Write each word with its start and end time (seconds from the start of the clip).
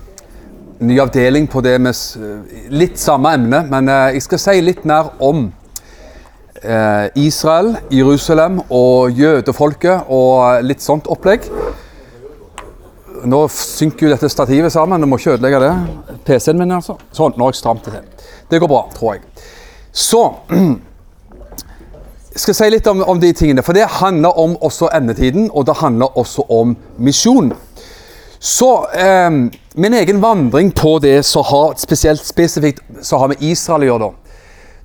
ny 0.89 0.97
avdeling 1.05 1.53
på 1.53 1.61
det 1.61 1.77
med 1.85 1.93
litt 2.73 2.97
samme 2.97 3.37
emne, 3.37 3.61
men 3.77 3.93
eh, 3.93 4.17
jeg 4.17 4.25
skal 4.31 4.41
si 4.41 4.57
litt 4.65 4.89
mer 4.89 5.13
om 5.21 5.53
eh, 5.53 5.62
Israel, 7.19 7.73
Jerusalem 7.91 8.61
og 8.71 9.17
jødefolket 9.19 10.11
og 10.15 10.63
litt 10.63 10.85
sånt 10.85 11.09
opplegg. 11.11 11.49
Nå 13.27 13.41
synker 13.55 14.07
jo 14.07 14.13
dette 14.13 14.31
stativet 14.31 14.73
sammen, 14.75 15.03
du 15.03 15.07
må 15.11 15.19
ikke 15.19 15.37
ødelegge 15.37 15.61
det. 15.63 15.73
PC-en 16.27 16.59
min, 16.59 16.75
altså. 16.75 16.97
Sånn, 17.15 17.35
nå 17.37 17.47
har 17.47 17.55
jeg 17.55 17.61
stramt 17.61 17.87
det 17.87 17.97
til. 17.97 18.31
Det 18.51 18.61
går 18.63 18.71
bra, 18.71 18.83
tror 18.95 19.17
jeg. 19.17 19.23
Så 19.93 20.23
skal 22.43 22.57
si 22.57 22.71
litt 22.73 22.89
om, 22.91 23.03
om 23.07 23.21
de 23.21 23.33
tingene, 23.37 23.63
for 23.63 23.77
det 23.77 23.91
handler 24.01 24.39
om 24.41 24.57
også 24.65 24.91
endetiden, 24.97 25.51
og 25.53 25.67
det 25.69 25.79
handler 25.83 26.19
også 26.19 26.47
om 26.51 26.75
misjon. 26.99 27.53
Så 28.43 28.71
eh, 28.99 29.31
min 29.75 29.95
egen 29.95 30.23
vandring 30.23 30.73
på 30.75 30.97
det 30.99 31.21
som 31.29 31.47
har 31.47 31.77
spesielt 31.79 32.25
spesifikt 32.27 32.83
så 33.07 33.21
har 33.23 33.31
med 33.31 33.45
Israel 33.47 33.87
å 33.87 33.91
gjøre, 33.93 34.09
da. 34.09 34.22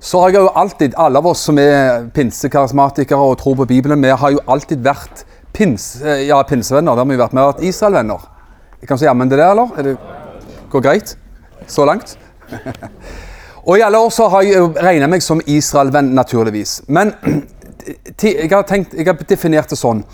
Så 0.00 0.20
har 0.20 0.30
jeg 0.30 0.38
jo 0.38 0.50
alltid, 0.54 0.94
alle 0.96 1.18
av 1.18 1.26
oss 1.26 1.40
som 1.48 1.58
er 1.58 2.06
pinsekarismatikere 2.14 3.18
og 3.18 3.38
tror 3.40 3.56
på 3.58 3.66
Bibelen, 3.66 4.02
vi 4.02 4.14
har 4.14 4.30
jo 4.30 4.42
alltid 4.46 4.84
vært 4.84 5.24
pins, 5.52 5.96
eh, 6.02 6.28
ja, 6.28 6.38
pinsevenner. 6.46 6.94
Det 6.94 7.02
har 7.02 7.08
vi 7.10 7.18
vært. 7.18 7.34
Vi 7.34 7.42
har 7.42 7.52
vært 7.52 7.64
Israel-venner. 7.66 8.28
Jeg 8.80 8.88
kan 8.88 8.98
si 8.98 9.08
jammen 9.08 9.30
det 9.30 9.38
der, 9.40 9.50
eller? 9.50 9.72
Er 9.76 9.82
det, 9.82 9.96
går 10.70 10.80
greit? 10.80 11.16
Så 11.66 11.84
langt? 11.84 12.14
Og 13.66 13.78
i 13.78 13.82
alle 13.82 13.98
år 13.98 14.10
så 14.14 14.28
har 14.28 14.46
jeg 14.46 14.54
jo 14.54 14.70
regnet 14.78 15.10
meg 15.10 15.22
som 15.22 15.42
Israel-venn, 15.46 16.14
naturligvis. 16.14 16.82
Men 16.86 17.12
jeg 18.22 18.50
har, 18.52 18.62
tenkt, 18.62 18.94
jeg 18.94 19.06
har 19.06 19.18
definert 19.28 19.70
det 19.70 19.80
sånn 19.80 20.04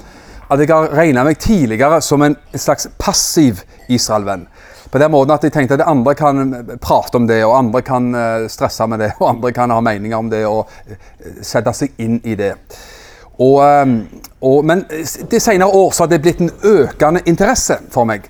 at 0.48 0.60
jeg 0.60 0.70
har 0.70 0.92
regnet 0.92 1.26
meg 1.26 1.38
tidligere 1.40 2.00
som 2.04 2.22
en 2.22 2.36
slags 2.54 2.88
passiv 2.98 3.62
Israel-venn. 3.88 4.46
På 4.90 4.98
den 4.98 5.10
måten 5.10 5.34
at 5.34 5.42
jeg 5.42 5.52
tenkte 5.52 5.74
at 5.74 5.88
andre 5.90 6.14
kan 6.14 6.52
prate 6.82 7.18
om 7.18 7.26
det, 7.26 7.40
og 7.44 7.56
andre 7.58 7.80
kan 7.82 8.12
eh, 8.14 8.44
stresse 8.48 8.86
med 8.86 9.00
det, 9.02 9.10
og 9.18 9.30
andre 9.32 9.52
kan 9.52 9.72
ha 9.74 9.80
meninger 9.82 10.18
om 10.18 10.28
det 10.30 10.44
og 10.46 10.68
eh, 10.86 11.40
sette 11.42 11.72
seg 11.74 11.96
inn 11.98 12.20
i 12.22 12.36
det. 12.38 12.52
Og, 13.42 13.58
eh, 13.64 13.96
og, 14.40 14.60
men 14.62 14.84
de 15.30 15.40
senere 15.40 15.66
år 15.66 15.90
så 15.90 16.04
har 16.04 16.12
det 16.12 16.20
blitt 16.22 16.44
en 16.44 16.52
økende 16.62 17.24
interesse 17.26 17.80
for 17.90 18.06
meg. 18.06 18.28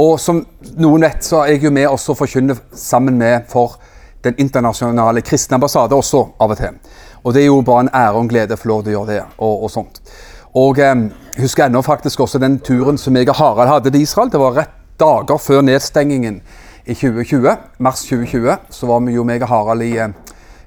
Og 0.00 0.16
som 0.22 0.42
noen 0.82 1.06
vet, 1.06 1.22
så 1.22 1.44
er 1.44 1.54
jeg 1.54 1.68
jo 1.68 1.74
med 1.78 1.86
også 1.90 2.14
å 2.14 2.18
forkynne 2.18 2.56
sammen 2.74 3.18
med 3.20 3.46
for 3.50 3.76
den 4.24 4.34
internasjonale 4.42 5.22
kristne 5.24 5.60
ambassade 5.60 5.94
også 5.96 6.24
av 6.40 6.56
og 6.56 6.58
til. 6.58 6.74
Og 7.22 7.34
det 7.36 7.44
er 7.44 7.50
jo 7.50 7.62
bare 7.62 7.86
en 7.86 7.94
ære 7.94 8.16
og 8.16 8.24
en 8.24 8.32
glede 8.34 8.56
å 8.56 8.60
få 8.60 8.70
lov 8.72 8.82
til 8.82 8.92
å 8.92 8.98
gjøre 8.98 9.12
det. 9.12 9.22
og, 9.38 9.64
og 9.64 9.70
sånt. 9.70 10.02
Og 10.54 10.78
eh, 10.78 10.96
jeg 11.36 11.44
husker 11.44 11.66
ennå 11.66 11.82
faktisk 11.82 12.20
også 12.20 12.40
den 12.42 12.58
turen 12.58 12.98
som 12.98 13.16
jeg 13.16 13.28
og 13.30 13.38
Harald 13.38 13.68
hadde 13.70 13.90
til 13.90 14.02
Israel. 14.02 14.32
Det 14.32 14.40
var 14.40 14.56
rett 14.56 14.76
dager 15.00 15.38
før 15.38 15.62
nedstengingen 15.62 16.40
i 16.86 16.94
2020, 16.94 17.56
mars 17.78 18.02
2020. 18.02 18.56
Så 18.70 18.86
var 18.86 19.00
vi 19.06 19.14
jo 19.14 19.24
meg 19.24 19.42
og 19.46 19.48
Harald 19.48 19.86
i 19.86 19.94
eh, 19.98 20.10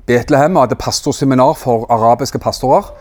Betlehem 0.07 0.55
og 0.55 0.67
hadde 0.67 0.79
pastorseminar 0.79 1.53
for 1.59 1.85
arabiske 1.91 2.39
pastorer. 2.39 2.93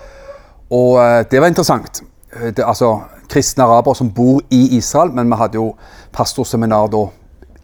Og 0.71 0.99
eh, 1.05 1.23
det 1.31 1.41
var 1.41 1.53
interessant. 1.53 2.03
Det, 2.33 2.65
altså 2.65 2.97
kristne 3.29 3.65
arabere 3.65 3.95
som 3.95 4.11
bor 4.11 4.41
i 4.51 4.77
Israel, 4.77 5.13
men 5.13 5.29
vi 5.29 5.37
hadde 5.37 5.61
jo 5.61 5.75
pastorseminar 6.13 6.89
da 6.93 7.07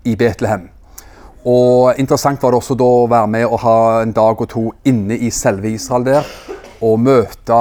i 0.05 0.14
Betlehem. 0.16 0.68
Og 1.48 1.95
interessant 1.98 2.42
var 2.42 2.52
det 2.52 2.61
også 2.61 2.77
da 2.77 2.84
å 2.84 3.08
være 3.08 3.30
med 3.33 3.46
og 3.46 3.62
ha 3.64 3.77
en 4.02 4.12
dag 4.12 4.40
og 4.40 4.48
to 4.52 4.64
inne 4.84 5.17
i 5.17 5.30
selve 5.33 5.70
Israel 5.73 6.05
der, 6.05 6.33
og 6.84 7.01
møte 7.01 7.61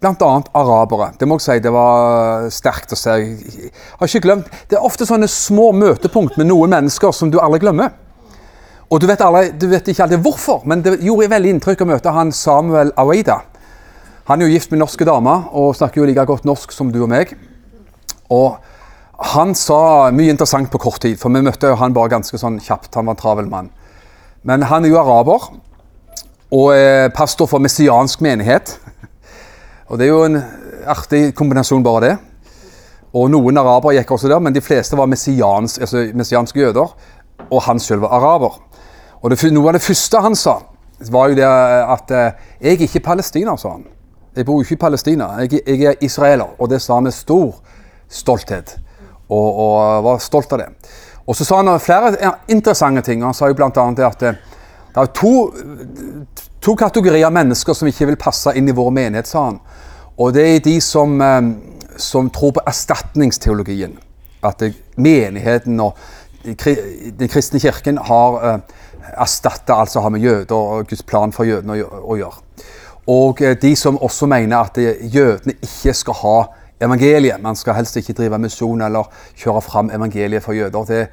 bl.a. 0.00 0.32
arabere. 0.54 1.12
Det 1.18 1.26
må 1.28 1.38
jeg 1.38 1.46
si, 1.46 1.56
det 1.64 1.72
var 1.74 2.46
sterkt 2.54 2.94
å 2.94 2.98
se. 2.98 3.16
Jeg 3.18 3.72
har 3.98 4.10
ikke 4.10 4.24
glemt 4.28 4.50
Det 4.70 4.78
er 4.78 4.86
ofte 4.86 5.06
sånne 5.08 5.28
små 5.30 5.72
møtepunkt 5.74 6.38
med 6.38 6.50
noen 6.50 6.70
mennesker 6.76 7.14
som 7.14 7.32
du 7.32 7.40
aldri 7.42 7.64
glemmer. 7.66 7.94
Og 8.88 9.02
du 9.02 9.08
vet, 9.10 9.20
aldri, 9.20 9.50
du 9.52 9.66
vet 9.68 9.90
ikke 9.90 10.06
alltid 10.06 10.22
hvorfor, 10.24 10.62
men 10.64 10.80
det 10.84 10.96
gjorde 11.04 11.32
veldig 11.34 11.50
inntrykk 11.56 11.84
å 11.84 11.90
møte 11.90 12.14
han 12.14 12.32
Samuel 12.32 12.94
Aweida. 12.96 13.42
Han 14.30 14.40
er 14.40 14.48
jo 14.48 14.54
gift 14.54 14.72
med 14.72 14.80
norske 14.80 15.04
damer 15.08 15.50
og 15.56 15.74
snakker 15.76 16.00
jo 16.02 16.08
like 16.08 16.24
godt 16.28 16.46
norsk 16.48 16.72
som 16.72 16.92
du 16.92 17.02
og 17.02 17.10
meg. 17.12 17.34
Og 18.32 18.56
han 19.34 19.54
sa 19.58 20.08
mye 20.14 20.32
interessant 20.32 20.70
på 20.72 20.80
kort 20.80 21.02
tid, 21.02 21.18
for 21.20 21.32
vi 21.34 21.42
møtte 21.44 21.72
jo 21.72 21.78
han 21.80 21.96
bare 21.96 22.12
ganske 22.12 22.38
sånn 22.40 22.60
kjapt. 22.62 22.94
Han 22.94 23.08
var 23.08 23.16
en 23.16 23.22
travel 23.22 23.48
mann. 23.50 23.70
Men 24.46 24.64
han 24.70 24.86
er 24.86 24.92
jo 24.92 25.00
araber 25.00 25.48
og 26.54 26.68
er 26.72 27.10
pastor 27.16 27.48
for 27.50 27.60
messiansk 27.60 28.22
menighet. 28.24 28.78
Og 29.88 29.98
det 29.98 30.06
er 30.06 30.12
jo 30.12 30.24
en 30.26 30.40
artig 30.88 31.34
kombinasjon, 31.36 31.84
bare 31.84 32.04
det. 32.04 32.16
Og 33.16 33.30
noen 33.32 33.56
arabere 33.56 33.96
gikk 33.96 34.10
også 34.16 34.28
der, 34.28 34.40
men 34.44 34.52
de 34.52 34.60
fleste 34.60 34.96
var 34.98 35.08
messians, 35.08 35.78
altså 35.80 36.04
messianske 36.14 36.60
jøder. 36.60 36.90
Og 37.48 37.62
han 37.64 37.80
selv 37.80 38.04
var 38.04 38.18
araber. 38.18 38.58
Og 39.22 39.32
det, 39.32 39.40
noe 39.52 39.70
av 39.70 39.78
det 39.78 39.84
første 39.84 40.20
han 40.22 40.36
sa, 40.36 40.58
var 41.10 41.30
jo 41.30 41.38
det 41.38 41.46
at 41.46 42.10
eh, 42.10 42.32
'Jeg 42.60 42.72
er 42.72 42.82
ikke 42.82 43.00
palestiner', 43.00 43.56
sa 43.56 43.70
han. 43.70 43.84
'Jeg 44.36 44.46
bor 44.46 44.60
ikke 44.60 44.72
i 44.72 44.76
Palestina. 44.76 45.24
Jeg, 45.40 45.60
jeg 45.66 45.82
er 45.82 45.94
israeler.' 46.00 46.54
Og 46.58 46.70
det 46.70 46.82
sa 46.82 46.94
han 46.94 47.02
med 47.02 47.12
stor 47.12 47.54
stolthet. 48.08 48.76
Og, 49.28 49.58
og 49.58 50.04
var 50.04 50.18
stolt 50.18 50.52
av 50.52 50.58
det. 50.58 50.68
Og 51.26 51.36
så 51.36 51.44
sa 51.44 51.62
han 51.62 51.80
flere 51.80 52.32
interessante 52.48 53.00
ting. 53.00 53.24
Han 53.24 53.34
sa 53.34 53.46
jo 53.46 53.54
bl.a. 53.54 53.70
det 53.96 54.04
at 54.04 54.20
det, 54.20 54.36
det 54.94 55.02
er 55.02 55.06
to, 55.14 55.50
to 56.60 56.74
kategorier 56.78 57.30
mennesker 57.30 57.76
som 57.76 57.88
ikke 57.88 58.10
vil 58.10 58.20
passe 58.20 58.52
inn 58.56 58.68
i 58.68 58.74
vår 58.76 58.90
menighet, 58.94 59.30
sa 59.30 59.44
han. 59.48 59.60
Og 60.18 60.34
det 60.34 60.46
er 60.48 60.60
de 60.64 60.80
som, 60.82 61.20
eh, 61.22 61.52
som 61.96 62.30
tror 62.30 62.56
på 62.56 62.64
erstatningsteologien. 62.66 63.98
At 64.42 64.62
menigheten 64.96 65.80
og 65.80 65.96
den 66.44 67.28
kristne 67.28 67.60
kirken 67.60 67.98
har 67.98 68.54
eh, 68.54 68.58
erstatta 69.18 69.74
altså 69.74 70.00
har 70.00 70.10
med 70.10 70.20
jøder 70.20 70.54
og 70.54 70.88
Guds 70.88 71.02
plan 71.02 71.32
for 71.32 71.44
jødene 71.44 71.82
å, 71.82 72.16
gjøre. 72.16 72.42
Og 73.06 73.42
eh, 73.42 73.56
de 73.56 73.76
som 73.76 73.98
også 73.98 74.26
mener 74.26 74.58
at 74.58 74.78
jødene 75.02 75.54
ikke 75.62 75.94
skal 75.94 76.14
ha 76.22 76.38
evangeliet. 76.80 77.42
Man 77.42 77.56
skal 77.56 77.74
helst 77.74 77.96
ikke 77.96 78.12
drive 78.12 78.38
misjon 78.38 78.82
eller 78.82 79.08
kjøre 79.36 79.62
fram 79.62 79.90
evangeliet 79.94 80.42
for 80.42 80.52
jøder. 80.52 80.84
Det, 80.84 81.06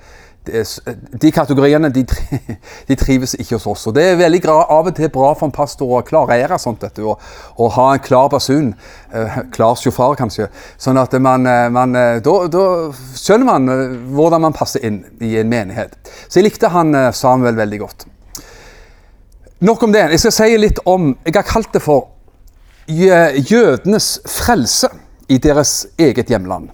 de 0.48 1.32
kategoriene 1.32 1.90
de, 1.94 2.04
de 2.90 2.98
trives 3.00 3.36
ikke 3.40 3.58
hos 3.58 3.68
oss. 3.72 3.86
Og 3.90 3.96
det 3.98 4.04
er 4.12 4.20
veldig 4.20 4.42
av 4.52 4.90
og 4.90 4.96
til 4.96 5.10
bra 5.14 5.34
for 5.34 5.48
en 5.50 5.56
pastor 5.56 5.98
å 5.98 6.04
klarere 6.06 6.60
sånt. 6.62 6.82
dette, 6.82 7.04
og, 7.04 7.22
og 7.58 7.72
ha 7.78 7.88
en 7.94 8.04
klar 8.04 8.30
basun. 8.30 8.74
eh, 9.14 9.38
klar 9.56 9.76
sjåfør, 9.80 10.16
kanskje. 10.20 10.50
Sånn 10.78 11.00
at 11.02 11.14
man, 11.22 11.46
eh, 11.48 11.70
man 11.74 11.96
eh, 11.96 12.20
da, 12.26 12.36
da 12.52 12.66
skjønner 13.16 13.50
man 13.50 13.70
eh, 13.72 13.96
hvordan 14.16 14.46
man 14.48 14.58
passer 14.58 14.86
inn 14.86 15.04
i 15.22 15.36
en 15.42 15.50
menighet. 15.50 15.98
Så 16.28 16.40
jeg 16.40 16.50
likte 16.50 16.72
han 16.74 16.96
eh, 16.96 17.12
Samuel 17.16 17.58
veldig 17.58 17.82
godt. 17.84 18.08
Nok 19.66 19.88
om 19.88 19.94
det. 19.96 20.10
Jeg 20.12 20.26
skal 20.26 20.36
si 20.36 20.58
litt 20.60 20.82
om 20.86 21.14
Jeg 21.26 21.38
har 21.38 21.48
kalt 21.48 21.72
det 21.74 21.82
for 21.82 22.12
jødenes 22.86 24.20
frelse 24.30 24.92
i 25.32 25.40
deres 25.42 25.88
eget 25.98 26.30
hjemland. 26.30 26.70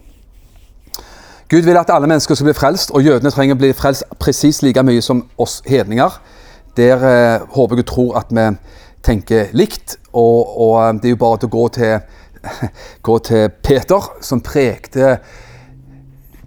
Gud 1.52 1.62
vil 1.62 1.78
at 1.78 1.90
alle 1.90 2.08
mennesker 2.08 2.36
skal 2.36 2.46
bli 2.46 2.54
frelst, 2.54 2.94
og 2.96 3.04
jødene 3.04 3.32
trenger 3.32 3.58
å 3.58 3.60
bli 3.60 3.74
frelst 3.76 4.06
presis 4.24 4.62
like 4.64 4.80
mye 4.88 5.02
som 5.04 5.26
oss 5.36 5.58
hedninger. 5.68 6.14
Der 6.80 7.02
eh, 7.04 7.42
håper 7.44 7.76
jeg 7.76 7.84
og 7.84 7.90
tror 7.90 8.20
at 8.22 8.30
vi 8.32 8.46
tenker 9.04 9.50
likt, 9.52 9.98
og, 10.14 10.54
og 10.62 10.78
eh, 10.80 10.94
det 11.02 11.10
er 11.10 11.16
jo 11.18 11.20
bare 11.20 11.42
til 11.42 11.50
å 11.50 11.56
gå 11.58 11.66
til, 11.76 12.22
gå 13.08 13.18
til 13.28 13.50
Peter, 13.68 14.08
som 14.24 14.40
prekte 14.40 15.18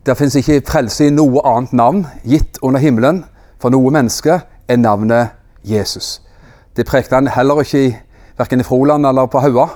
Det 0.07 0.17
fins 0.17 0.39
ikke 0.41 0.63
frelse 0.69 1.11
i 1.11 1.13
noe 1.13 1.45
annet 1.53 1.77
navn 1.77 2.01
gitt 2.25 2.57
under 2.63 2.81
himmelen 2.81 3.23
for 3.61 3.73
noe 3.73 3.93
menneske 3.93 4.39
enn 4.69 4.85
navnet 4.85 5.37
Jesus. 5.65 6.23
Det 6.77 6.89
prekte 6.89 7.17
han 7.17 7.29
heller 7.29 7.61
ikke 7.61 7.85
i, 7.91 7.95
verken 8.41 8.61
i 8.61 8.69
Froland 8.69 9.05
eller 9.05 9.29
på 9.29 9.45
Haua 9.45 9.69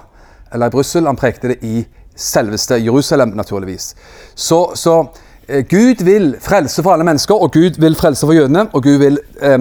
eller 0.52 0.68
i 0.68 0.72
Brussel. 0.72 1.04
Han 1.04 1.20
prekte 1.20 1.52
det 1.52 1.60
i 1.64 1.84
selveste 2.18 2.78
Jerusalem, 2.82 3.32
naturligvis. 3.38 3.94
Så, 4.34 4.60
så 4.74 4.96
eh, 5.46 5.64
Gud 5.70 6.04
vil 6.04 6.34
frelse 6.42 6.82
for 6.82 6.92
alle 6.94 7.06
mennesker, 7.06 7.34
og 7.34 7.52
Gud 7.54 7.78
vil 7.80 7.96
frelse 7.98 8.26
for 8.26 8.36
jødene. 8.36 8.66
Og 8.72 8.82
Gud 8.82 8.98
vil 9.02 9.20
eh, 9.40 9.58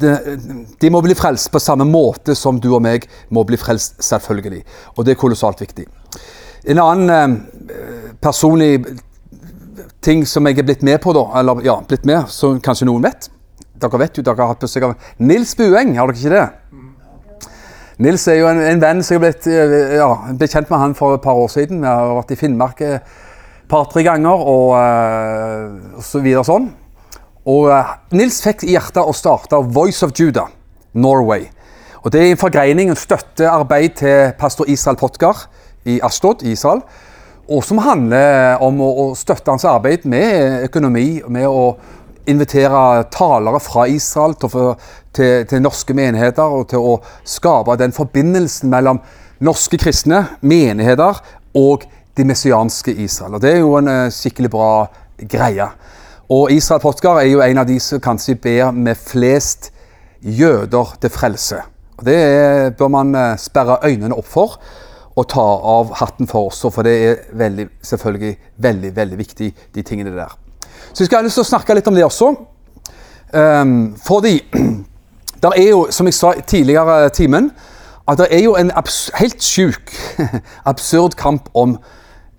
de, 0.00 0.14
de, 0.80 0.92
må 0.92 1.00
bli 1.04 1.16
frelst 1.18 1.50
på 1.52 1.62
samme 1.62 1.86
måte 1.88 2.36
som 2.38 2.60
du 2.60 2.70
og 2.74 2.82
meg 2.84 3.08
må 3.34 3.44
bli 3.48 3.58
frelst, 3.60 3.96
selvfølgelig. 4.04 4.62
Og 4.96 5.04
det 5.06 5.16
er 5.16 5.20
kolossalt 5.20 5.64
viktig. 5.64 5.88
En 6.70 6.80
annen 6.80 7.38
eh, 7.68 8.12
personlig 8.22 8.78
ting 10.04 10.26
som 10.28 10.44
jeg 10.46 10.60
er 10.60 10.66
blitt 10.68 10.84
med 10.84 11.00
på, 11.00 11.14
da, 11.16 11.28
eller 11.40 11.64
ja, 11.64 11.78
blitt 11.88 12.04
med, 12.08 12.28
som 12.32 12.60
kanskje 12.62 12.88
noen 12.88 13.04
vet. 13.06 13.30
Dere 13.80 14.00
vet 14.00 14.18
jo, 14.18 14.24
dere 14.24 14.44
har 14.44 14.52
hatt 14.52 14.64
besøk 14.64 14.86
av 14.86 14.94
Nils 15.18 15.56
Bueng, 15.58 15.96
har 15.98 16.10
dere 16.10 16.20
ikke 16.20 16.34
det? 16.34 16.44
Nils 18.02 18.24
er 18.26 18.40
jo 18.40 18.48
en, 18.50 18.58
en 18.58 18.80
venn 18.82 19.02
som 19.06 19.14
jeg 19.14 19.22
ble, 19.22 19.30
blitt, 19.38 19.92
ja, 19.94 20.08
ble 20.34 20.48
kjent 20.50 20.70
med 20.72 20.80
han 20.80 20.96
for 20.98 21.14
et 21.14 21.22
par 21.22 21.38
år 21.38 21.50
siden. 21.52 21.84
Vi 21.84 21.86
har 21.86 22.16
vært 22.16 22.32
i 22.34 22.38
Finnmark 22.40 22.82
et 22.82 23.12
par-tre 23.70 24.02
ganger 24.06 24.34
og, 24.34 24.74
og, 24.74 26.02
så 26.02 26.22
videre 26.24 26.42
sånn. 26.46 26.72
Og 27.46 27.70
Nils 28.16 28.40
fikk 28.42 28.64
i 28.66 28.74
hjertet 28.74 29.04
å 29.04 29.14
starte 29.14 29.62
Voice 29.62 30.02
of 30.06 30.14
Judah 30.18 30.50
Norway. 30.94 31.46
Og 32.02 32.10
Det 32.12 32.20
er 32.20 32.32
en 32.32 32.40
forgreining, 32.40 32.90
en 32.90 32.98
støttearbeid 32.98 33.98
til 34.02 34.32
pastor 34.38 34.68
Israel 34.68 34.98
Potgar 35.00 35.46
i 35.88 36.00
Ashtod 36.02 36.42
Israel. 36.42 36.82
Og 37.48 37.62
som 37.64 37.78
handler 37.84 38.58
om 38.64 38.80
å, 38.80 38.90
å 38.90 39.06
støtte 39.16 39.52
hans 39.52 39.66
arbeid 39.68 40.06
med 40.08 40.64
økonomi, 40.66 41.22
med 41.28 41.46
å 41.46 41.76
invitere 42.30 43.04
talere 43.12 43.60
fra 43.60 43.86
Israel 43.90 44.34
til, 44.40 44.74
til, 45.12 45.46
til, 45.48 45.62
norske 45.62 45.94
menigheter 45.96 46.42
og 46.42 46.68
til 46.72 46.84
å 46.84 46.94
skape 47.24 47.76
den 47.80 47.94
forbindelsen 47.94 48.72
mellom 48.72 49.00
norske 49.44 49.78
kristne 49.80 50.24
menigheter 50.40 51.20
og 51.58 51.84
det 52.16 52.26
messianske 52.26 52.94
Israel. 53.04 53.36
Og 53.36 53.42
Det 53.42 53.52
er 53.52 53.60
jo 53.62 53.74
en 53.78 53.90
uh, 53.90 54.12
skikkelig 54.12 54.50
bra 54.50 54.70
greie. 55.30 55.68
Og 56.32 56.52
Israel 56.52 56.80
Potgar 56.80 57.20
er 57.20 57.28
jo 57.28 57.42
en 57.44 57.60
av 57.60 57.68
de 57.68 57.78
som 57.82 58.00
kanskje 58.02 58.38
ber 58.40 58.70
med 58.72 58.96
flest 58.96 59.72
jøder 60.22 60.96
til 61.00 61.12
frelse. 61.12 61.60
Og 61.98 62.04
Det 62.06 62.76
bør 62.78 62.88
man 62.88 63.14
uh, 63.14 63.36
sperre 63.38 63.82
øynene 63.84 64.16
opp 64.16 64.30
for 64.30 64.58
og 65.14 65.28
ta 65.30 65.42
av 65.42 65.92
hatten 66.00 66.26
for 66.26 66.48
også, 66.50 66.72
for 66.74 66.86
det 66.86 66.94
er 67.06 67.20
veldig, 67.38 67.68
selvfølgelig 67.86 68.32
veldig, 68.66 68.96
veldig 68.96 69.18
viktig, 69.18 69.52
de 69.74 69.82
tingene 69.86 70.14
der. 70.16 70.34
Så 70.94 71.02
jeg 71.02 71.06
skal 71.06 71.18
ha 71.18 71.26
lyst 71.26 71.40
til 71.40 71.42
å 71.42 71.48
snakke 71.48 71.74
litt 71.74 71.88
om 71.90 71.96
det 71.96 72.04
også. 72.06 72.28
Um, 73.34 73.96
fordi 74.06 74.36
det 75.42 75.50
er 75.56 75.68
jo, 75.68 75.88
som 75.90 76.06
jeg 76.06 76.14
sa 76.14 76.30
tidligere 76.46 77.00
i 77.08 77.10
timen, 77.14 77.50
at 78.06 78.20
det 78.20 78.28
er 78.30 78.44
jo 78.44 78.54
en 78.54 78.70
helt 79.18 79.42
sjuk, 79.42 79.90
absurd 80.70 81.16
kamp 81.18 81.50
om 81.54 81.78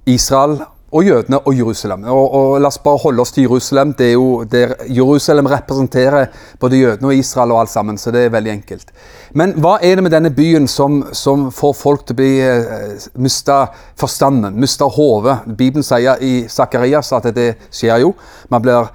Israel 0.07 0.61
og 0.91 1.03
jødene 1.03 1.39
og 1.39 1.57
Jerusalem. 1.57 2.03
Og, 2.03 2.33
og, 2.33 2.61
La 2.61 2.69
oss 2.69 2.77
bare 2.83 3.01
holde 3.03 3.21
oss 3.21 3.33
til 3.35 3.47
Jerusalem. 3.47 3.93
Det 3.97 4.07
er 4.07 4.13
jo 4.13 4.43
der 4.43 4.75
Jerusalem 4.89 5.49
representerer 5.51 6.27
både 6.59 6.79
jødene 6.79 7.07
og 7.07 7.15
Israel 7.15 7.51
og 7.51 7.59
alt 7.59 7.69
sammen, 7.73 7.97
så 7.97 8.11
det 8.11 8.25
er 8.25 8.33
veldig 8.35 8.51
enkelt. 8.51 8.91
Men 9.33 9.55
hva 9.59 9.77
er 9.81 9.97
det 9.97 10.05
med 10.05 10.13
denne 10.13 10.31
byen 10.31 10.67
som, 10.67 11.03
som 11.11 11.49
får 11.51 11.73
folk 11.79 12.05
til 12.05 12.15
å 12.15 12.19
bli 12.21 12.33
eh, 12.45 13.07
miste 13.19 13.57
forstanden, 13.99 14.59
miste 14.61 14.85
hodet? 14.85 15.41
Bibelen 15.57 15.83
sier 15.83 16.21
i 16.21 16.45
Sakarias 16.49 17.11
at 17.17 17.31
det 17.35 17.55
skjer 17.73 18.05
jo. 18.05 18.13
Man 18.53 18.63
blir 18.63 18.87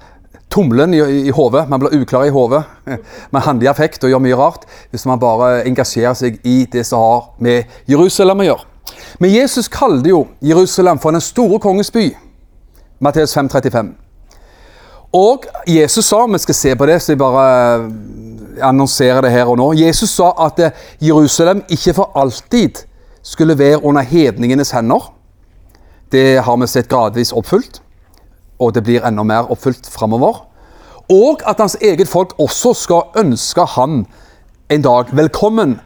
tumlen 0.51 0.95
i, 0.95 1.03
i 1.27 1.35
hodet, 1.35 1.67
man 1.69 1.79
blir 1.83 2.01
uklar 2.01 2.25
i 2.27 2.33
hodet. 2.33 2.63
Man 3.31 3.45
handler 3.45 3.69
i 3.69 3.71
affekt 3.71 4.03
og 4.03 4.11
gjør 4.11 4.23
mye 4.25 4.35
rart 4.35 4.65
hvis 4.91 5.05
man 5.07 5.19
bare 5.21 5.61
engasjerer 5.69 6.17
seg 6.17 6.41
i 6.43 6.65
det 6.71 6.83
som 6.87 6.99
har 6.99 7.29
med 7.39 7.71
Jerusalem 7.87 8.43
å 8.43 8.49
gjøre. 8.49 8.70
Men 9.19 9.33
Jesus 9.33 9.67
kalte 9.67 10.09
jo 10.09 10.27
Jerusalem 10.41 10.99
for 10.99 11.11
den 11.11 11.21
store 11.21 11.59
konges 11.59 11.91
by. 11.91 12.09
Matteus 12.99 13.37
5,35. 13.37 13.87
Og 15.13 15.45
Jesus 15.67 16.05
sa, 16.05 16.25
vi 16.25 16.39
skal 16.39 16.55
se 16.55 16.75
på 16.75 16.85
det, 16.85 17.01
så 17.01 17.11
jeg 17.11 17.19
bare 17.19 17.45
eh, 17.83 18.67
annonserer 18.67 19.21
det 19.21 19.31
her 19.31 19.49
og 19.49 19.57
nå 19.59 19.71
Jesus 19.75 20.13
sa 20.15 20.29
at 20.45 20.59
eh, 20.59 20.77
Jerusalem 21.03 21.63
ikke 21.69 21.93
for 21.97 22.11
alltid 22.15 22.85
skulle 23.23 23.57
være 23.57 23.83
under 23.83 24.01
hedningenes 24.01 24.71
hender. 24.71 25.11
Det 26.11 26.39
har 26.43 26.57
vi 26.57 26.67
sett 26.67 26.89
gradvis 26.89 27.33
oppfylt, 27.33 27.81
og 28.59 28.73
det 28.75 28.83
blir 28.83 29.03
enda 29.07 29.23
mer 29.23 29.51
oppfylt 29.51 29.89
framover. 29.91 30.45
Og 31.11 31.43
at 31.47 31.59
hans 31.59 31.75
eget 31.81 32.07
folk 32.07 32.33
også 32.39 32.73
skal 32.73 33.19
ønske 33.19 33.65
han 33.75 34.05
en 34.71 34.81
dag 34.81 35.11
velkommen 35.11 35.79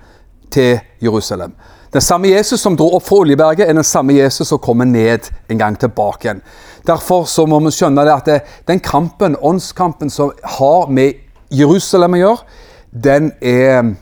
til 0.51 0.79
Jerusalem. 1.01 1.55
Den 1.95 2.01
samme 2.01 2.27
Jesus 2.27 2.59
som 2.59 2.75
dro 2.75 2.89
opp 2.97 3.05
fra 3.07 3.21
Oljeberget, 3.23 3.69
er 3.69 3.75
den 3.77 3.85
samme 3.87 4.17
Jesus 4.17 4.49
som 4.49 4.59
kommer 4.59 4.83
ned 4.83 5.29
en 5.47 5.59
gang 5.61 5.77
tilbake 5.79 6.27
igjen. 6.27 6.41
Derfor 6.83 7.23
så 7.23 7.45
må 7.47 7.61
vi 7.63 7.71
skjønne 7.71 8.03
det 8.03 8.11
at 8.11 8.25
det, 8.27 8.39
den 8.67 8.81
kampen, 8.83 9.37
åndskampen 9.39 10.11
som 10.11 10.33
har 10.57 10.91
med 10.91 11.21
Jerusalem 11.55 12.17
å 12.17 12.19
gjøre, 12.19 12.57
den, 13.05 13.31
er, 13.39 13.93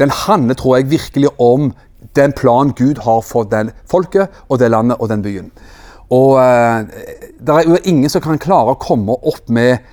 den 0.00 0.14
handler, 0.22 0.56
tror 0.56 0.78
jeg, 0.78 0.88
virkelig 0.94 1.34
om 1.36 1.74
den 2.16 2.32
planen 2.32 2.72
Gud 2.72 3.02
har 3.04 3.20
for 3.20 3.44
den 3.52 3.74
folket 3.84 4.32
og 4.48 4.62
det 4.62 4.72
landet 4.72 4.96
og 4.96 5.12
den 5.12 5.26
byen. 5.26 5.52
Og 6.08 6.38
eh, 6.40 6.88
Det 7.36 7.52
er 7.52 7.68
jo 7.68 7.82
ingen 7.84 8.08
som 8.08 8.24
kan 8.24 8.40
klare 8.40 8.72
å 8.72 8.80
komme 8.80 9.12
opp 9.12 9.52
med 9.52 9.84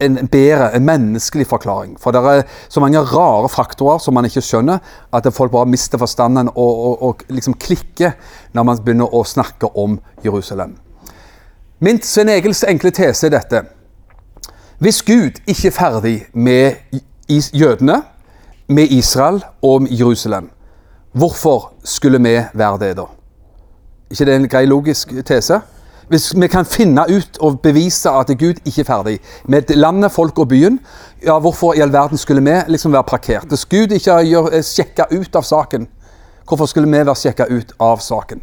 en 0.00 0.28
bedre, 0.28 0.70
en 0.76 0.84
menneskelig 0.84 1.46
forklaring. 1.46 1.96
For 2.00 2.10
det 2.10 2.20
er 2.24 2.42
så 2.68 2.80
mange 2.80 3.00
rare 3.00 3.48
faktorer 3.48 3.98
som 3.98 4.14
man 4.14 4.24
ikke 4.24 4.42
skjønner, 4.44 4.78
at 5.12 5.28
folk 5.34 5.52
bare 5.52 5.68
mister 5.68 5.98
forstanden 5.98 6.48
og, 6.54 6.78
og, 6.86 7.02
og 7.02 7.24
liksom 7.28 7.54
klikker 7.60 8.14
når 8.52 8.68
man 8.68 8.84
begynner 8.84 9.14
å 9.14 9.24
snakke 9.24 9.68
om 9.76 9.98
Jerusalem. 10.24 10.76
Min 11.80 12.00
sin 12.02 12.28
egen 12.28 12.54
enkle 12.68 12.90
tese 12.90 13.28
er 13.28 13.36
dette. 13.36 13.62
Hvis 14.78 15.02
Gud 15.02 15.42
ikke 15.46 15.68
er 15.68 15.74
ferdig 15.74 16.16
med 16.32 16.74
jødene, 17.52 18.02
med 18.68 18.90
Israel 18.92 19.42
og 19.62 19.82
med 19.82 19.92
Jerusalem, 19.92 20.50
hvorfor 21.12 21.72
skulle 21.84 22.18
vi 22.18 22.36
være 22.54 22.78
det 22.78 22.96
da? 22.96 23.06
ikke 24.10 24.24
det 24.24 24.34
er 24.34 24.40
en 24.40 24.48
grei 24.48 24.64
logisk 24.66 25.12
tese? 25.26 25.60
Hvis 26.08 26.30
vi 26.40 26.48
kan 26.48 26.64
finne 26.64 27.04
ut 27.08 27.36
og 27.44 27.60
bevise 27.60 28.10
at 28.10 28.30
Gud 28.40 28.62
ikke 28.64 28.80
er 28.80 28.88
ferdig 28.88 29.16
med 29.44 29.74
landet, 29.76 30.12
folk 30.12 30.38
og 30.38 30.48
byen, 30.48 30.78
ja, 31.24 31.38
hvorfor 31.38 31.74
i 31.76 31.82
all 31.84 31.92
verden 31.92 32.18
skulle 32.18 32.44
vi 32.44 32.56
liksom 32.68 32.92
være 32.92 33.04
parkert? 33.04 33.48
Hvis 33.48 33.66
Gud 33.68 33.92
ikke 33.92 34.20
er 34.22 34.62
sjekka 34.64 35.10
ut 35.12 35.36
av 35.36 35.44
saken, 35.44 35.88
hvorfor 36.48 36.66
skulle 36.66 36.88
vi 36.88 37.04
være 37.04 37.14
sjekka 37.14 37.48
ut 37.50 37.74
av 37.80 38.00
saken? 38.00 38.40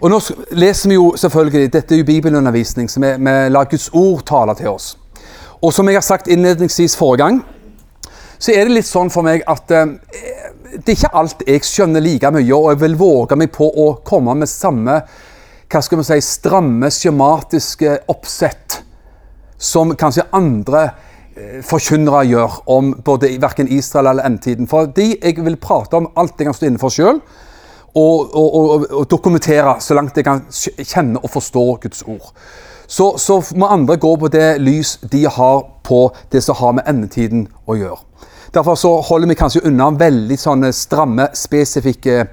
Og 0.00 0.10
Nå 0.10 0.20
leser 0.56 0.88
vi 0.88 0.96
jo 0.96 1.12
selvfølgelig, 1.16 1.72
Dette 1.72 1.94
er 1.94 2.00
jo 2.00 2.04
bibelundervisning, 2.04 2.90
så 2.90 3.00
vi, 3.00 3.12
vi 3.18 3.34
lar 3.48 3.68
Guds 3.70 3.90
ord 3.92 4.24
tale 4.26 4.54
til 4.54 4.68
oss. 4.68 4.96
Og 5.62 5.72
som 5.72 5.88
jeg 5.88 5.96
har 5.96 6.04
sagt 6.04 6.28
innledningsvis 6.28 6.96
forrige 6.96 7.24
gang, 7.24 7.44
så 8.38 8.52
er 8.52 8.66
det 8.66 8.76
litt 8.76 8.88
sånn 8.88 9.12
for 9.12 9.24
meg 9.24 9.44
at 9.48 9.70
eh, 9.72 9.94
det 10.74 10.90
er 10.90 10.96
ikke 10.96 11.12
alt 11.16 11.44
jeg 11.46 11.64
skjønner 11.64 12.02
like 12.04 12.32
mye, 12.34 12.56
og 12.56 12.72
jeg 12.72 12.80
vil 12.82 12.98
våge 13.00 13.38
meg 13.38 13.52
på 13.54 13.68
å 13.68 13.86
komme 14.04 14.34
med 14.36 14.50
samme 14.50 14.98
hva 15.70 15.82
skal 15.82 16.00
vi 16.00 16.06
si, 16.08 16.20
stramme, 16.24 16.90
skjematiske 16.92 17.98
oppsett 18.12 18.82
som 19.58 19.94
kanskje 19.98 20.26
andre 20.36 20.84
eh, 21.36 21.60
forkynnere 21.64 22.24
gjør 22.28 22.60
om 22.74 22.92
både 23.04 23.32
verken 23.42 23.70
Israel 23.72 24.12
eller 24.12 24.28
endtiden. 24.28 24.68
Fordi 24.70 25.14
jeg 25.16 25.40
vil 25.44 25.58
prate 25.60 25.98
om 25.98 26.10
alt 26.20 26.38
jeg 26.38 26.50
kan 26.50 26.56
stå 26.56 26.68
inne 26.68 26.82
for 26.82 26.94
sjøl, 26.94 27.20
og, 27.94 28.34
og, 28.34 28.54
og, 28.54 28.86
og, 28.90 29.04
dokumentere 29.10 29.76
så 29.80 29.94
langt 29.94 30.16
jeg 30.18 30.26
kan 30.26 30.42
kjenne 30.50 31.20
og 31.22 31.30
forstå 31.30 31.64
Guds 31.84 32.02
ord. 32.02 32.32
Så, 32.86 33.14
så, 33.18 33.38
må 33.56 33.68
andre 33.70 33.96
gå 33.96 34.10
på 34.20 34.28
det 34.28 34.58
lys 34.60 34.96
de 35.12 35.24
har 35.30 35.62
på 35.86 36.08
det 36.32 36.42
som 36.44 36.58
har 36.58 36.74
med 36.76 36.90
endetiden 36.90 37.46
å 37.70 37.78
gjøre. 37.78 38.00
Derfor 38.54 38.76
så 38.78 38.90
holder 39.02 39.30
vi 39.30 39.38
kanskje 39.38 39.62
unna 39.66 39.88
veldig 39.98 40.36
sånne 40.38 40.70
stramme, 40.74 41.28
spesifikke 41.34 42.26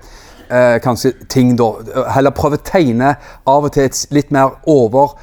eh, 0.51 0.77
kanskje 0.83 1.13
ting, 1.29 1.55
da. 1.59 1.71
Heller 2.11 2.35
prøve 2.35 2.59
å 2.59 2.65
tegne 2.65 3.15
av 3.47 3.67
og 3.67 3.73
til 3.75 3.87
et 3.87 4.05
litt 4.11 4.31
mer 4.31 4.57
over 4.69 5.15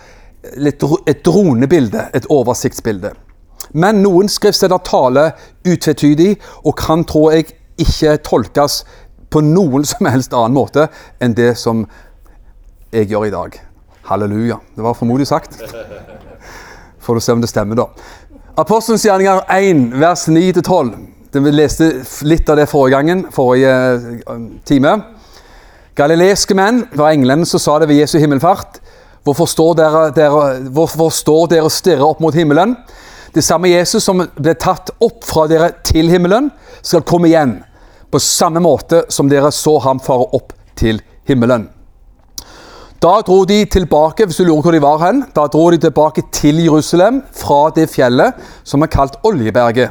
litt, 0.56 0.82
Et 1.06 1.24
dronebilde, 1.24 2.08
et 2.14 2.26
oversiktsbilde. 2.30 3.12
Men 3.72 4.02
noen 4.02 4.28
skriftsteder 4.28 4.80
taler 4.86 5.34
utvetydig 5.66 6.36
og 6.64 6.76
kan, 6.78 7.04
tror 7.04 7.32
jeg, 7.32 7.52
ikke 7.78 8.16
tolkes 8.24 8.84
på 9.30 9.42
noen 9.44 9.84
som 9.90 10.08
helst 10.08 10.34
annen 10.34 10.56
måte 10.56 10.88
enn 11.20 11.36
det 11.36 11.54
som 11.58 11.86
jeg 12.92 13.10
gjør 13.10 13.28
i 13.28 13.34
dag. 13.34 13.60
Halleluja. 14.08 14.56
Det 14.76 14.82
var 14.82 14.96
formodig 14.96 15.26
sagt. 15.28 15.60
Får 17.04 17.14
du 17.14 17.20
se 17.20 17.32
om 17.32 17.42
det 17.44 17.50
stemmer, 17.50 17.76
da. 17.76 17.90
Apostelens 18.58 19.04
gjerninger 19.04 19.44
1, 19.54 19.84
vers 20.00 20.24
9-12. 20.28 20.88
Vi 21.38 21.50
leste 21.52 21.90
litt 22.26 22.48
av 22.48 22.56
det 22.58 22.66
forrige 22.70 22.96
gangen, 22.96 23.20
forrige 23.32 23.74
eh, 24.32 24.46
time. 24.66 24.96
Galileiske 25.98 26.54
menn 26.54 26.84
var 26.94 27.10
englene 27.10 27.46
som 27.48 27.58
sa 27.58 27.74
det 27.82 27.88
ved 27.90 27.98
Jesu 27.98 28.20
himmelfart. 28.22 28.76
Hvorfor 29.26 29.48
står 29.50 29.72
dere, 29.80 30.02
dere, 30.14 30.42
hvorfor 30.70 31.10
står 31.10 31.48
dere 31.50 31.66
og 31.66 31.74
stirrer 31.74 32.06
opp 32.06 32.20
mot 32.22 32.36
himmelen? 32.38 32.76
Det 33.34 33.42
samme 33.42 33.72
Jesus 33.72 34.06
som 34.06 34.22
ble 34.22 34.54
tatt 34.54 34.92
opp 35.02 35.26
fra 35.26 35.48
dere 35.50 35.72
til 35.82 36.06
himmelen, 36.12 36.52
skal 36.86 37.02
komme 37.02 37.26
igjen. 37.28 37.56
På 38.14 38.22
samme 38.22 38.62
måte 38.62 39.02
som 39.12 39.26
dere 39.28 39.50
så 39.52 39.74
ham 39.82 39.98
fare 39.98 40.30
opp 40.38 40.54
til 40.78 41.02
himmelen. 41.26 41.66
Da 43.02 43.18
dro 43.26 43.42
de 43.46 43.58
tilbake 43.66 44.26
hvis 44.26 44.38
du 44.38 44.46
lurer 44.46 44.62
hvor 44.62 44.78
de 44.78 44.84
var 44.86 45.02
hen, 45.02 45.26
da 45.34 45.50
dro 45.50 45.66
de 45.74 45.82
tilbake 45.82 46.28
til 46.30 46.62
Jerusalem 46.62 47.24
fra 47.42 47.72
det 47.74 47.90
fjellet 47.90 48.38
som 48.62 48.86
er 48.86 48.94
kalt 48.94 49.18
Oljeberget, 49.26 49.90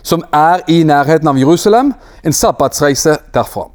som 0.00 0.24
er 0.32 0.64
i 0.72 0.80
nærheten 0.84 1.28
av 1.28 1.36
Jerusalem, 1.36 1.92
en 2.24 2.36
sabbatsreise 2.36 3.20
derfra. 3.36 3.68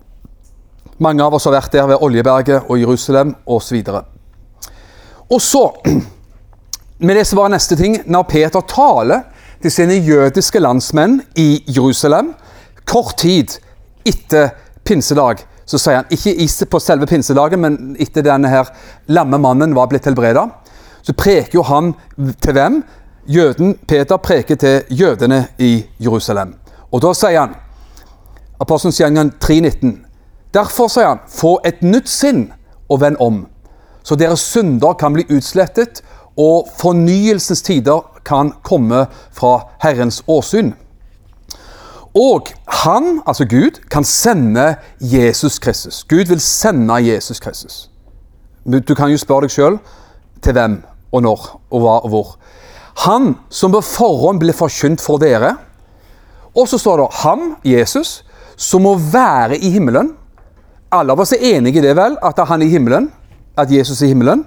Mange 1.01 1.24
av 1.25 1.34
oss 1.34 1.48
har 1.50 1.55
vært 1.55 1.74
der 1.74 1.88
ved 1.89 2.03
Oljeberget 2.05 2.67
og 2.70 2.77
Jerusalem 2.77 3.34
osv. 3.50 3.79
Og 5.31 5.41
så 5.41 5.63
Med 7.01 7.17
det 7.17 7.24
som 7.25 7.39
var 7.39 7.50
neste 7.50 7.74
ting. 7.74 7.96
Når 8.05 8.27
Peter 8.29 8.62
taler 8.70 9.24
til 9.62 9.72
sine 9.74 9.96
jødiske 9.98 10.60
landsmenn 10.62 11.15
i 11.34 11.63
Jerusalem, 11.65 12.36
kort 12.86 13.15
tid 13.17 13.55
etter 14.05 14.51
pinsedag 14.86 15.41
så 15.65 15.79
sier 15.81 16.01
han, 16.01 16.12
ikke 16.12 16.67
på 16.70 16.81
selve 16.84 17.08
pinsedagen, 17.10 17.62
men 17.63 17.96
etter 18.01 18.22
denne 18.25 18.51
her 18.51 18.70
lamme 19.10 19.39
mannen 19.41 19.74
var 19.74 19.89
blitt 19.89 20.05
helbreda, 20.05 20.43
så 21.01 21.15
preker 21.17 21.58
jo 21.58 21.65
han 21.65 21.93
til 22.43 22.53
hvem? 22.58 22.81
Jøden 23.25 23.75
Peter 23.88 24.22
preker 24.22 24.62
til 24.62 24.98
jødene 25.01 25.48
i 25.58 25.79
Jerusalem. 26.01 26.53
Og 26.91 27.01
da 27.01 27.15
sier 27.17 27.39
han, 27.39 27.58
Apostelens 28.62 29.00
gjengang 29.01 29.31
3,19, 29.41 29.96
derfor 30.53 30.89
sier 30.91 31.13
han, 31.13 31.24
få 31.27 31.60
et 31.65 31.81
nytt 31.84 32.10
sinn 32.10 32.50
og 32.89 33.01
vend 33.01 33.20
om, 33.20 33.46
så 34.03 34.17
deres 34.17 34.43
synder 34.43 34.93
kan 35.00 35.13
bli 35.13 35.27
utslettet, 35.29 36.01
og 36.39 36.70
fornyelsens 36.79 37.62
tider 37.62 38.01
kan 38.25 38.53
komme 38.63 39.05
fra 39.36 39.58
Herrens 39.84 40.22
åsyn. 40.27 40.72
Og 42.17 42.48
han, 42.67 43.22
altså 43.27 43.46
Gud, 43.46 43.79
kan 43.91 44.03
sende 44.03 44.75
Jesus 45.00 45.60
Kristus. 45.60 46.03
Gud 46.03 46.27
vil 46.27 46.41
sende 46.41 46.93
Jesus 46.93 47.39
Kristus. 47.39 47.89
Du 48.65 48.96
kan 48.96 49.12
jo 49.12 49.17
spørre 49.17 49.48
deg 49.48 49.53
sjøl 49.53 49.77
til 50.43 50.55
hvem 50.55 50.81
og 51.12 51.24
når 51.24 51.46
og 51.72 51.84
hva 51.84 51.96
og 52.03 52.10
hvor. 52.12 52.34
Han 53.05 53.36
som 53.50 53.72
på 53.72 53.81
forhånd 53.81 54.41
ble 54.41 54.53
forkynt 54.53 55.01
for 55.01 55.22
dere. 55.22 55.55
Og 56.55 56.67
så 56.67 56.77
står 56.77 57.00
det 57.00 57.22
han, 57.24 57.55
Jesus, 57.63 58.24
som 58.60 58.84
må 58.84 58.98
være 59.00 59.58
i 59.58 59.72
himmelen. 59.72 60.12
Alle 60.91 61.13
av 61.13 61.19
oss 61.24 61.31
er 61.33 61.43
enige 61.55 61.79
i 61.79 61.86
det, 61.86 61.95
vel? 61.95 62.17
At 62.24 62.39
han 62.48 62.62
er 62.62 62.67
i 62.67 62.74
himmelen? 62.74 63.12
At 63.57 63.71
Jesus 63.71 64.01
er 64.01 64.10
i 64.10 64.13
himmelen? 64.15 64.45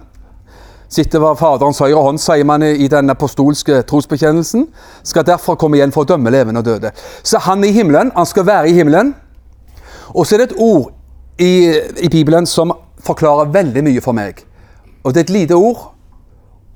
sitter 0.94 1.22
ved 1.22 1.38
Faderens 1.40 1.80
høyre 1.82 2.02
hånd, 2.02 2.20
sier 2.22 2.46
man 2.46 2.62
i 2.64 2.88
den 2.90 3.10
apostolske 3.12 3.80
trosbekjennelsen. 3.88 4.66
Skal 5.06 5.26
derfor 5.26 5.58
komme 5.60 5.78
igjen 5.78 5.92
for 5.94 6.04
å 6.04 6.10
dømme 6.12 6.32
levende 6.32 6.62
og 6.62 6.68
døde. 6.68 6.92
Så 7.26 7.40
han 7.46 7.64
er 7.64 7.72
i 7.72 7.78
himmelen. 7.78 8.12
Han 8.14 8.28
skal 8.28 8.46
være 8.46 8.70
i 8.70 8.76
himmelen. 8.76 9.14
Og 10.14 10.26
så 10.26 10.36
er 10.36 10.44
det 10.44 10.52
et 10.52 10.60
ord 10.62 10.92
i, 11.40 11.74
i 12.06 12.10
Bibelen 12.12 12.46
som 12.46 12.72
forklarer 13.04 13.52
veldig 13.54 13.84
mye 13.88 14.04
for 14.04 14.16
meg. 14.16 14.44
Og 15.02 15.12
det 15.12 15.24
er 15.24 15.28
et 15.28 15.36
lite 15.38 15.58
ord 15.58 15.90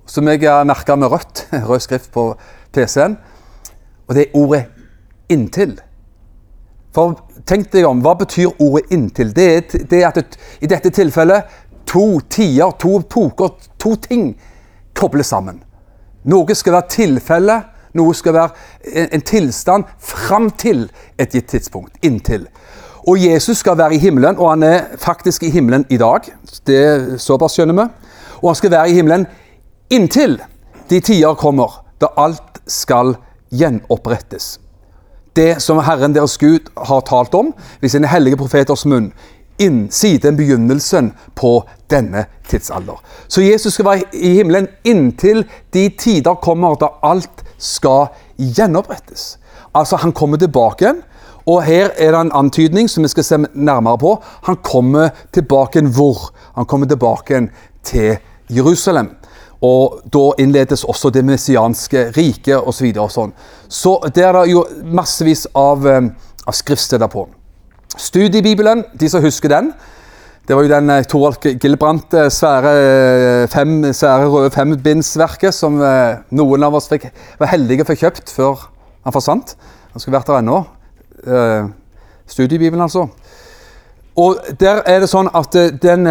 som 0.09 0.29
jeg 0.29 0.43
har 0.47 0.67
merka 0.67 0.97
med 0.97 1.13
rødt, 1.13 1.47
rød 1.69 1.85
skrift 1.85 2.11
på 2.13 2.33
PC-en. 2.75 3.19
Og 4.09 4.17
det 4.17 4.27
er 4.27 4.39
ordet 4.41 4.65
'inntil'. 5.29 5.79
For 6.95 7.21
tenk 7.49 7.73
deg 7.73 7.87
om, 7.89 8.03
Hva 8.05 8.15
betyr 8.15 8.53
ordet 8.59 8.91
'inntil'? 8.91 9.33
Det 9.35 9.47
er, 9.57 9.61
det 9.91 10.03
er 10.03 10.09
at 10.09 10.15
det, 10.15 10.39
i 10.61 10.67
dette 10.67 10.91
tilfellet 10.91 11.43
to 11.87 12.21
tider, 12.31 12.71
to 12.79 12.99
epoker, 12.99 13.49
to 13.79 13.95
ting 13.97 14.37
kobles 14.95 15.27
sammen. 15.27 15.63
Noe 16.29 16.55
skal 16.55 16.73
være 16.73 16.89
tilfelle, 16.93 17.63
noe 17.95 18.15
skal 18.15 18.35
være 18.35 19.07
en, 19.13 19.23
tilstand 19.23 19.85
fram 19.99 20.51
til 20.51 20.91
et 21.19 21.33
gitt 21.33 21.49
tidspunkt. 21.49 21.97
Inntil. 22.03 22.47
Og 23.09 23.17
Jesus 23.23 23.59
skal 23.59 23.79
være 23.79 23.95
i 23.95 23.99
himmelen, 23.99 24.37
og 24.37 24.51
han 24.51 24.63
er 24.63 24.85
faktisk 24.99 25.43
i 25.43 25.51
himmelen 25.51 25.87
i 25.89 25.97
dag. 25.97 26.29
Det 26.67 27.21
såpass 27.21 27.57
skjønner 27.57 27.79
vi. 27.79 27.89
Og 28.43 28.51
han 28.51 28.59
skal 28.61 28.71
være 28.71 28.91
i 28.91 28.99
himmelen 28.99 29.27
inntil 29.91 30.39
de 30.91 31.01
tider 31.01 31.35
kommer 31.35 31.83
da 32.01 32.13
alt 32.17 32.61
skal 32.67 33.17
gjenopprettes. 33.53 34.59
Det 35.39 35.61
som 35.63 35.79
Herren 35.87 36.15
deres 36.17 36.35
Gud 36.39 36.67
har 36.75 37.05
talt 37.07 37.35
om 37.39 37.53
ved 37.81 37.93
sine 37.93 38.09
hellige 38.11 38.37
profeters 38.41 38.83
munn 38.91 39.13
inn, 39.63 39.85
siden 39.91 40.37
begynnelsen 40.39 41.13
på 41.39 41.61
denne 41.91 42.25
tidsalder. 42.49 42.99
Så 43.29 43.45
Jesus 43.47 43.77
skal 43.77 43.87
være 43.87 44.09
i 44.19 44.33
himmelen 44.39 44.67
inntil 44.85 45.45
de 45.75 45.89
tider 45.99 46.41
kommer 46.43 46.75
da 46.81 46.91
alt 47.07 47.45
skal 47.59 48.11
gjenopprettes. 48.39 49.37
Altså, 49.75 49.97
han 50.03 50.13
kommer 50.13 50.43
tilbake 50.43 50.85
igjen. 50.85 51.03
Og 51.49 51.63
her 51.65 51.95
er 51.97 52.13
det 52.13 52.21
en 52.21 52.35
antydning 52.35 52.91
som 52.91 53.07
vi 53.07 53.09
skal 53.09 53.25
se 53.25 53.39
nærmere 53.55 53.99
på. 53.99 54.17
Han 54.51 54.59
kommer 54.63 55.15
tilbake 55.33 55.81
hvor? 55.87 56.33
Han 56.59 56.67
kommer 56.67 56.87
tilbake 56.87 57.49
til 57.83 58.19
Jerusalem. 58.51 59.15
Og 59.65 59.99
da 60.07 60.25
innledes 60.39 60.85
også 60.87 61.11
det 61.11 61.25
messianske 61.27 62.09
riket 62.15 62.63
osv. 62.63 62.93
Så, 62.95 63.09
sånn. 63.11 63.33
så 63.69 63.97
det 64.15 64.25
er 64.25 64.37
det 64.37 64.53
jo 64.53 64.65
massevis 64.85 65.49
av, 65.59 65.87
eh, 65.87 66.11
av 66.47 66.55
skriftsteder 66.55 67.11
på. 67.11 67.27
Studiebibelen, 67.99 68.85
de 68.95 69.09
som 69.11 69.25
husker 69.25 69.51
den. 69.51 69.73
Det 70.47 70.57
var 70.57 70.63
jo 70.65 70.71
den 70.71 70.91
eh, 70.95 71.03
Toralf 71.11 71.43
Gilbrandt 71.43 72.15
eh, 72.15 72.29
svære, 72.31 73.49
fem, 73.51 73.81
svære 73.91 74.31
røde 74.31 74.55
fembindsverket 74.55 75.55
som 75.55 75.81
noen 76.31 76.69
av 76.69 76.79
oss 76.79 76.87
fikk, 76.93 77.11
var 77.41 77.51
heldige 77.51 77.89
få 77.89 77.99
kjøpt 77.99 78.31
før 78.31 78.69
han 79.03 79.17
forsvant. 79.17 79.57
Han 79.93 80.03
skulle 80.03 80.21
vært 80.21 80.31
der 80.31 80.43
ennå. 80.45 80.63
Studiebibelen, 82.29 82.85
altså. 82.85 83.09
Og 84.19 84.41
Der 84.61 84.83
er 84.87 85.01
det 85.01 85.09
sånn 85.11 85.29
at 85.31 85.55
den, 85.83 86.09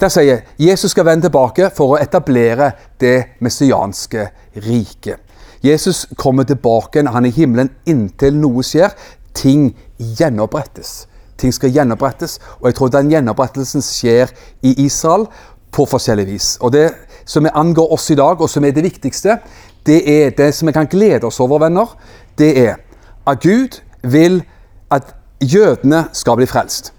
der 0.00 0.08
sier 0.08 0.46
Jesus 0.58 0.94
skal 0.94 1.04
vende 1.04 1.28
tilbake 1.28 1.68
for 1.76 1.92
å 1.92 2.00
etablere 2.00 2.70
det 3.00 3.36
messianske 3.44 4.30
riket. 4.64 5.20
Jesus 5.60 6.06
kommer 6.16 6.48
tilbake, 6.48 7.04
han 7.04 7.24
er 7.24 7.28
i 7.28 7.36
himmelen 7.36 7.68
inntil 7.84 8.38
noe 8.40 8.64
skjer. 8.64 8.96
Ting 9.36 9.74
gjenopprettes 9.98 11.10
ting 11.40 11.54
skal 11.54 11.72
gjenopprettes. 11.74 12.38
Og 12.60 12.70
jeg 12.70 12.78
tror 12.78 12.92
den 12.92 13.10
gjenopprettelsen 13.12 13.84
skjer 13.84 14.32
i 14.66 14.74
Israel 14.84 15.26
på 15.74 15.86
forskjellig 15.88 16.26
vis. 16.28 16.52
Og 16.60 16.74
det 16.74 16.88
som 17.28 17.46
angår 17.46 17.92
oss 17.94 18.10
i 18.10 18.18
dag, 18.18 18.40
og 18.40 18.50
som 18.50 18.64
er 18.64 18.74
det 18.76 18.84
viktigste, 18.86 19.38
det 19.86 20.00
er 20.04 20.34
det 20.36 20.50
som 20.54 20.68
vi 20.68 20.76
kan 20.76 20.90
glede 20.90 21.28
oss 21.28 21.40
over, 21.40 21.62
venner. 21.62 21.94
Det 22.38 22.50
er 22.58 22.80
at 23.28 23.42
Gud 23.42 23.80
vil 24.02 24.42
at 24.90 25.14
jødene 25.40 26.08
skal 26.12 26.40
bli 26.40 26.48
frelst. 26.50 26.92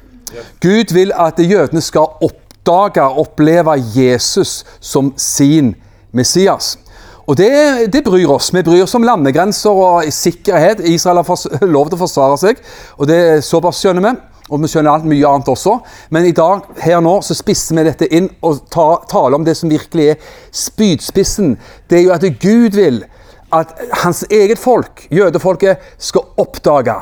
Gud 0.62 0.94
vil 0.94 1.14
at 1.16 1.40
jødene 1.40 1.82
skal 1.82 2.16
oppdage 2.22 3.04
og 3.04 3.26
oppleve 3.26 3.78
Jesus 3.96 4.62
som 4.80 5.14
sin 5.18 5.76
Messias. 6.12 6.78
Og 7.28 7.38
det, 7.38 7.94
det, 7.94 8.04
bryr 8.04 8.32
oss. 8.34 8.50
Vi 8.54 8.64
bryr 8.66 8.84
oss 8.84 8.96
om 8.98 9.06
landegrenser 9.08 9.70
og 9.70 10.10
sikkerhet. 10.12 10.82
Israel 10.90 11.22
har 11.22 11.66
lov 11.78 11.90
til 11.90 12.00
å 12.00 12.04
forsvare 12.04 12.40
seg, 12.42 12.60
og 12.98 13.08
det 13.08 13.20
er 13.22 13.46
såpass 13.46 13.80
skjønner 13.84 14.10
vi 14.10 14.18
og 14.52 14.60
vi 14.60 14.68
skjønner 14.68 14.92
alt 14.92 15.08
mye 15.08 15.28
annet 15.30 15.48
også. 15.48 15.78
Men 16.12 16.28
i 16.28 16.34
dag, 16.36 16.66
her 16.84 17.00
nå, 17.04 17.14
så 17.24 17.36
spisser 17.38 17.78
vi 17.78 17.86
dette 17.88 18.10
inn 18.12 18.28
og 18.44 18.66
ta, 18.74 18.88
taler 19.08 19.38
om 19.38 19.46
det 19.48 19.56
som 19.56 19.72
virkelig 19.72 20.10
er 20.12 20.34
spydspissen. 20.52 21.54
Det 21.88 22.02
er 22.02 22.04
jo 22.04 22.16
at 22.18 22.26
Gud 22.42 22.76
vil 22.76 23.00
at 23.56 23.72
hans 24.04 24.26
eget 24.32 24.60
folk, 24.60 25.06
jødefolket, 25.12 25.80
skal 26.00 26.28
oppdage 26.40 26.98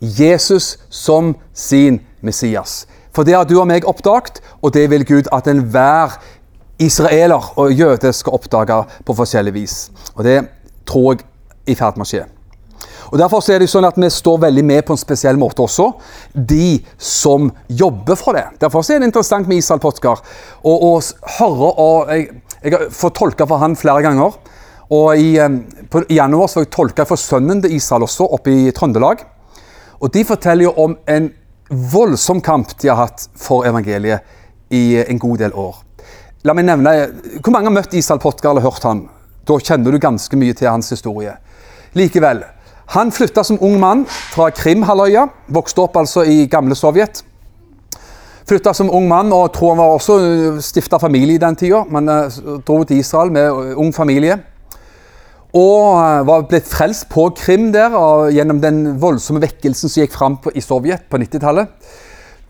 Jesus 0.00 0.76
som 0.90 1.36
sin 1.54 2.00
Messias. 2.20 2.86
For 3.14 3.26
det 3.26 3.34
har 3.36 3.46
du 3.48 3.56
og 3.58 3.66
meg 3.70 3.86
oppdaget, 3.88 4.42
og 4.62 4.74
det 4.74 4.88
vil 4.90 5.06
Gud 5.06 5.30
at 5.32 5.48
enhver 5.50 6.18
israeler 6.78 7.52
og 7.58 7.72
jøde 7.74 8.12
skal 8.14 8.38
oppdage 8.38 8.82
på 9.04 9.16
forskjellig 9.18 9.54
vis. 9.54 9.76
Og 10.14 10.24
det 10.24 10.40
tror 10.86 11.16
jeg 11.16 11.24
i 11.68 11.76
ferd 11.78 11.98
med 11.98 12.06
å 12.06 12.12
skje. 12.12 12.24
Og 13.08 13.16
Derfor 13.18 13.44
er 13.50 13.62
det 13.62 13.70
sånn 13.72 13.86
at 13.88 13.96
vi 13.96 14.10
står 14.12 14.42
veldig 14.42 14.64
med 14.68 14.84
på 14.86 14.92
en 14.92 15.00
spesiell 15.00 15.38
måte 15.40 15.64
også, 15.64 15.88
de 16.34 16.78
som 17.00 17.48
jobber 17.68 18.18
for 18.20 18.36
det. 18.36 18.44
Derfor 18.60 18.84
er 18.84 19.00
det 19.00 19.08
interessant 19.08 19.48
med 19.48 19.62
Israel 19.62 19.80
Potkar 19.80 20.20
å 20.62 20.92
høre 21.38 21.72
og 21.72 22.12
jeg, 22.12 22.28
jeg 22.62 22.74
har 22.74 22.86
fått 22.92 23.16
tolka 23.16 23.48
for 23.48 23.62
han 23.62 23.78
flere 23.80 24.04
ganger. 24.04 24.36
Og 24.92 25.20
i, 25.20 25.32
på, 25.90 26.04
i 26.08 26.16
januar 26.16 26.48
så 26.48 26.60
var 26.60 26.66
jeg 26.66 26.74
tolka 26.76 27.08
for 27.08 27.20
sønnen 27.20 27.60
til 27.64 27.74
Israel 27.76 28.06
også, 28.06 28.28
oppe 28.38 28.52
i 28.52 28.70
Trøndelag. 28.76 29.24
Og 29.98 30.12
de 30.14 30.24
forteller 30.24 30.68
jo 30.68 30.74
om 30.84 30.96
en 31.08 31.32
voldsom 31.68 32.40
kamp 32.40 32.72
de 32.80 32.88
har 32.88 32.96
hatt 32.96 33.28
for 33.36 33.66
evangeliet 33.68 34.24
i 34.74 34.98
en 35.04 35.18
god 35.18 35.38
del 35.38 35.52
år. 35.52 35.76
La 36.46 36.54
meg 36.54 36.68
nevne, 36.68 36.92
Hvor 37.42 37.52
mange 37.52 37.68
har 37.68 37.74
møtt 37.74 37.94
Israel 37.94 38.20
Potkar 38.20 38.50
eller 38.50 38.64
hørt 38.64 38.84
han? 38.86 39.08
Da 39.44 39.58
kjenner 39.58 39.92
du 39.92 39.98
ganske 39.98 40.36
mye 40.36 40.54
til 40.54 40.68
hans 40.68 40.90
historie. 40.90 41.34
Likevel, 41.94 42.44
han 42.94 43.10
flytta 43.12 43.44
som 43.44 43.58
ung 43.60 43.78
mann 43.80 44.04
fra 44.06 44.50
Krimhalvøya, 44.50 45.26
vokste 45.48 45.82
opp 45.82 45.96
altså 45.96 46.24
i 46.24 46.46
gamle 46.46 46.76
Sovjet. 46.76 47.22
Flytta 48.48 48.72
som 48.72 48.90
ung 48.90 49.08
mann 49.08 49.32
og 49.32 49.52
tror 49.52 49.74
han 49.74 49.80
var 49.82 49.96
også 49.96 50.18
øh, 50.18 50.60
stifta 50.64 50.96
familie 50.98 51.36
i 51.36 51.42
den 51.42 51.56
tida. 51.56 51.82
Men 51.90 52.08
dro 52.64 52.84
til 52.84 53.02
Israel 53.02 53.32
med 53.32 53.74
ung 53.76 53.92
familie. 53.94 54.38
Og 55.56 55.96
uh, 55.96 56.26
var 56.28 56.44
blitt 56.50 56.68
frelst 56.68 57.08
på 57.12 57.30
Krim 57.38 57.70
der 57.72 57.94
og 57.96 58.32
gjennom 58.34 58.60
den 58.60 58.82
voldsomme 59.00 59.40
vekkelsen 59.44 59.88
som 59.88 60.02
gikk 60.02 60.12
fram 60.16 60.36
på, 60.44 60.52
i 60.52 60.64
Sovjet 60.64 61.08
på 61.08 61.20
90-tallet. 61.20 61.72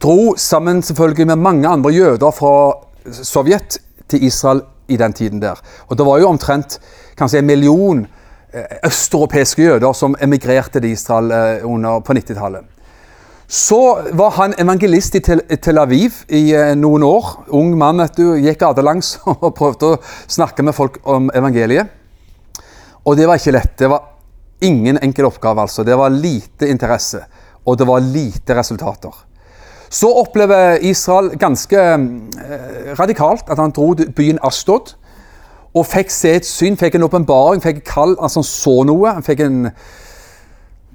Dro 0.02 0.34
sammen 0.38 0.82
selvfølgelig 0.82 1.26
med 1.30 1.42
mange 1.42 1.68
andre 1.68 1.94
jøder 1.94 2.34
fra 2.34 2.54
Sovjet 3.12 3.78
til 4.10 4.24
Israel 4.24 4.64
i 4.88 4.96
den 4.96 5.12
tiden 5.12 5.42
der. 5.42 5.60
Og 5.88 5.98
det 5.98 6.06
var 6.06 6.18
jo 6.18 6.30
omtrent 6.32 6.78
kanskje 7.18 7.42
en 7.42 7.50
million 7.50 8.06
Eh, 8.52 8.64
østeuropeiske 8.86 9.60
jøder 9.62 9.92
som 9.92 10.14
emigrerte 10.24 10.80
til 10.80 10.94
Israel 10.94 11.30
eh, 11.30 11.66
under, 11.68 12.00
på 12.00 12.14
90-tallet. 12.16 12.64
Så 13.48 13.80
var 14.16 14.30
han 14.38 14.54
evangelist 14.58 15.14
i 15.14 15.20
Tel, 15.20 15.78
Aviv 15.78 16.22
i 16.32 16.54
eh, 16.56 16.72
noen 16.72 17.04
år. 17.04 17.28
Ung 17.52 17.74
mann, 17.76 18.00
vet 18.00 18.16
du, 18.16 18.38
gikk 18.40 18.62
gatelangs 18.62 19.18
og 19.34 19.52
prøvde 19.58 19.90
å 19.92 20.00
snakke 20.32 20.64
med 20.64 20.76
folk 20.76 20.96
om 21.04 21.28
evangeliet. 21.36 21.92
Og 23.04 23.16
det 23.16 23.28
var 23.28 23.40
ikke 23.40 23.54
lett. 23.54 23.76
Det 23.78 23.90
var 23.90 24.04
ingen 24.64 24.98
enkel 25.02 25.28
oppgave, 25.28 25.60
altså. 25.60 25.84
Det 25.84 25.96
var 25.98 26.14
lite 26.14 26.68
interesse. 26.68 27.24
og 27.68 27.78
det 27.78 27.86
var 27.86 28.00
lite 28.00 28.54
resultater. 28.56 29.12
Så 29.90 30.08
opplever 30.08 30.78
Israel 30.80 31.30
ganske 31.38 31.76
eh, 31.76 32.94
radikalt 32.98 33.44
at 33.50 33.58
han 33.58 33.70
dro 33.76 33.94
til 33.94 34.12
byen 34.12 34.38
Ashtod 34.42 34.94
og 35.74 35.86
fikk 35.86 36.10
se 36.10 36.32
et 36.38 36.46
syn, 36.48 36.76
fikk 36.80 36.94
en 36.96 37.04
åpenbaring, 37.04 37.62
fikk 37.62 37.82
kall, 37.84 38.16
altså 38.20 38.40
han 38.40 38.48
så 38.48 38.74
noe. 38.88 39.12
Han 39.18 39.24
fikk 39.26 39.40
en 39.44 39.58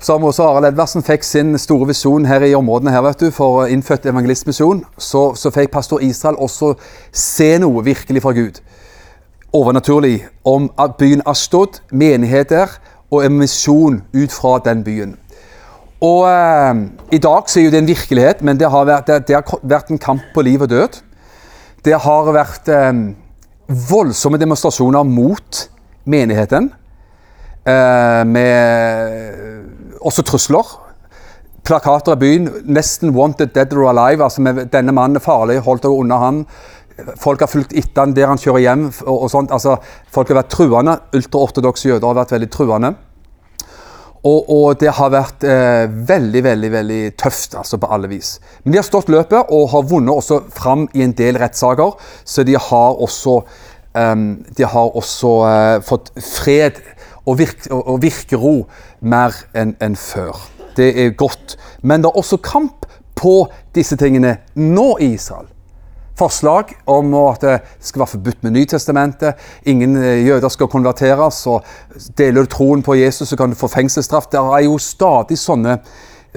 som 0.04 0.24
også 0.28 0.44
Arild 0.44 0.68
Edvardsen 0.68 1.06
fikk 1.06 1.24
sin 1.24 1.56
store 1.62 1.88
visjon 1.88 2.26
her 2.28 2.44
i 2.44 2.56
områdene 2.58 2.92
her, 2.92 3.06
vet 3.06 3.22
du, 3.22 3.30
for 3.32 3.70
innfødt 3.72 4.10
evangelistmisjon, 4.12 4.82
så, 4.98 5.30
så 5.40 5.52
fikk 5.54 5.72
pastor 5.72 6.04
Israel 6.04 6.42
også 6.44 6.74
se 7.16 7.54
noe 7.64 7.86
virkelig 7.86 8.26
fra 8.26 8.34
Gud. 8.36 8.60
Overnaturlig. 9.54 10.26
Om 10.46 10.72
byen 10.98 11.22
Astod, 11.30 11.82
menigheter 11.92 12.72
og 13.12 13.26
en 13.26 13.36
misjon 13.38 14.00
ut 14.14 14.32
fra 14.34 14.58
den 14.66 14.84
byen. 14.84 15.18
Og 16.02 16.26
eh, 16.28 16.80
I 17.16 17.20
dag 17.22 17.48
så 17.48 17.60
er 17.60 17.68
jo 17.68 17.74
det 17.74 17.84
en 17.84 17.88
virkelighet, 17.88 18.42
men 18.42 18.58
det 18.60 18.72
har 18.74 18.88
vært, 18.90 19.08
det, 19.08 19.28
det 19.28 19.38
har 19.38 19.62
vært 19.62 19.94
en 19.94 20.02
kamp 20.02 20.24
på 20.34 20.42
liv 20.42 20.66
og 20.66 20.72
død. 20.74 20.98
Det 21.86 22.00
har 22.02 22.32
vært 22.34 22.72
eh, 22.74 22.92
voldsomme 23.92 24.42
demonstrasjoner 24.42 25.06
mot 25.08 25.62
menigheten. 26.10 26.72
Eh, 27.64 28.24
med 28.28 30.02
også 30.02 30.26
trusler. 30.28 30.80
Plakater 31.64 32.18
i 32.18 32.20
byen. 32.20 32.50
'Nesten 32.66 33.14
wanted 33.16 33.54
dead 33.56 33.74
or 33.74 33.88
alive'. 33.88 34.24
altså 34.24 34.42
med 34.42 34.66
'Denne 34.66 34.92
mannen 34.92 35.16
er 35.16 35.24
farlig, 35.24 35.60
holdt 35.60 35.84
deg 35.84 35.92
unna 35.92 36.18
han'. 36.18 36.46
Folk 37.20 37.42
har 37.42 37.50
fulgt 37.50 37.74
etter 37.74 38.04
han 38.04 38.14
der 38.14 38.30
han 38.30 38.42
kjører 38.42 38.64
hjem. 38.66 38.86
og, 39.06 39.26
og 39.26 39.32
sånt. 39.32 39.52
altså 39.52 39.78
Folk 40.14 40.30
har 40.30 40.44
vært 40.44 40.54
truende. 40.54 41.00
Ultraortodokse 41.16 41.90
jøder 41.90 42.08
har 42.08 42.22
vært 42.22 42.36
veldig 42.36 42.52
truende. 42.54 42.94
Og, 44.24 44.48
og, 44.48 44.68
det 44.80 44.94
har 44.96 45.10
vært 45.12 45.44
eh, 45.44 45.84
veldig 46.08 46.44
veldig, 46.46 46.70
veldig 46.72 47.02
tøft 47.20 47.58
altså 47.60 47.80
på 47.82 47.90
alle 47.92 48.08
vis. 48.08 48.38
Men 48.64 48.72
de 48.72 48.80
har 48.80 48.88
stått 48.88 49.12
løpet 49.12 49.52
og 49.52 49.68
har 49.74 49.84
vunnet 49.90 50.16
også 50.16 50.40
fram 50.56 50.86
i 50.96 51.04
en 51.04 51.16
del 51.18 51.40
rettssaker. 51.42 51.98
Så 52.24 52.46
de 52.48 52.56
har 52.56 53.02
også, 53.04 53.42
um, 54.00 54.28
de 54.48 54.64
har 54.64 54.96
også 54.96 55.34
uh, 55.44 55.82
fått 55.84 56.14
fred 56.24 56.80
og, 57.26 57.36
virke, 57.42 57.68
og 57.76 58.00
virkero 58.04 58.56
mer 59.04 59.36
enn 59.60 59.76
en 59.84 60.00
før. 60.00 60.40
Det 60.78 60.94
er 61.04 61.18
godt. 61.20 61.58
Men 61.84 62.06
det 62.06 62.14
er 62.14 62.24
også 62.24 62.40
kamp 62.40 62.88
på 63.20 63.42
disse 63.76 64.00
tingene 64.00 64.38
nå 64.56 64.94
i 65.04 65.14
Israel 65.18 65.52
forslag 66.20 66.74
om 66.86 67.14
at 67.26 67.42
det 67.42 67.58
skal 67.82 68.04
være 68.04 68.14
forbudt 68.16 68.44
med 68.44 68.56
Nytestamentet. 68.58 69.34
Ingen 69.66 69.98
eh, 69.98 70.28
jøder 70.28 70.50
skal 70.50 70.68
konverteres. 70.68 71.48
og 71.48 71.64
Deler 72.18 72.44
du 72.44 72.52
troen 72.52 72.84
på 72.84 72.96
Jesus, 72.96 73.30
så 73.30 73.38
kan 73.38 73.50
du 73.50 73.56
få 73.56 73.68
fengselsstraff. 73.68 74.30
Det 74.32 74.40
er 74.40 74.66
jo 74.68 74.78
stadig 74.78 75.38
sånne 75.40 75.80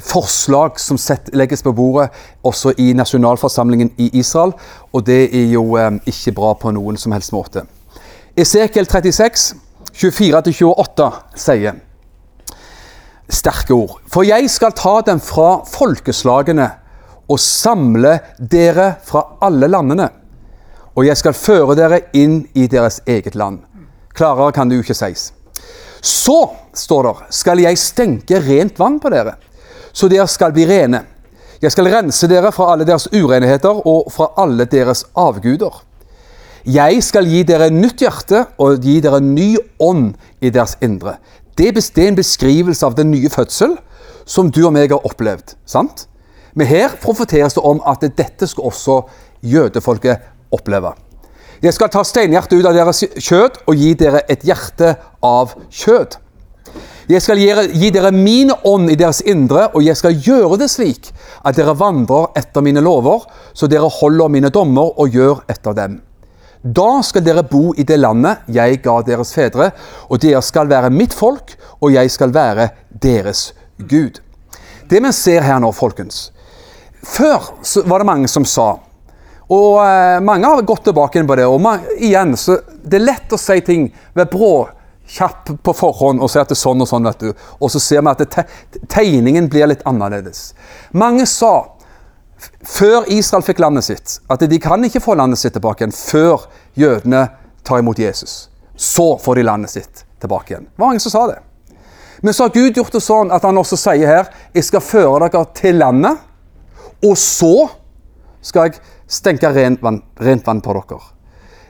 forslag 0.03 0.81
som 0.81 0.99
legges 1.33 1.63
på 1.65 1.73
bordet 1.73 2.11
også 2.45 2.75
i 2.79 2.93
nasjonalforsamlingen 2.93 3.95
i 3.97 4.11
Israel. 4.19 4.53
Og 4.93 5.07
det 5.07 5.23
er 5.35 5.51
jo 5.53 5.77
eh, 5.77 5.93
ikke 6.07 6.37
bra 6.37 6.55
på 6.55 6.73
noen 6.77 6.97
som 6.97 7.13
helst 7.13 7.33
måte. 7.37 7.67
Esekiel 8.37 8.89
36, 8.89 9.55
24-28 9.97 11.11
sier 11.41 11.79
sterke 13.33 13.75
ord. 13.75 13.97
For 14.13 14.27
jeg 14.27 14.51
skal 14.51 14.75
ta 14.77 15.01
dem 15.07 15.21
fra 15.25 15.63
folkeslagene 15.67 16.69
og 17.29 17.41
samle 17.41 18.19
dere 18.39 18.95
fra 19.05 19.23
alle 19.45 19.69
landene. 19.71 20.09
Og 20.97 21.07
jeg 21.07 21.19
skal 21.21 21.37
føre 21.37 21.77
dere 21.77 22.01
inn 22.17 22.45
i 22.55 22.67
deres 22.71 23.01
eget 23.07 23.35
land. 23.35 23.61
Klarere 24.17 24.55
kan 24.57 24.69
det 24.69 24.79
jo 24.79 24.87
ikke 24.87 24.97
sies. 24.97 25.33
Så, 26.01 26.39
står 26.75 27.09
det, 27.09 27.15
skal 27.35 27.61
jeg 27.61 27.79
stenke 27.81 28.41
rent 28.41 28.79
vann 28.79 29.01
på 29.03 29.11
dere, 29.13 29.35
så 29.93 30.09
dere 30.09 30.29
skal 30.31 30.55
bli 30.55 30.67
rene. 30.69 31.03
Jeg 31.61 31.73
skal 31.73 31.89
rense 31.91 32.29
dere 32.29 32.53
fra 32.53 32.71
alle 32.73 32.85
deres 32.87 33.09
urenheter 33.13 33.81
og 33.89 34.11
fra 34.13 34.29
alle 34.39 34.67
deres 34.69 35.07
avguder. 35.17 35.83
Jeg 36.67 37.03
skal 37.07 37.29
gi 37.31 37.45
dere 37.47 37.71
nytt 37.71 38.03
hjerte 38.03 38.43
og 38.61 38.83
gi 38.83 38.99
dere 39.01 39.21
ny 39.23 39.55
ånd 39.83 40.17
i 40.43 40.51
deres 40.51 40.77
indre. 40.85 41.17
Det 41.57 41.71
er 41.71 42.09
en 42.09 42.19
beskrivelse 42.19 42.85
av 42.87 42.97
den 42.99 43.11
nye 43.11 43.31
fødsel 43.33 43.77
som 44.27 44.51
du 44.51 44.67
og 44.67 44.75
meg 44.75 44.91
har 44.93 45.07
opplevd. 45.07 45.55
sant? 45.65 46.09
Men 46.57 46.71
her 46.71 46.95
profeteres 47.03 47.55
det 47.57 47.65
om 47.65 47.83
at 47.85 48.05
dette 48.17 48.49
skal 48.49 48.71
også 48.71 49.01
jødefolket 49.45 50.25
oppleve. 50.55 50.95
Jeg 51.63 51.73
skal 51.73 51.91
ta 51.93 52.03
steinhjertet 52.05 52.59
ut 52.59 52.69
av 52.69 52.77
deres 52.77 53.03
kjød 53.17 53.63
og 53.67 53.77
gi 53.77 53.93
dere 53.97 54.23
et 54.29 54.45
hjerte 54.45 54.95
av 55.25 55.55
kjød. 55.73 56.17
Jeg 57.07 57.23
skal 57.23 57.39
gi 57.39 57.91
dere 57.95 58.11
min 58.11 58.51
ånd 58.67 58.91
i 58.91 58.97
deres 58.99 59.21
indre, 59.23 59.69
og 59.79 59.85
jeg 59.87 59.97
skal 59.97 60.17
gjøre 60.19 60.59
det 60.59 60.67
slik 60.73 61.13
at 61.47 61.55
dere 61.57 61.77
vandrer 61.79 62.33
etter 62.37 62.65
mine 62.67 62.83
lover, 62.83 63.29
så 63.55 63.69
dere 63.71 63.93
holder 64.01 64.33
mine 64.33 64.51
dommer 64.51 64.91
og 64.99 65.15
gjør 65.15 65.45
etter 65.53 65.77
dem. 65.77 66.01
Da 66.67 66.99
skal 67.07 67.23
dere 67.23 67.47
bo 67.47 67.71
i 67.79 67.85
det 67.87 68.01
landet 68.01 68.49
jeg 68.51 68.81
ga 68.83 68.99
deres 69.07 69.31
fedre, 69.37 69.71
og 70.11 70.19
dere 70.25 70.43
skal 70.43 70.67
være 70.73 70.91
mitt 70.91 71.15
folk, 71.15 71.55
og 71.79 71.95
jeg 71.95 72.11
skal 72.11 72.35
være 72.35 72.73
deres 72.91 73.53
Gud. 73.79 74.19
Det 74.91 74.99
vi 75.03 75.13
ser 75.15 75.47
her 75.47 75.63
nå, 75.63 75.71
folkens, 75.75 76.33
før 77.03 77.51
var 77.85 78.03
det 78.03 78.09
mange 78.09 78.29
som 78.29 78.45
sa 78.49 78.77
og 79.47 79.79
eh, 79.87 80.21
mange 80.21 80.47
har 80.47 80.63
gått 80.63 80.85
tilbake 80.85 81.23
på 81.25 81.37
det. 81.37 81.47
og 81.47 81.61
man, 81.61 81.85
igjen, 81.99 82.37
så 82.37 82.59
Det 82.83 82.99
er 82.99 83.07
lett 83.07 83.33
å 83.33 83.39
si 83.39 83.61
ting 83.61 83.93
ved 84.15 84.31
brå, 84.31 84.69
kjapp 85.07 85.53
på 85.63 85.73
forhånd 85.73 86.21
og 86.21 86.31
si 86.31 86.41
at 86.41 86.51
det 86.51 86.57
er 86.57 86.63
sånn 86.65 86.83
og 86.83 86.89
sånn. 86.89 87.07
vet 87.07 87.21
du. 87.21 87.33
Og 87.61 87.71
så 87.71 87.81
ser 87.81 88.03
vi 88.03 88.11
at 88.11 88.31
te, 88.31 88.45
tegningen 88.91 89.49
blir 89.49 89.71
litt 89.71 89.87
annerledes. 89.87 90.55
Mange 90.91 91.27
sa 91.27 91.77
før 92.67 93.07
Israel 93.07 93.43
fikk 93.47 93.63
landet 93.63 93.87
sitt, 93.87 94.19
at 94.29 94.43
de 94.43 94.59
kan 94.59 94.83
ikke 94.85 95.01
få 95.01 95.15
landet 95.15 95.39
sitt 95.39 95.55
tilbake 95.55 95.85
igjen 95.85 95.95
før 95.95 96.49
jødene 96.75 97.29
tar 97.63 97.79
imot 97.79 97.99
Jesus. 97.99 98.49
Så 98.77 99.15
får 99.19 99.39
de 99.39 99.47
landet 99.47 99.71
sitt 99.71 100.05
tilbake 100.21 100.53
igjen. 100.53 100.67
Det 100.67 100.83
var 100.83 100.91
mange 100.91 101.01
som 101.01 101.15
sa 101.15 101.27
det. 101.31 101.39
Men 102.21 102.35
så 102.35 102.45
har 102.45 102.51
Gud 102.51 102.77
gjort 102.77 102.93
det 102.93 103.05
sånn 103.05 103.31
at 103.31 103.45
han 103.47 103.59
også 103.59 103.79
sier 103.79 104.11
her 104.11 104.29
jeg 104.53 104.67
skal 104.67 104.83
føre 104.83 105.29
dere 105.29 105.47
til 105.55 105.79
landet 105.79 106.19
og 107.05 107.17
så 107.21 107.69
skal 108.45 108.69
jeg 108.69 108.81
stenke 109.11 109.51
rent 109.53 109.83
vann, 109.83 110.01
rent 110.23 110.47
vann 110.47 110.63
på 110.65 110.75
dere. 110.77 111.01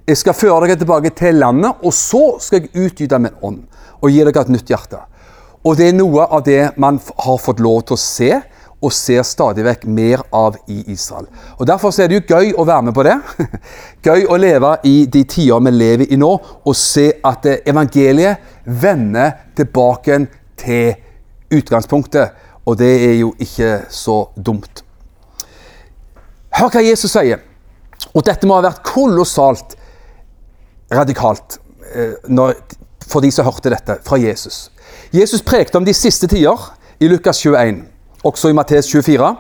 Jeg 0.07 0.21
skal 0.21 0.37
føre 0.39 0.67
dere 0.67 0.79
tilbake 0.79 1.11
til 1.19 1.41
landet, 1.43 1.83
og 1.83 1.95
så 1.95 2.37
skal 2.43 2.63
jeg 2.63 2.87
utgyte 2.87 3.19
min 3.19 3.35
ånd 3.43 3.65
og 3.97 4.13
gi 4.13 4.21
dere 4.23 4.45
et 4.45 4.53
nytt 4.53 4.71
hjerte. 4.71 5.01
Og 5.67 5.75
det 5.79 5.89
er 5.89 5.97
noe 5.97 6.29
av 6.31 6.45
det 6.47 6.77
man 6.79 7.01
har 7.25 7.41
fått 7.43 7.63
lov 7.65 7.81
til 7.89 7.97
å 7.97 8.01
se, 8.01 8.31
og 8.85 8.93
ser 8.93 9.25
stadig 9.25 9.65
vekk 9.65 9.87
mer 9.89 10.21
av 10.37 10.59
i 10.69 10.83
Israel. 10.93 11.27
Og 11.57 11.67
Derfor 11.67 11.95
er 11.97 12.11
det 12.13 12.21
jo 12.21 12.37
gøy 12.37 12.53
å 12.55 12.67
være 12.69 12.87
med 12.87 12.95
på 12.95 13.07
det. 13.07 13.17
Gøy 14.07 14.27
å 14.29 14.37
leve 14.37 14.75
i 14.85 15.07
de 15.11 15.25
tider 15.25 15.65
vi 15.65 15.73
lever 15.73 16.13
i 16.13 16.21
nå, 16.21 16.33
og 16.63 16.77
se 16.77 17.09
at 17.25 17.49
evangeliet 17.65 18.69
vender 18.69 19.33
tilbake 19.57 20.21
til 20.61 20.93
utgangspunktet. 21.57 22.37
Og 22.69 22.77
det 22.79 22.93
er 23.09 23.15
jo 23.25 23.33
ikke 23.41 23.87
så 23.91 24.27
dumt. 24.37 24.86
Hør 26.57 26.73
hva 26.73 26.83
Jesus 26.85 27.13
sier. 27.13 27.43
Og 28.17 28.25
dette 28.25 28.49
må 28.49 28.57
ha 28.57 28.65
vært 28.65 28.85
kolossalt 28.87 29.77
radikalt 30.93 31.59
eh, 31.93 32.17
for 33.07 33.25
de 33.25 33.31
som 33.35 33.47
hørte 33.47 33.73
dette 33.73 33.99
fra 34.07 34.19
Jesus. 34.21 34.71
Jesus 35.13 35.45
prekte 35.45 35.79
om 35.79 35.85
de 35.85 35.95
siste 35.97 36.29
tider 36.31 36.63
i 37.03 37.11
Lukas 37.11 37.43
21, 37.45 37.83
også 38.25 38.51
i 38.51 38.57
Mattes 38.57 38.89
24. 38.93 39.33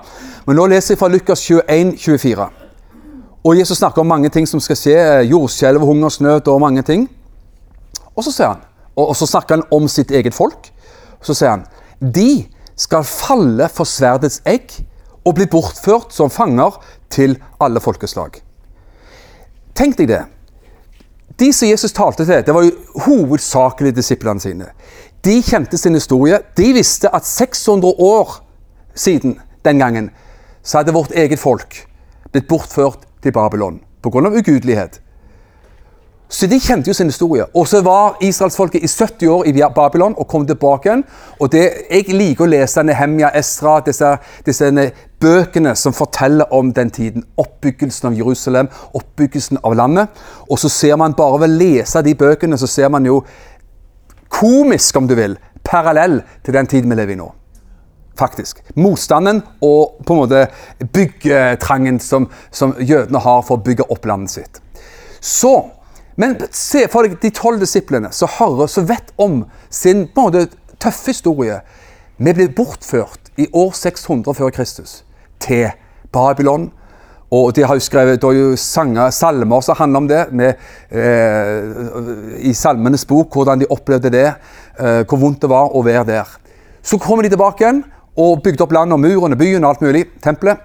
Men 0.46 0.58
nå 0.60 0.66
leser 0.70 0.94
jeg 0.94 1.00
fra 1.00 1.10
Lukas 1.10 1.44
21, 1.46 1.96
24. 1.98 2.48
Og 3.46 3.58
Jesus 3.58 3.78
snakker 3.78 4.02
om 4.02 4.10
mange 4.10 4.28
ting 4.34 4.48
som 4.48 4.60
skal 4.60 4.78
skje. 4.78 4.96
Eh, 4.96 5.30
jordskjelv, 5.30 5.84
hungersnød 5.86 6.50
og 6.52 6.60
mange 6.60 6.82
ting. 6.82 7.06
Og 8.16 8.24
så, 8.24 8.34
han, 8.42 8.60
og 8.96 9.14
så 9.16 9.28
snakker 9.28 9.58
han 9.58 9.66
om 9.72 9.88
sitt 9.88 10.10
eget 10.10 10.34
folk. 10.34 10.68
Så 11.24 11.36
sier 11.36 11.54
han 11.54 11.66
de 11.96 12.44
skal 12.76 13.06
falle 13.08 13.70
for 13.72 13.88
sverdets 13.88 14.42
egg 14.44 14.74
og 15.26 15.34
bli 15.38 15.46
bortført 15.50 16.14
som 16.14 16.30
fanger 16.30 16.76
til 17.10 17.36
alle 17.60 17.80
folkeslag. 17.80 18.40
Tenk 19.76 19.98
deg 19.98 20.08
det. 20.10 20.22
De 21.36 21.50
som 21.52 21.68
Jesus 21.68 21.92
talte 21.92 22.24
til, 22.24 22.44
det 22.44 22.54
var 22.54 22.64
jo 22.64 23.02
hovedsakelig 23.06 23.92
disiplene 23.96 24.40
sine. 24.40 24.70
De 25.24 25.40
kjente 25.44 25.78
sin 25.78 25.94
historie. 25.94 26.38
De 26.56 26.70
visste 26.72 27.10
at 27.14 27.26
600 27.26 27.94
år 27.98 28.38
siden 28.96 29.36
den 29.64 29.82
gangen 29.82 30.10
så 30.62 30.80
hadde 30.80 30.94
vårt 30.96 31.12
eget 31.12 31.40
folk 31.40 31.82
blitt 32.32 32.48
bortført 32.48 33.04
til 33.22 33.32
Babylon 33.32 33.80
pga. 34.02 34.30
ugudelighet. 34.30 35.00
Så 36.28 36.46
de 36.50 36.58
kjente 36.58 36.90
jo 36.90 36.94
sin 36.94 37.06
historie. 37.06 37.44
Og 37.54 37.68
så 37.70 37.80
var 37.86 38.16
israelsfolket 38.20 38.82
i 38.82 38.88
70 38.90 39.28
år 39.30 39.44
i 39.46 39.52
Babylon 39.74 40.14
og 40.18 40.26
kom 40.28 40.46
tilbake 40.46 40.88
igjen. 40.88 41.04
Og 41.40 41.52
det, 41.52 41.70
Jeg 41.90 42.08
liker 42.08 42.44
å 42.44 42.50
lese 42.50 42.82
Nehemja, 42.82 43.30
Esra, 43.34 43.80
disse, 43.86 44.16
disse 44.46 44.70
bøkene 45.20 45.74
som 45.76 45.94
forteller 45.94 46.52
om 46.52 46.72
den 46.72 46.90
tiden. 46.90 47.24
Oppbyggelsen 47.38 48.08
av 48.10 48.18
Jerusalem, 48.18 48.68
oppbyggelsen 48.94 49.58
av 49.62 49.76
landet. 49.78 50.08
Og 50.50 50.58
så 50.58 50.68
ser 50.68 50.96
man 50.96 51.14
bare 51.14 51.40
ved 51.40 51.50
å 51.50 51.58
lese 51.60 52.02
de 52.02 52.14
bøkene, 52.14 52.58
så 52.58 52.66
ser 52.66 52.88
man 52.88 53.06
jo 53.06 53.22
komisk, 54.28 54.96
om 54.96 55.06
du 55.06 55.14
vil, 55.14 55.38
parallell 55.64 56.20
til 56.44 56.54
den 56.54 56.66
tiden 56.66 56.90
vi 56.90 56.96
lever 56.96 57.12
i 57.12 57.20
nå. 57.22 57.32
faktisk. 58.16 58.62
Motstanden 58.74 59.42
og 59.60 59.98
på 60.06 60.14
en 60.14 60.20
måte 60.22 60.46
byggetrangen 60.92 62.00
som, 62.00 62.30
som 62.50 62.72
jødene 62.80 63.20
har 63.20 63.42
for 63.44 63.58
å 63.58 63.62
bygge 63.62 63.84
opp 63.92 64.06
landet 64.08 64.30
sitt. 64.30 64.60
Så, 65.20 65.52
Men 66.16 66.36
se 66.50 66.86
for 66.88 67.04
deg 67.04 67.18
de 67.20 67.30
tolv 67.34 67.60
disiplene 67.60 68.10
som 68.14 68.30
hører, 68.38 68.70
som 68.72 68.88
vet 68.88 69.12
om 69.20 69.42
sin 69.70 70.06
på 70.08 70.30
tøffe 70.32 71.12
historie. 71.12 71.60
Vi 72.16 72.32
ble 72.32 72.48
bortført 72.56 73.30
i 73.36 73.48
år 73.52 73.74
600 73.76 74.34
før 74.34 74.52
Kristus 74.56 75.02
til 75.44 75.68
Babylon. 76.12 76.70
Og 77.34 77.50
de 77.56 77.64
har 77.66 77.74
jo 77.74 77.82
skrevet 77.82 78.24
er 78.24 78.36
jo 78.36 78.56
sanger, 78.56 79.10
salmer 79.10 79.60
som 79.60 79.76
handler 79.76 79.98
om 79.98 80.08
det, 80.08 80.20
med, 80.32 80.54
eh, 80.90 82.38
i 82.38 82.54
Salmenes 82.54 83.04
bok, 83.04 83.34
hvordan 83.34 83.60
de 83.60 83.66
opplevde 83.70 84.10
det, 84.10 84.26
eh, 84.78 85.02
hvor 85.02 85.18
vondt 85.18 85.42
det 85.42 85.50
var 85.50 85.74
å 85.74 85.82
være 85.82 86.06
der. 86.06 86.24
Så 86.82 86.98
kommer 86.98 87.22
de 87.22 87.28
tilbake 87.28 87.64
igjen 87.64 87.84
og 88.16 88.42
bygde 88.42 88.62
opp 88.62 88.72
landet 88.72 88.94
og 88.94 89.00
murene, 89.00 89.36
byen 89.36 89.64
og 89.64 89.70
alt 89.70 89.82
mulig, 89.82 90.06
tempelet. 90.22 90.62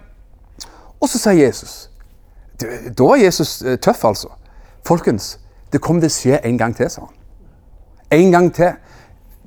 Og 1.01 1.09
så 1.09 1.17
sier 1.17 1.47
Jesus 1.47 1.87
Da 2.61 3.03
var 3.03 3.17
Jesus 3.17 3.63
eh, 3.65 3.79
tøff, 3.81 4.05
altså. 4.05 4.29
Folkens, 4.87 5.39
det 5.71 5.81
kommer 5.81 6.01
til 6.01 6.11
å 6.11 6.15
skje 6.15 6.39
en 6.45 6.57
gang 6.57 6.75
til, 6.75 6.89
sa 6.89 7.05
han. 7.05 7.17
En 8.11 8.31
gang 8.31 8.53
til. 8.53 8.73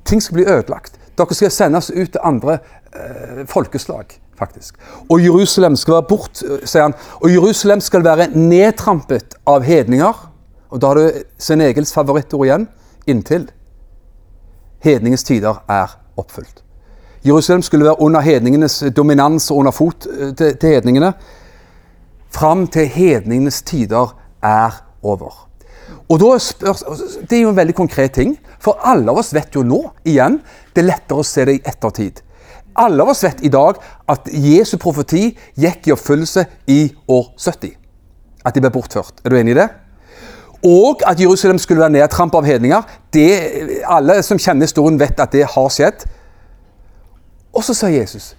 Ting 0.05 0.21
skal 0.21 0.39
bli 0.39 0.45
ødelagt. 0.45 0.99
Dere 1.17 1.35
skal 1.37 1.51
sendes 1.51 1.89
ut 1.89 2.11
til 2.11 2.21
andre 2.23 2.59
eh, 2.93 3.43
folkeslag 3.47 4.17
faktisk. 4.39 4.75
Og 5.09 5.21
Jerusalem 5.23 5.75
skal 5.75 5.93
være 5.93 6.07
bort, 6.09 6.41
sier 6.63 6.87
han. 6.87 6.95
Og 7.21 7.31
Jerusalem 7.31 7.81
skal 7.81 8.03
være 8.03 8.27
nedtrampet 8.35 9.37
av 9.47 9.63
hedninger. 9.63 10.31
Og 10.69 10.81
da 10.81 10.91
har 10.91 10.99
du 10.99 11.21
sin 11.39 11.61
Egils 11.61 11.93
favorittord 11.93 12.45
igjen. 12.45 12.67
Inntil 13.07 13.47
hedningens 14.83 15.23
tider 15.23 15.63
er 15.69 15.97
oppfylt. 16.17 16.63
Jerusalem 17.25 17.61
skulle 17.61 17.85
være 17.85 18.01
under 18.01 18.21
hedningenes 18.21 18.83
dominans 18.95 19.51
og 19.51 19.57
under 19.57 19.71
fot 19.71 20.07
eh, 20.19 20.33
til, 20.35 20.57
til 20.57 20.69
hedningene. 20.69 21.13
Fram 22.29 22.67
til 22.67 22.87
hedningenes 22.87 23.61
tider 23.61 24.17
er 24.43 24.84
over. 25.05 25.45
Og 26.09 26.19
da 26.21 26.37
spør, 26.41 26.73
Det 27.29 27.37
er 27.37 27.41
jo 27.41 27.49
en 27.49 27.57
veldig 27.57 27.75
konkret 27.75 28.11
ting, 28.17 28.37
for 28.59 28.79
alle 28.83 29.11
av 29.11 29.21
oss 29.21 29.33
vet 29.33 29.55
jo 29.55 29.63
nå, 29.63 29.81
igjen, 30.05 30.39
det 30.73 30.83
er 30.83 30.91
lettere 30.91 31.21
å 31.21 31.25
se 31.25 31.45
det 31.45 31.59
i 31.59 31.63
ettertid. 31.65 32.21
Alle 32.75 33.03
av 33.03 33.13
oss 33.13 33.23
vet 33.23 33.43
i 33.45 33.49
dag 33.49 33.79
at 34.11 34.27
Jesu 34.27 34.75
profeti 34.77 35.29
gikk 35.55 35.87
i 35.87 35.93
oppfyllelse 35.95 36.45
i 36.67 36.81
år 37.07 37.29
70. 37.37 37.75
At 38.45 38.55
de 38.55 38.61
ble 38.61 38.71
bortført. 38.73 39.21
Er 39.23 39.31
du 39.31 39.37
enig 39.39 39.55
i 39.55 39.59
det? 39.61 39.69
Og 40.65 41.01
at 41.07 41.19
Jerusalem 41.19 41.57
skulle 41.61 41.81
være 41.81 41.93
nedtrampa 41.95 42.37
av 42.41 42.45
hedninger. 42.45 42.81
Det, 43.13 43.29
alle 43.85 44.19
som 44.23 44.39
kjenner 44.41 44.67
historien, 44.67 44.99
vet 44.99 45.19
at 45.19 45.31
det 45.31 45.45
har 45.53 45.71
skjedd. 45.71 46.05
Og 47.53 47.63
så 47.63 47.73
sa 47.73 47.87
Jesus 47.87 48.35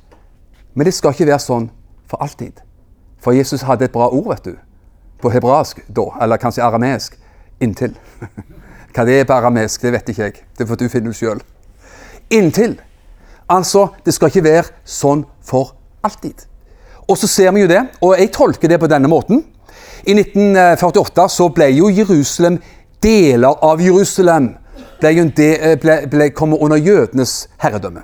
Men 0.74 0.84
det 0.84 0.92
skal 0.94 1.14
ikke 1.14 1.30
være 1.30 1.40
sånn 1.40 1.70
for 2.04 2.20
alltid. 2.20 2.60
For 3.22 3.32
Jesus 3.32 3.64
hadde 3.64 3.86
et 3.88 3.94
bra 3.94 4.10
ord, 4.12 4.28
vet 4.28 4.44
du. 4.44 4.65
På 5.20 5.30
hebraisk 5.32 5.80
da, 5.88 6.10
eller 6.22 6.40
kanskje 6.40 6.64
aramesk, 6.64 7.16
Inntil. 7.60 7.94
Hva 8.94 9.04
det 9.04 9.20
er 9.20 9.28
på 9.28 9.36
aramesk, 9.36 9.82
det 9.82 9.92
vet 9.92 10.10
ikke 10.12 10.22
jeg. 10.22 10.42
Det 10.58 10.66
får 10.68 10.80
du 10.80 10.88
finne 10.92 11.12
ut 11.12 11.16
sjøl. 11.16 11.40
Inntil. 12.32 12.76
Altså, 13.48 13.88
det 14.04 14.14
skal 14.14 14.32
ikke 14.32 14.44
være 14.44 14.72
sånn 14.84 15.24
for 15.44 15.74
alltid. 16.04 16.46
Og 17.06 17.18
så 17.18 17.28
ser 17.30 17.52
vi 17.54 17.62
jo 17.62 17.70
det, 17.70 17.82
og 18.02 18.16
jeg 18.18 18.32
tolker 18.34 18.68
det 18.68 18.80
på 18.82 18.90
denne 18.90 19.08
måten. 19.08 19.44
I 20.06 20.14
1948 20.16 21.28
så 21.32 21.48
ble 21.54 21.70
jo 21.76 21.90
Jerusalem 21.90 22.58
Deler 23.02 23.62
av 23.62 23.80
Jerusalem 23.82 24.54
ble, 25.00 25.10
de, 25.36 25.48
ble, 25.80 25.96
ble 26.10 26.28
kommet 26.34 26.62
under 26.64 26.80
jødenes 26.80 27.46
herredømme. 27.62 28.02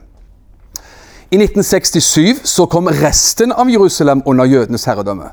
I 1.32 1.38
1967 1.40 2.42
så 2.44 2.66
kom 2.68 2.90
resten 2.92 3.54
av 3.56 3.70
Jerusalem 3.72 4.20
under 4.28 4.44
jødenes 4.44 4.84
herredømme 4.84 5.30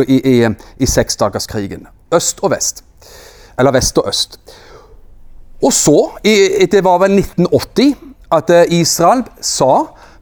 i, 0.00 0.20
i, 0.34 0.48
i 0.78 0.86
seksdagerskrigen. 0.86 1.86
Øst 2.14 2.40
og 2.42 2.50
vest. 2.50 2.84
Eller 3.58 3.72
vest 3.72 3.98
og 3.98 4.08
øst. 4.08 4.40
Og 5.62 5.72
så, 5.72 6.10
i, 6.24 6.66
det 6.66 6.84
var 6.84 6.98
vel 6.98 7.18
1980 7.18 7.94
at 8.32 8.50
eh, 8.50 8.80
Israel 8.80 9.22
sa 9.40 9.72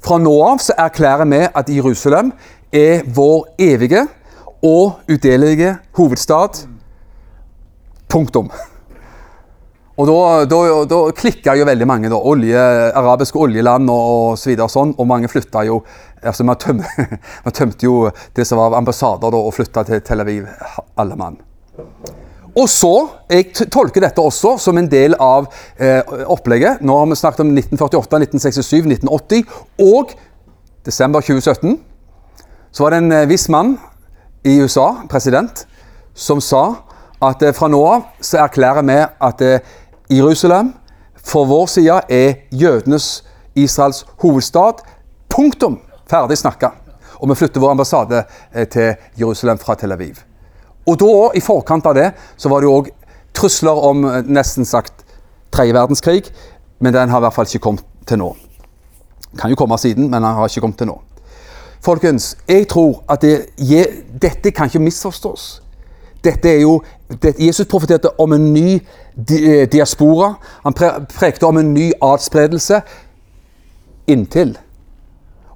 fra 0.00 0.18
nå 0.18 0.32
av 0.44 0.58
så 0.64 0.74
erklærer 0.78 1.28
vi 1.28 1.40
at 1.44 1.70
Jerusalem 1.70 2.32
er 2.72 3.04
vår 3.14 3.46
evige 3.58 4.06
og 4.62 5.00
udelelige 5.08 5.76
hovedstad. 5.96 6.66
Punktum. 8.08 8.50
Og 10.00 10.06
da, 10.08 10.44
da, 10.48 10.60
da 10.88 10.98
klikka 11.12 11.52
jo 11.58 11.66
veldig 11.68 11.86
mange. 11.88 12.08
da, 12.08 12.16
olje, 12.16 12.60
Arabiske 12.96 13.36
oljeland 13.38 13.90
og, 13.92 14.06
og 14.30 14.38
så 14.40 14.48
videre 14.48 14.68
og 14.68 14.72
sånn, 14.72 14.94
og 14.96 15.08
mange 15.10 15.28
flytta 15.28 15.66
jo 15.68 15.82
altså 16.20 16.44
Man 16.44 16.56
man 17.44 17.54
tømte 17.56 17.86
jo 17.86 18.08
det 18.36 18.44
som 18.48 18.60
var 18.60 18.76
ambassader, 18.76 19.32
da, 19.32 19.36
og 19.36 19.54
flytta 19.56 19.84
til 19.88 20.02
Tel 20.04 20.20
Aviv, 20.20 20.48
alle 21.00 21.16
mann. 21.16 21.38
Og 22.56 22.66
så, 22.68 23.08
Jeg 23.30 23.52
tolker 23.70 24.02
dette 24.02 24.20
også 24.20 24.56
som 24.58 24.78
en 24.78 24.88
del 24.90 25.14
av 25.14 25.46
eh, 25.78 26.02
opplegget. 26.26 26.80
Nå 26.82 26.96
har 26.98 27.06
vi 27.06 27.20
snakket 27.20 27.44
om 27.44 27.52
1948, 27.54 28.20
1967, 28.26 29.06
1980 29.06 29.44
og 29.86 30.16
desember 30.84 31.20
2017. 31.20 31.78
Så 32.72 32.84
var 32.84 32.94
det 32.94 33.02
en 33.04 33.12
eh, 33.12 33.28
viss 33.30 33.48
mann 33.48 33.76
i 34.44 34.58
USA, 34.60 35.04
president, 35.08 35.64
som 36.14 36.40
sa 36.42 36.64
at 37.20 37.42
eh, 37.42 37.54
fra 37.54 37.68
nå 37.70 37.80
av 37.86 38.08
så 38.24 38.42
erklærer 38.44 38.86
vi 38.88 38.98
at 38.98 39.46
eh, 39.46 39.78
Jerusalem 40.10 40.72
for 41.24 41.44
vår 41.44 41.66
side 41.66 42.00
er 42.08 42.32
jødenes 42.50 43.24
Israels 43.54 44.06
hovedstad. 44.22 44.82
Punktum! 45.28 45.78
Ferdig 46.10 46.38
snakka. 46.38 46.70
Og 47.20 47.28
vi 47.28 47.34
flytter 47.34 47.60
vår 47.60 47.70
ambassade 47.70 48.24
eh, 48.54 48.66
til 48.68 48.94
Jerusalem 49.20 49.58
fra 49.58 49.74
Tel 49.74 49.92
Aviv. 49.92 50.22
Og 50.86 50.98
da, 50.98 51.12
i 51.36 51.42
forkant 51.44 51.86
av 51.86 51.94
det, 51.94 52.08
så 52.36 52.48
var 52.48 52.60
det 52.60 52.70
jo 52.70 52.78
òg 52.80 52.90
trusler 53.36 53.84
om 53.90 54.04
eh, 54.08 54.22
nesten 54.26 54.66
sagt 54.66 55.04
tredje 55.54 55.76
verdenskrig, 55.76 56.24
men 56.80 56.94
den 56.94 57.12
har 57.12 57.20
i 57.20 57.26
hvert 57.26 57.36
fall 57.36 57.46
ikke 57.46 57.62
kommet 57.68 57.86
til 58.08 58.18
nå. 58.22 58.32
Kan 59.38 59.52
jo 59.52 59.58
komme 59.60 59.78
siden, 59.78 60.08
men 60.08 60.22
den 60.22 60.34
har 60.34 60.48
ikke 60.48 60.64
kommet 60.64 60.80
til 60.80 60.90
nå. 60.90 60.98
Folkens, 61.84 62.34
jeg 62.48 62.66
tror 62.68 63.04
at 63.08 63.22
det, 63.22 63.46
dette 64.22 64.50
kan 64.50 64.66
ikke 64.68 64.82
misforstås. 64.82 65.60
Dette 66.24 66.48
er 66.48 66.60
jo, 66.60 66.80
det, 67.22 67.34
Jesus 67.38 67.66
profeterte 67.66 68.12
om 68.20 68.32
en 68.32 68.52
ny 68.52 68.74
eh, 68.76 69.68
diaspora. 69.72 70.34
Han 70.64 70.76
pre, 70.76 70.92
prekte 71.18 71.46
om 71.46 71.58
en 71.58 71.74
ny 71.74 71.90
adspredelse 72.02 72.82
inntil. 74.10 74.56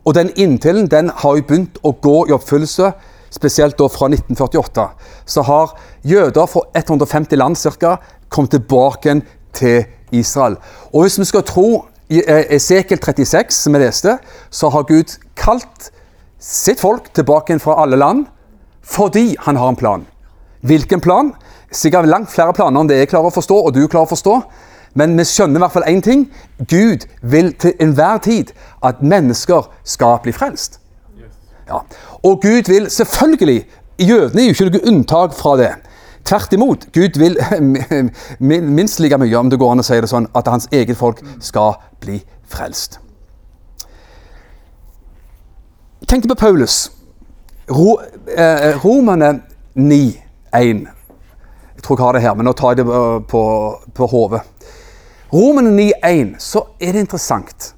Og 0.04 0.14
den 0.14 0.30
inntilen 0.36 0.88
den 0.90 1.10
har 1.10 1.36
jo 1.36 1.44
begynt 1.48 1.80
å 1.82 1.92
gå 1.92 2.26
i 2.28 2.34
oppfyllelse 2.36 2.92
spesielt 3.34 3.78
da 3.78 3.88
fra 3.90 4.06
1948, 4.12 4.84
så 5.26 5.42
har 5.42 5.72
jøder 6.06 6.46
fra 6.46 6.60
150 6.76 7.40
land 7.40 7.58
cirka, 7.58 7.96
kommet 8.28 8.54
tilbake 8.54 9.20
til 9.52 9.84
Israel. 10.12 10.56
Og 10.92 11.02
hvis 11.02 11.18
vi 11.18 11.24
skal 11.24 11.42
tro 11.46 11.68
i 12.10 12.22
eh, 12.22 12.54
Esekiel 12.56 13.00
36, 13.02 13.54
som 13.54 13.74
vi 13.74 13.82
leste, 13.82 14.18
så 14.50 14.70
har 14.70 14.86
Gud 14.86 15.16
kalt 15.36 15.90
sitt 16.38 16.80
folk 16.80 17.10
tilbake 17.14 17.58
fra 17.58 17.80
alle 17.82 17.96
land 17.96 18.26
fordi 18.84 19.34
han 19.40 19.56
har 19.56 19.72
en 19.72 19.80
plan. 19.80 20.02
Hvilken 20.64 21.00
plan? 21.04 21.32
Sikkert 21.72 22.08
langt 22.08 22.30
flere 22.32 22.54
planer 22.56 22.80
enn 22.80 22.88
det 22.88 23.02
jeg 23.02 23.10
klarer 23.12 23.28
å 23.28 23.34
forstå, 23.34 23.58
og 23.66 23.74
du 23.74 23.84
klarer 23.86 24.08
å 24.08 24.14
forstå. 24.14 24.36
Men 24.94 25.16
vi 25.18 25.26
skjønner 25.26 25.58
i 25.58 25.64
hvert 25.64 25.74
fall 25.74 25.88
én 25.90 26.02
ting. 26.04 26.26
Gud 26.70 27.06
vil 27.22 27.52
til 27.60 27.74
enhver 27.82 28.20
tid 28.24 28.52
at 28.84 29.02
mennesker 29.02 29.66
skal 29.84 30.20
bli 30.22 30.32
frelst. 30.32 30.78
Ja. 31.68 31.80
Og 32.22 32.42
Gud 32.42 32.68
vil 32.68 32.90
selvfølgelig 32.92 33.64
Jødene 33.98 34.42
er 34.42 34.46
jo 34.46 34.54
ikke 34.56 34.64
noe 34.74 34.88
unntak 34.90 35.34
fra 35.38 35.52
det. 35.56 35.68
Tvert 36.26 36.52
imot. 36.52 36.86
Gud 36.92 37.18
vil 37.18 37.38
minst 38.74 39.00
like 39.00 39.18
mye, 39.18 39.36
om 39.38 39.50
det 39.50 39.58
går 39.60 39.72
an 39.72 39.82
å 39.82 39.86
si 39.86 40.00
det 40.00 40.10
sånn, 40.10 40.26
at 40.34 40.50
hans 40.50 40.66
eget 40.72 40.98
folk 40.98 41.20
skal 41.38 41.76
bli 42.02 42.18
frelst. 42.50 42.98
Tenk 46.10 46.26
på 46.26 46.34
Paulus. 46.34 46.88
Ro, 47.70 48.00
eh, 48.34 48.74
Romerne 48.82 49.30
9, 49.74 50.23
1. 50.54 50.84
Jeg 51.74 51.82
tror 51.84 51.98
jeg 51.98 52.06
har 52.06 52.16
det 52.16 52.24
her, 52.24 52.34
men 52.38 52.48
nå 52.48 52.54
tar 52.56 52.74
jeg 52.74 52.84
det 52.84 52.98
på, 53.30 53.44
på 53.94 54.08
hodet. 54.10 54.42
Romerne 55.34 55.72
9, 55.74 55.88
1, 56.06 56.36
så 56.38 56.62
er 56.78 56.94
det 56.94 57.04
interessant 57.04 57.72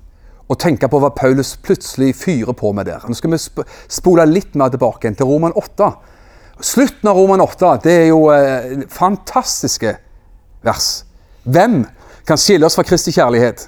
å 0.47 0.55
tenke 0.61 0.89
på 0.91 1.01
hva 1.03 1.11
Paulus 1.17 1.55
plutselig 1.59 2.13
fyrer 2.21 2.55
på 2.55 2.71
med 2.77 2.87
der. 2.87 3.03
Nå 3.09 3.17
skal 3.19 3.33
vi 3.33 3.41
spole 3.41 4.27
litt 4.29 4.55
mer 4.59 4.71
tilbake 4.75 5.11
til 5.17 5.31
Roman 5.31 5.57
8. 5.57 5.91
Slutten 6.65 7.11
av 7.11 7.19
Roman 7.19 7.43
8 7.45 7.73
det 7.85 7.95
er 8.05 8.07
jo 8.11 8.21
eh, 8.33 8.85
fantastiske 8.93 9.97
vers. 10.67 10.91
Hvem 11.43 11.83
kan 12.27 12.41
skille 12.41 12.67
oss 12.69 12.79
fra 12.79 12.87
Kristi 12.87 13.15
kjærlighet? 13.15 13.67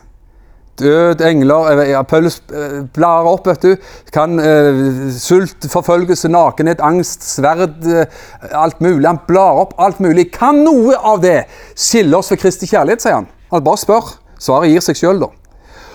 Død, 0.78 1.20
engler 1.26 1.70
eh, 1.72 1.90
ja, 1.90 2.02
eh, 2.02 2.76
blar 2.94 3.26
opp, 3.26 3.46
vet 3.48 3.64
du. 3.64 3.88
Kan 4.14 4.38
eh, 4.38 5.10
Sult, 5.18 5.66
forfølgelse, 5.72 6.30
nakenhet, 6.30 6.80
angst, 6.84 7.26
sverd, 7.26 7.82
eh, 7.86 8.06
alt 8.52 8.80
mulig. 8.80 9.06
Han 9.06 9.20
blar 9.26 9.58
opp 9.64 9.74
alt 9.82 10.00
mulig. 10.00 10.28
Kan 10.34 10.62
noe 10.66 10.94
av 10.96 11.20
det 11.24 11.42
skille 11.74 12.16
oss 12.18 12.30
fra 12.30 12.38
Kristi 12.38 12.70
kjærlighet, 12.70 13.02
sier 13.02 13.18
han. 13.20 13.28
Han 13.50 13.66
bare 13.66 13.82
spør. 13.82 14.14
Svaret 14.38 14.70
gir 14.70 14.84
seg 14.84 15.00
sjøl, 15.00 15.22
da. 15.24 15.32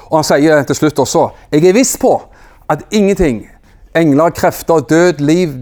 Og 0.09 0.19
han 0.19 0.27
sier 0.27 0.63
til 0.67 0.75
slutt 0.77 0.99
også 0.99 1.29
Jeg 1.53 1.63
er 1.65 1.75
viss 1.77 1.95
på 1.97 2.17
at 2.69 2.83
ingenting, 2.91 3.45
engler, 3.95 4.29
krefter, 4.35 4.83
død, 4.89 5.23
liv, 5.23 5.53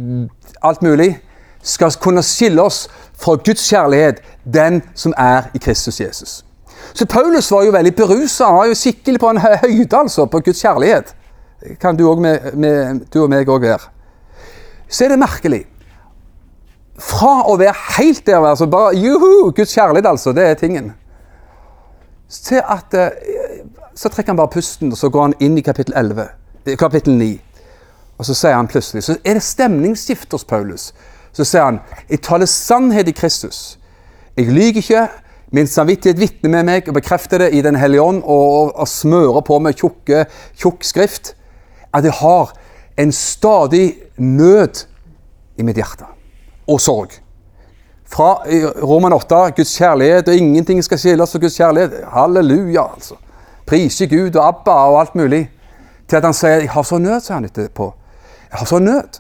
alt 0.64 0.82
mulig, 0.82 1.16
skal 1.62 1.94
kunne 2.02 2.24
skille 2.26 2.62
oss 2.62 2.88
fra 3.22 3.36
Guds 3.36 3.70
kjærlighet, 3.70 4.22
den 4.46 4.82
som 4.96 5.14
er 5.18 5.52
i 5.54 5.62
Kristus 5.62 6.02
Jesus. 6.02 6.42
Så 6.94 7.06
Paulus 7.06 7.52
var 7.52 7.64
jo 7.64 7.72
veldig 7.72 7.96
berusa. 7.96 8.46
Han 8.46 8.56
var 8.56 8.72
jo 8.72 8.78
skikkelig 8.78 9.20
på 9.20 9.30
en 9.30 9.42
høyde 9.42 9.98
altså, 9.98 10.26
på 10.26 10.40
Guds 10.40 10.62
kjærlighet. 10.62 11.16
Kan 11.80 11.98
du, 11.98 12.16
med, 12.16 12.54
med, 12.54 13.06
du 13.14 13.22
og 13.24 13.30
meg 13.30 13.50
òg 13.50 13.62
være. 13.62 13.92
Så 14.90 15.06
er 15.06 15.14
det 15.14 15.20
merkelig. 15.22 15.62
Fra 17.02 17.42
å 17.50 17.56
være 17.58 17.76
helt 17.98 18.26
der, 18.28 18.44
altså 18.46 18.68
bare 18.70 18.98
juhu, 18.98 19.52
Guds 19.56 19.74
kjærlighet, 19.74 20.10
altså, 20.10 20.34
det 20.34 20.48
er 20.48 20.60
tingen. 20.60 20.92
Til 22.32 22.62
at 22.64 22.94
eh, 22.94 23.10
Så 23.96 24.10
trekker 24.10 24.32
han 24.32 24.38
bare 24.38 24.48
pusten, 24.48 24.92
og 24.92 24.98
så 24.98 25.10
går 25.10 25.22
han 25.22 25.34
inn 25.40 25.58
i 25.58 25.62
kapittel 25.62 25.94
11, 25.98 26.28
eh, 26.66 26.78
kapittel 26.78 27.14
9. 27.18 27.40
Og 28.18 28.26
så 28.26 28.34
sier 28.38 28.56
han 28.56 28.68
plutselig 28.68 29.04
Så 29.04 29.18
er 29.26 29.34
det 29.34 29.44
stemningsskift 29.44 30.32
hos 30.32 30.46
Paulus. 30.46 30.94
Så 31.34 31.44
sier 31.44 31.64
han 31.64 31.80
Jeg 32.10 32.22
taler 32.22 32.46
sannhet 32.46 33.08
i 33.08 33.12
Kristus. 33.12 33.80
Jeg 34.38 34.46
lyver 34.48 34.80
ikke. 34.80 35.08
Min 35.52 35.68
samvittighet 35.68 36.20
vitner 36.20 36.52
med 36.54 36.68
meg 36.68 36.88
og 36.88 36.96
bekrefter 36.96 37.44
det 37.44 37.50
i 37.52 37.62
Den 37.62 37.76
hellige 37.76 38.02
ånd 38.02 38.22
og, 38.24 38.44
og, 38.56 38.70
og 38.80 38.88
smører 38.88 39.44
på 39.44 39.58
med 39.60 39.76
tjukke, 39.76 40.24
tjukk 40.56 40.86
skrift. 40.88 41.34
At 41.92 42.08
jeg 42.08 42.16
har 42.22 42.54
en 43.02 43.12
stadig 43.12 43.98
nød 44.16 44.86
i 45.60 45.66
mitt 45.68 45.76
hjerte. 45.76 46.08
Og 46.72 46.80
sorg. 46.80 47.18
Fra 48.12 48.38
Roman 48.80 49.14
8, 49.16 49.42
Guds 49.58 49.76
kjærlighet, 49.76 50.28
og 50.28 50.36
ingenting 50.36 50.80
skal 50.84 51.00
skilles 51.00 51.32
fra 51.32 51.40
Guds 51.44 51.60
kjærlighet. 51.60 52.00
Halleluja, 52.14 52.86
altså. 52.94 53.20
Prise 53.68 54.08
Gud 54.08 54.36
og 54.36 54.48
Abba 54.48 54.78
og 54.92 55.00
alt 55.02 55.16
mulig. 55.16 55.46
Til 56.08 56.16
at 56.16 56.24
han 56.24 56.34
sier 56.34 56.60
'Jeg 56.60 56.70
har 56.70 56.84
så 56.84 56.98
nød', 56.98 57.20
sier 57.20 57.36
han 57.36 57.46
etterpå. 57.46 57.94
Jeg 58.52 58.60
har 58.60 58.66
så 58.66 58.80
nød 58.80 59.20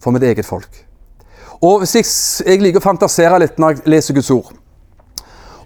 for 0.00 0.10
mitt 0.10 0.22
eget 0.22 0.46
folk. 0.46 0.86
Og 1.62 1.78
hvis 1.78 1.94
jeg, 1.94 2.04
jeg 2.46 2.62
liker 2.62 2.80
å 2.80 2.82
fantasere 2.90 3.38
litt 3.38 3.58
når 3.58 3.70
jeg 3.70 3.82
leser 3.86 4.14
Guds 4.14 4.30
ord 4.30 4.59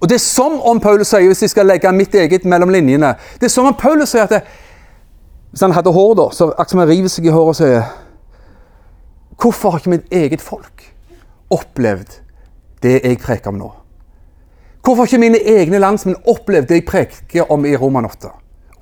Og 0.00 0.08
det 0.08 0.14
er 0.18 0.24
som 0.24 0.58
om 0.60 0.80
Paulus 0.80 1.08
sier, 1.12 1.26
hvis 1.30 1.42
jeg 1.42 1.52
skal 1.52 1.66
legge 1.66 1.92
mitt 1.92 2.14
eget 2.14 2.44
mellom 2.44 2.72
linjene 2.74 3.14
Det 3.40 3.48
er 3.48 3.52
som 3.52 3.68
om 3.68 3.76
Paulus 3.78 4.14
sier 4.14 4.26
at 4.26 4.30
det, 4.30 4.42
Hvis 5.50 5.62
han 5.62 5.72
hadde 5.72 5.92
hår, 5.92 6.14
da, 6.18 6.28
så 6.32 6.50
akkurat 6.50 6.70
som 6.70 6.82
han 6.82 6.88
river 6.88 7.12
seg 7.12 7.28
i 7.28 7.34
håret 7.34 7.54
og 7.54 7.58
sier 7.60 7.86
Hvorfor 9.40 9.70
har 9.70 9.82
ikke 9.82 9.94
mitt 9.96 10.12
eget 10.12 10.42
folk 10.42 10.84
opplevd 11.50 12.20
det 12.82 13.00
jeg 13.04 13.18
preker 13.18 13.50
om 13.50 13.58
nå? 13.58 13.70
Hvorfor 14.84 15.02
har 15.02 15.08
ikke 15.08 15.20
mine 15.22 15.40
egne 15.40 15.80
landsmenn 15.80 16.16
opplevd 16.28 16.68
det 16.68 16.80
jeg 16.80 16.86
preker 16.88 17.52
om 17.52 17.64
i 17.66 17.74
Roman 17.76 18.06
8? 18.06 18.30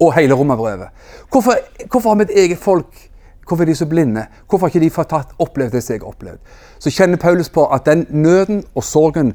Og 0.02 0.14
hele 0.14 0.34
Romerbrevet? 0.34 0.88
Hvorfor, 1.30 1.56
hvorfor 1.90 2.10
har 2.10 2.20
mitt 2.20 2.30
eget 2.30 2.58
folk 2.58 3.08
Hvorfor 3.48 3.62
er 3.64 3.66
de 3.66 3.74
så 3.74 3.86
blinde? 3.86 4.26
Hvorfor 4.48 4.66
har 4.66 4.70
ikke 4.70 4.84
de 4.84 4.90
fått 4.90 5.08
tatt, 5.10 5.32
opplevd 5.38 5.72
det 5.74 5.82
som 5.82 5.94
jeg 5.94 6.00
har 6.00 6.08
opplevd? 6.08 6.38
Så 6.78 6.90
kjenner 6.94 7.18
Paulus 7.18 7.50
på 7.50 7.66
at 7.66 7.86
den 7.86 8.06
nøden 8.10 8.62
og 8.74 8.84
sorgen 8.84 9.32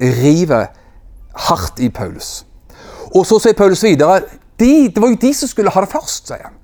river 0.00 0.66
hardt 1.34 1.80
i 1.80 1.88
Paulus. 1.88 2.44
Og 3.14 3.26
så 3.26 3.40
sier 3.42 3.58
Paulus 3.58 3.82
videre 3.84 4.22
de, 4.60 4.88
det 4.92 5.00
var 5.00 5.08
jo 5.08 5.20
de 5.20 5.32
som 5.34 5.48
skulle 5.48 5.72
ha 5.72 5.82
det 5.82 5.92
først, 5.92 6.28
sier 6.28 6.44
han. 6.44 6.56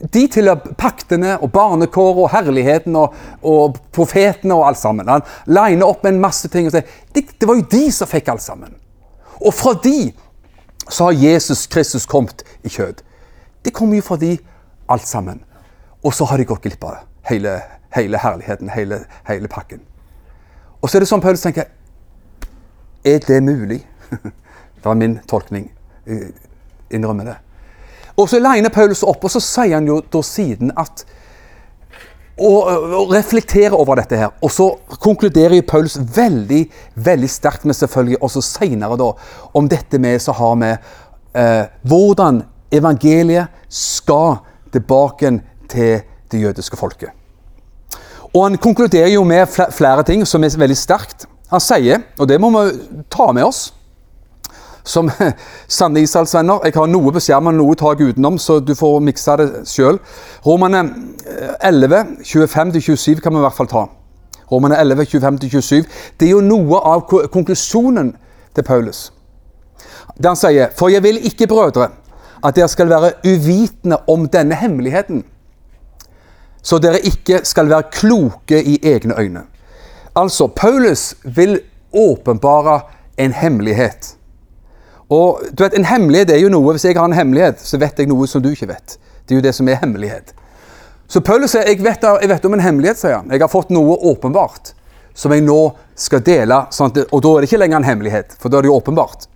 De 0.00 0.22
tilhører 0.32 0.76
paktene 0.80 1.34
og 1.44 1.50
barnekåret 1.52 2.22
og 2.22 2.30
herligheten 2.32 2.94
og, 2.96 3.16
og, 3.44 3.76
profetene 3.92 4.56
og 4.56 4.66
alt 4.70 4.80
sammen. 4.80 5.08
Han 5.08 5.24
liner 5.48 5.88
opp 5.88 6.04
med 6.04 6.14
en 6.14 6.22
masse 6.22 6.48
ting 6.52 6.68
og 6.68 6.72
sier 6.72 6.88
det, 7.14 7.26
det 7.36 7.48
var 7.48 7.58
jo 7.58 7.68
de 7.72 7.82
som 7.92 8.08
fikk 8.08 8.30
alt 8.32 8.44
sammen. 8.44 8.72
Og 9.40 9.52
fra 9.56 9.74
de 9.84 10.12
så 10.88 11.10
har 11.10 11.12
Jesus 11.12 11.66
Kristus 11.66 12.06
kommet 12.08 12.44
i 12.64 12.72
kjød. 12.72 13.02
Det 13.64 13.72
kommer 13.76 13.96
jo 14.00 14.02
fra 14.02 14.16
de 14.20 14.38
alt 14.88 15.06
sammen. 15.06 15.44
Og 16.02 16.14
så 16.14 16.24
har 16.24 16.40
de 16.40 16.48
gått 16.48 16.64
glipp 16.64 16.84
av 16.84 17.04
hele, 17.28 17.58
hele 17.94 18.18
herligheten, 18.18 18.70
hele, 18.72 19.04
hele, 19.28 19.48
pakken. 19.48 19.82
Og 20.80 20.88
så 20.88 20.96
er 20.96 21.04
det 21.04 21.10
sånn 21.10 21.20
Paulus 21.20 21.44
tenker 21.44 21.68
Er 23.04 23.20
det 23.24 23.42
mulig? 23.44 23.82
Det 24.10 24.84
var 24.84 24.98
min 24.98 25.18
tolkning. 25.28 25.70
Jeg 26.06 26.32
innrømmer 26.90 27.24
det. 27.24 27.38
Og 28.16 28.28
så 28.28 28.40
liner 28.42 28.72
Paulus 28.72 29.02
opp, 29.06 29.24
og 29.24 29.32
så 29.32 29.40
sier 29.42 29.78
han 29.78 29.88
jo 29.88 30.00
da 30.12 30.22
siden 30.26 30.72
at 30.78 31.04
og, 32.40 33.12
reflekterer 33.12 33.76
over 33.76 34.00
dette 34.00 34.16
her. 34.16 34.32
Og 34.40 34.52
så 34.52 34.70
konkluderer 35.02 35.60
Paulus 35.68 35.98
veldig 36.16 36.64
veldig 36.94 37.30
sterkt 37.30 37.66
med 37.68 37.76
selvfølgelig 37.76 38.22
også 38.22 38.42
senere 38.44 38.96
da, 39.00 39.10
om 39.54 39.68
dette 39.68 40.00
med 40.00 40.20
som 40.22 40.38
har 40.38 40.54
med 40.56 40.92
eh, 41.36 41.64
hvordan 41.82 42.42
evangeliet 42.72 43.52
skal 43.68 44.40
tilbake 44.72 45.34
til 45.68 46.00
det 46.30 46.40
jødiske 46.40 46.76
folket. 46.76 47.10
Og 48.34 48.44
Han 48.44 48.58
konkluderer 48.58 49.10
jo 49.10 49.24
med 49.24 49.46
flere 49.74 50.02
ting 50.02 50.26
som 50.26 50.44
er 50.44 50.58
veldig 50.58 50.76
sterkt. 50.76 51.26
Han 51.50 51.60
sier, 51.60 52.04
og 52.18 52.28
det 52.28 52.38
må 52.40 52.50
vi 52.54 53.04
ta 53.10 53.32
med 53.32 53.44
oss 53.44 53.72
som 54.84 55.10
sanne 55.78 56.02
Israelsvenner 56.04 56.64
Jeg 56.64 56.74
har 56.76 56.90
noe 56.90 57.12
på 57.12 57.22
skjermen, 57.22 57.56
noe 57.56 57.76
tak 57.78 58.00
utenom, 58.00 58.38
så 58.38 58.60
du 58.60 58.74
får 58.74 59.00
mikse 59.04 59.36
det 59.40 59.48
sjøl. 59.68 60.00
Romane 60.46 60.84
11, 61.62 62.16
25-27 62.24 63.20
kan 63.20 63.34
vi 63.34 63.40
i 63.40 63.46
hvert 63.46 63.56
fall 63.56 63.70
ta. 63.70 63.86
Romane 64.50 64.78
11, 64.80 65.04
25-27. 65.04 65.84
Det 66.18 66.28
er 66.28 66.34
jo 66.34 66.44
noe 66.44 66.80
av 66.80 67.06
konklusjonen 67.08 68.14
til 68.54 68.66
Paulus. 68.66 69.10
Der 70.20 70.32
han 70.32 70.38
sier 70.38 70.72
For 70.76 70.92
jeg 70.92 71.02
vil 71.02 71.20
ikke, 71.24 71.48
brødre, 71.48 71.90
at 72.44 72.56
dere 72.56 72.68
skal 72.68 72.88
være 72.88 73.12
uvitende 73.24 74.00
om 74.08 74.26
denne 74.28 74.56
hemmeligheten 74.56 75.24
så 76.62 76.78
dere 76.78 77.00
ikke 77.06 77.40
skal 77.44 77.70
være 77.70 77.88
kloke 77.92 78.62
i 78.62 78.78
egne 78.82 79.18
øyne. 79.18 79.42
Altså, 80.16 80.46
Paulus 80.46 81.14
vil 81.24 81.60
åpenbare 81.92 82.80
en 83.18 83.32
hemmelighet. 83.32 84.16
Og 85.10 85.40
du 85.52 85.64
vet, 85.64 85.74
En 85.74 85.84
hemmelighet 85.84 86.30
er 86.30 86.38
jo 86.38 86.50
noe 86.52 86.74
Hvis 86.76 86.84
jeg 86.86 86.96
har 86.98 87.08
en 87.08 87.16
hemmelighet, 87.16 87.58
så 87.58 87.78
vet 87.82 87.98
jeg 87.98 88.10
noe 88.10 88.28
som 88.30 88.42
du 88.42 88.50
ikke 88.52 88.70
vet. 88.70 88.98
Det 89.26 89.34
er 89.34 89.40
jo 89.40 89.46
det 89.46 89.54
som 89.54 89.68
er 89.68 89.80
hemmelighet. 89.82 90.34
Så 91.10 91.20
Paulus 91.26 91.50
sier 91.50 91.66
jeg 91.66 91.82
vet, 91.82 92.02
jeg 92.02 92.30
vet 92.30 92.44
om 92.46 92.54
en 92.54 92.62
hemmelighet, 92.62 92.98
sier 92.98 93.16
han. 93.18 93.30
Jeg 93.30 93.42
har 93.42 93.50
fått 93.50 93.72
noe 93.74 93.96
åpenbart 94.12 94.72
som 95.14 95.32
jeg 95.34 95.42
nå 95.42 95.58
skal 95.98 96.22
dele. 96.22 96.60
Sånn 96.70 96.92
at, 96.92 97.00
og 97.10 97.22
da 97.24 97.32
er 97.34 97.42
det 97.42 97.50
ikke 97.50 97.62
lenger 97.64 97.80
en 97.80 97.88
hemmelighet, 97.88 98.36
for 98.38 98.50
da 98.50 98.58
er 98.58 98.66
det 98.66 98.70
jo 98.70 98.78
åpenbart. 98.78 99.26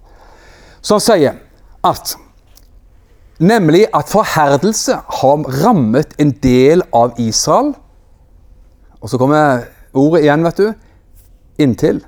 Så 0.81 0.99
han 0.99 1.05
sier 1.05 1.41
at 1.85 2.19
Nemlig 3.43 3.89
at 3.91 4.07
forherdelse 4.07 4.95
har 4.95 5.41
rammet 5.65 6.13
en 6.23 6.31
del 6.39 6.85
av 6.95 7.17
Israel. 7.19 7.73
Og 9.03 9.11
så 9.11 9.19
kommer 9.19 9.65
ordet 9.91 10.21
igjen, 10.23 10.45
vet 10.47 10.61
du. 10.63 10.69
Inntil 11.59 11.99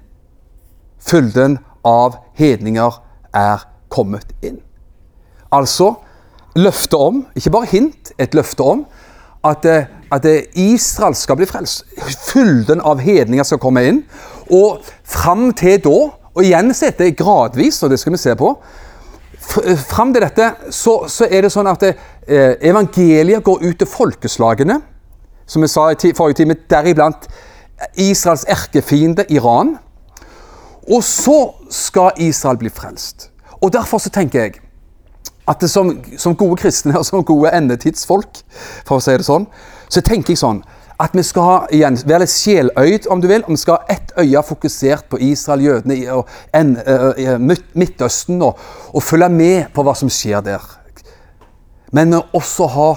fylden 1.03 1.59
av 1.87 2.17
hedninger 2.39 2.95
er 3.37 3.67
kommet 3.93 4.33
inn. 4.43 4.59
Altså 5.53 5.93
løftet 6.57 6.97
om, 6.99 7.25
ikke 7.37 7.53
bare 7.53 7.71
hint, 7.71 8.13
et 8.19 8.35
løfte 8.35 8.65
om 8.65 8.87
at, 9.45 9.65
eh, 9.69 9.87
at 10.13 10.27
Israel 10.57 11.15
skal 11.15 11.37
bli 11.37 11.47
frelst. 11.47 11.85
Fylden 12.31 12.81
av 12.81 13.03
hedninger 13.05 13.45
skal 13.45 13.61
komme 13.63 13.85
inn. 13.87 14.03
Og 14.51 14.81
fram 15.05 15.53
til 15.53 15.79
da, 15.85 15.99
og 16.37 16.43
igjen 16.45 16.75
så 16.75 16.91
det 16.99 17.17
gradvis, 17.19 17.83
og 17.83 17.93
det 17.93 18.01
skal 18.01 18.17
vi 18.17 18.21
se 18.21 18.35
på 18.37 18.57
Eh, 19.65 19.79
fram 19.79 20.13
til 20.15 20.25
dette 20.25 20.51
så, 20.75 20.99
så, 21.09 21.27
er 21.31 21.47
det 21.47 21.53
sånn 21.55 21.69
at 21.71 21.85
eh, 21.87 22.57
evangeliet 22.67 23.45
går 23.45 23.65
ut 23.65 23.79
til 23.81 23.91
folkeslagene. 23.91 24.81
Som 25.47 25.63
vi 25.63 25.71
sa 25.71 25.91
i 25.93 26.15
forrige 26.17 26.41
time, 26.43 26.57
deriblant 26.71 27.29
Israels 28.03 28.47
erkefiende 28.51 29.27
Iran. 29.31 29.77
Og 30.93 31.05
så 31.05 31.55
skal 31.71 32.11
Israel 32.23 32.59
bli 32.59 32.71
frelst. 32.71 33.31
Og 33.61 33.73
Derfor 33.73 33.99
så 33.99 34.11
tenker 34.11 34.41
jeg 34.41 34.61
at 35.49 35.63
som, 35.71 36.03
som, 36.19 36.35
gode 36.37 36.57
kristne 36.57 36.99
og 36.99 37.07
som 37.07 37.25
gode 37.25 37.53
endetidsfolk, 37.55 38.43
for 38.87 38.99
å 38.99 39.03
si 39.03 39.15
det 39.15 39.27
sånn, 39.27 39.47
så 39.89 40.03
tenker 40.03 40.35
jeg 40.35 40.43
sånn 40.43 40.63
at 40.99 41.13
vi 41.13 41.23
skal 41.27 41.67
igjen, 41.77 41.99
være 42.09 42.25
litt 42.25 42.33
sjeløyd, 42.33 43.07
om 43.13 43.21
du 43.21 43.29
vil. 43.29 43.45
og 43.45 43.53
Vi 43.53 43.61
skal 43.61 43.77
ha 43.77 43.95
ett 43.97 44.15
øye 44.17 44.43
fokusert 44.43 45.11
på 45.13 45.21
Israel, 45.21 45.65
jødene 45.67 45.99
og 46.15 46.31
en, 46.57 46.77
uh, 46.81 47.37
Midtøsten, 47.75 48.41
og, 48.43 48.59
og, 48.93 49.03
følge 49.03 49.29
med 49.29 49.69
på 49.75 49.85
hva 49.85 49.95
som 49.95 50.11
skjer 50.11 50.41
der. 50.47 50.65
Men 51.93 52.17
vi 52.17 52.23
også 52.33 52.67
ha 52.73 52.89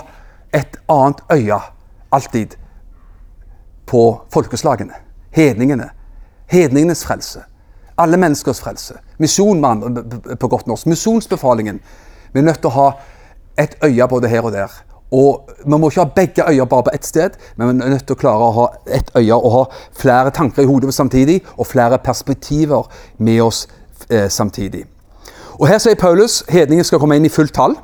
et 0.56 0.80
annet 0.90 1.22
øye, 1.36 1.60
alltid, 2.12 2.56
på 3.86 4.04
folkeslagene. 4.32 4.96
Hedningene. 5.36 5.92
Hedningenes 6.50 7.04
frelse. 7.06 7.44
Alle 8.00 8.18
menneskers 8.18 8.62
frelse. 8.64 9.00
Misjon, 9.20 9.64
på 10.40 10.48
godt 10.48 10.68
norsk. 10.68 10.88
Misjonsbefalingen. 10.88 11.82
Vi 12.34 12.40
er 12.40 12.46
nødt 12.48 12.62
til 12.64 12.72
å 12.72 12.78
ha 12.78 12.92
et 13.60 13.76
øye 13.84 14.08
både 14.08 14.30
her 14.32 14.46
og 14.48 14.54
der. 14.56 14.72
Og 15.12 15.50
Vi 15.66 15.78
må 15.78 15.90
ikke 15.90 16.04
ha 16.04 16.12
begge 16.16 16.50
øyne 16.50 16.66
bare 16.70 16.84
på 16.84 16.92
ett 16.94 17.06
sted, 17.06 17.30
men 17.58 17.68
vi 17.68 17.84
er 17.84 17.90
nødt 17.90 18.06
til 18.08 18.16
å 18.16 18.20
klare 18.20 18.46
å 18.46 18.52
ha 18.56 18.68
ett 18.86 19.10
øye 19.18 19.36
og 19.36 19.52
ha 19.52 19.64
flere 19.98 20.32
tanker 20.32 20.64
i 20.64 20.70
hodet 20.70 20.94
samtidig, 20.94 21.42
og 21.58 21.68
flere 21.68 21.98
perspektiver 21.98 22.88
med 23.18 23.42
oss 23.42 23.68
eh, 24.10 24.30
samtidig. 24.30 24.86
Og 25.60 25.68
Her 25.68 25.78
sier 25.78 25.96
Paulus 26.00 26.44
hedningen 26.50 26.86
skal 26.86 27.00
komme 27.00 27.18
inn 27.18 27.26
i 27.26 27.34
fullt 27.34 27.54
tall. 27.54 27.76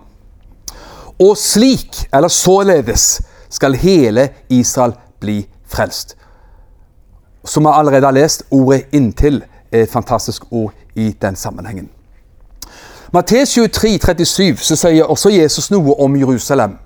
Og 1.19 1.37
slik, 1.37 2.05
eller 2.13 2.27
således, 2.27 3.21
skal 3.49 3.75
hele 3.75 4.29
Israel 4.49 4.93
bli 5.19 5.41
frelst. 5.65 6.15
Som 7.45 7.65
vi 7.65 7.73
allerede 7.73 8.05
har 8.05 8.13
lest, 8.13 8.43
ordet 8.51 8.85
'inntil' 8.93 9.43
et 9.71 9.91
fantastisk 9.91 10.43
ord 10.51 10.73
i 10.95 11.11
den 11.21 11.35
sammenhengen. 11.35 11.89
Mattes 13.13 13.53
23, 13.53 13.99
37, 13.99 14.57
så 14.65 14.75
sier 14.75 15.07
også 15.07 15.29
Jesus 15.29 15.69
noe 15.71 15.93
om 16.03 16.15
Jerusalem. 16.19 16.77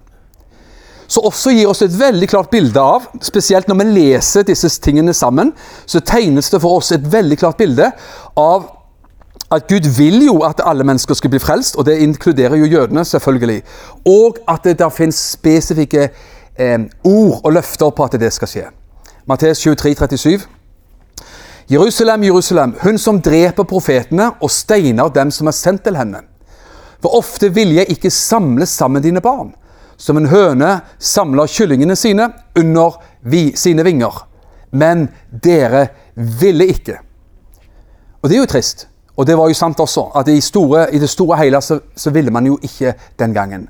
Så 1.10 1.24
også 1.26 1.52
gir 1.56 1.70
oss 1.72 1.82
et 1.82 1.96
veldig 2.00 2.28
klart 2.30 2.52
bilde 2.54 2.82
av, 2.82 3.08
spesielt 3.26 3.68
når 3.68 3.80
vi 3.80 3.86
leser 3.96 4.46
disse 4.46 4.70
tingene 4.84 5.14
sammen, 5.18 5.56
så 5.90 6.04
tegnes 6.06 6.52
det 6.54 6.62
for 6.62 6.78
oss 6.78 6.92
et 6.94 7.08
veldig 7.12 7.38
klart 7.42 7.58
bilde 7.58 7.88
av 8.38 8.68
at 9.50 9.66
Gud 9.66 9.88
vil 9.98 10.22
jo 10.28 10.36
at 10.46 10.62
alle 10.62 10.86
mennesker 10.86 11.18
skal 11.18 11.34
bli 11.34 11.42
frelst, 11.42 11.80
og 11.82 11.88
det 11.88 11.98
inkluderer 12.06 12.60
jo 12.60 12.70
jødene, 12.70 13.06
selvfølgelig. 13.06 13.64
Og 14.06 14.38
at 14.48 14.64
det 14.64 14.78
der 14.80 14.94
finnes 14.94 15.18
spesifikke 15.34 16.10
eh, 16.60 16.80
ord 17.04 17.42
og 17.44 17.54
løfter 17.54 17.90
på 17.90 18.06
at 18.06 18.20
det 18.22 18.30
skal 18.34 18.52
skje. 18.52 18.68
Mattes 19.26 19.66
23, 19.66 19.96
37. 19.96 20.46
Jerusalem, 21.70 22.24
Jerusalem, 22.24 22.76
hun 22.82 22.98
som 22.98 23.20
dreper 23.22 23.64
profetene 23.64 24.32
og 24.42 24.50
steiner 24.50 25.12
dem 25.14 25.30
som 25.30 25.48
er 25.48 25.54
sendt 25.54 25.84
til 25.86 26.00
henne. 26.00 26.24
For 26.98 27.14
ofte 27.20 27.52
vil 27.54 27.76
jeg 27.76 27.92
ikke 27.94 28.10
samle 28.10 28.66
sammen 28.66 29.04
dine 29.06 29.22
barn, 29.22 29.52
som 29.94 30.18
en 30.18 30.32
høne 30.32 30.80
samler 30.98 31.52
kyllingene 31.52 31.96
sine 31.96 32.32
under 32.58 32.98
vi, 33.22 33.52
sine 33.54 33.86
vinger. 33.86 34.18
Men 34.72 35.12
dere 35.30 35.92
ville 36.16 36.66
ikke. 36.74 36.98
Og 38.24 38.30
det 38.30 38.40
er 38.40 38.42
jo 38.42 38.50
trist. 38.50 38.88
Og 39.14 39.28
det 39.28 39.38
var 39.38 39.52
jo 39.52 39.58
sant 39.60 39.80
også, 39.80 40.08
at 40.16 40.28
i, 40.28 40.40
store, 40.42 40.88
i 40.96 41.00
det 41.00 41.10
store 41.10 41.38
hele 41.38 41.62
så, 41.62 41.78
så, 41.96 42.10
ville 42.10 42.32
man 42.32 42.48
jo 42.50 42.58
ikke 42.64 42.96
den 43.20 43.34
gangen. 43.34 43.68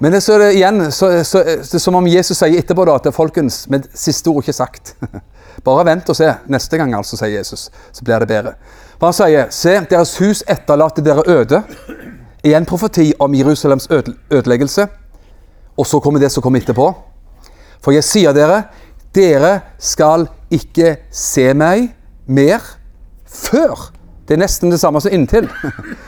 Men 0.00 0.12
det, 0.12 0.22
så 0.22 0.38
er 0.38 0.46
det 0.46 0.54
igjen 0.54 0.86
så, 0.92 1.10
så, 1.24 1.42
det 1.44 1.74
er 1.74 1.82
som 1.82 2.00
om 2.00 2.08
Jesus 2.08 2.38
sier 2.38 2.56
etterpå 2.58 2.86
da, 2.88 2.96
at 2.96 3.12
folkens, 3.14 3.66
med 3.68 3.90
siste 3.94 4.32
ord 4.32 4.40
ikke 4.40 4.56
sagt. 4.56 4.94
Bare 5.64 5.84
vent 5.86 6.08
og 6.08 6.16
se. 6.16 6.30
Neste 6.50 6.78
gang, 6.80 6.94
altså, 6.94 7.16
sier 7.16 7.36
Jesus, 7.38 7.68
så 7.92 8.04
blir 8.04 8.22
det 8.22 8.28
bedre. 8.28 8.54
For 8.98 9.10
han 9.10 9.16
sier, 9.16 9.48
se, 9.54 9.76
deres 9.90 10.16
hus 10.22 10.42
etterlater 10.48 11.04
dere 11.04 11.24
øde. 11.26 11.62
Igjen 12.42 12.66
profeti 12.66 13.12
om 13.18 13.34
Jerusalems 13.34 13.88
ødeleggelse. 13.90 14.86
Og 15.76 15.86
så 15.86 16.00
kommer 16.00 16.20
det 16.20 16.32
som 16.32 16.42
kommer 16.42 16.60
etterpå. 16.60 16.90
For 17.82 17.94
jeg 17.94 18.06
sier 18.06 18.36
dere, 18.36 18.64
dere 19.14 19.60
skal 19.78 20.28
ikke 20.52 20.96
se 21.10 21.50
meg 21.54 21.90
mer 22.26 22.62
før 23.26 23.90
det 24.28 24.36
er 24.38 24.46
nesten 24.46 24.70
det 24.70 24.78
samme 24.80 25.00
som 25.02 25.12
inntil. 25.12 25.48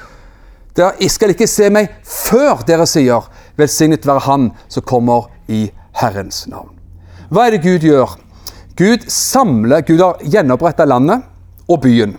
Dere 0.77 1.09
skal 1.11 1.35
ikke 1.35 1.49
se 1.51 1.67
meg 1.71 1.91
før 2.09 2.63
dere 2.67 2.87
sier 2.89 3.27
'Velsignet 3.59 4.07
være 4.07 4.25
Han 4.27 4.53
som 4.69 4.83
kommer 4.83 5.29
i 5.49 5.71
Herrens 6.01 6.47
navn'. 6.49 6.73
Hva 7.31 7.47
er 7.47 7.51
det 7.51 7.63
Gud 7.63 7.85
gjør? 7.85 8.17
Gud 8.77 9.07
samler, 9.09 9.81
Gud 9.87 10.01
har 10.03 10.23
gjenoppretta 10.23 10.85
landet 10.85 11.23
og 11.69 11.81
byen. 11.85 12.17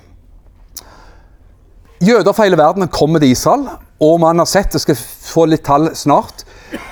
Jøder 2.01 2.31
fra 2.35 2.45
hele 2.45 2.57
verden 2.57 2.87
kommer 2.87 3.19
til 3.19 3.31
Israel, 3.31 3.67
og 3.99 4.19
man 4.19 4.39
har 4.39 4.47
sett 4.47 4.73
det 4.75 4.81
skal 4.83 4.97
få 4.99 5.45
litt 5.49 5.65
tall 5.67 5.89
snart, 5.95 6.45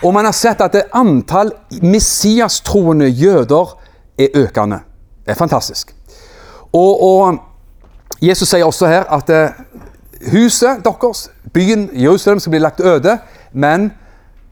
og 0.04 0.14
man 0.16 0.28
har 0.28 0.36
sett 0.36 0.62
at 0.64 0.76
det 0.76 0.86
antall 0.96 1.54
Messias-troende 1.84 3.08
jøder 3.08 3.76
er 4.20 4.36
økende. 4.40 4.80
Det 5.24 5.32
er 5.32 5.40
fantastisk. 5.40 5.96
Og, 6.74 7.04
og 7.04 8.24
Jesus 8.24 8.50
sier 8.50 8.66
også 8.66 8.88
her 8.88 9.08
at 9.12 9.30
eh, 9.30 9.60
huset 10.32 10.84
deres, 10.84 11.28
byen 11.54 11.90
Jerusalem, 11.94 12.40
skal 12.40 12.56
bli 12.56 12.64
lagt 12.64 12.82
øde. 12.82 13.18
Men 13.54 13.92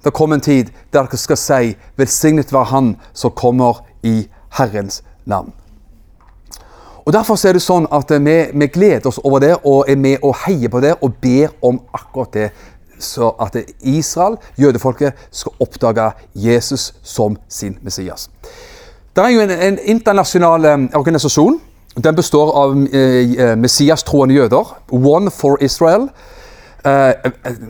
det 0.04 0.13
kommer 0.13 0.36
en 0.36 0.41
tid 0.45 0.71
der 0.93 1.04
dere 1.04 1.17
skal 1.17 1.38
si 1.38 1.76
'Velsignet 1.97 2.54
var 2.54 2.63
Han 2.63 2.95
som 3.13 3.32
kommer 3.32 3.84
i 4.04 4.28
Herrens 4.58 5.04
navn'. 5.26 5.54
Og 7.06 7.14
Derfor 7.14 7.48
er 7.48 7.54
det 7.54 7.62
sånn 7.62 7.88
at 7.92 8.12
vi, 8.12 8.36
vi, 8.54 8.68
gleder 8.68 9.08
oss 9.08 9.18
over 9.24 9.40
det 9.40 9.56
og 9.64 9.86
er 9.90 9.96
med 9.96 10.18
og 10.24 10.36
heier 10.46 10.70
på 10.70 10.80
det 10.80 10.96
og 11.02 11.14
ber 11.22 11.50
om 11.62 11.82
akkurat 11.94 12.34
det. 12.34 12.52
Så 13.00 13.32
at 13.42 13.56
Israel, 13.82 14.38
jødefolket, 14.58 15.14
skal 15.32 15.52
oppdage 15.60 16.12
Jesus 16.36 16.94
som 17.04 17.38
sin 17.50 17.78
Messias. 17.82 18.30
Det 19.16 19.24
er 19.24 19.30
jo 19.30 19.42
en, 19.42 19.50
en 19.50 19.80
internasjonal 19.86 20.66
eh, 20.66 20.78
organisasjon 20.96 21.62
den 21.96 22.16
består 22.16 22.54
av 22.56 22.78
eh, 22.94 23.34
eh 23.36 23.56
Messias-troende 23.60 24.36
jøder. 24.36 24.78
One 24.92 25.32
for 25.32 25.58
Israel. 25.62 26.10
Eh, 26.86 27.10
eh 27.10 27.16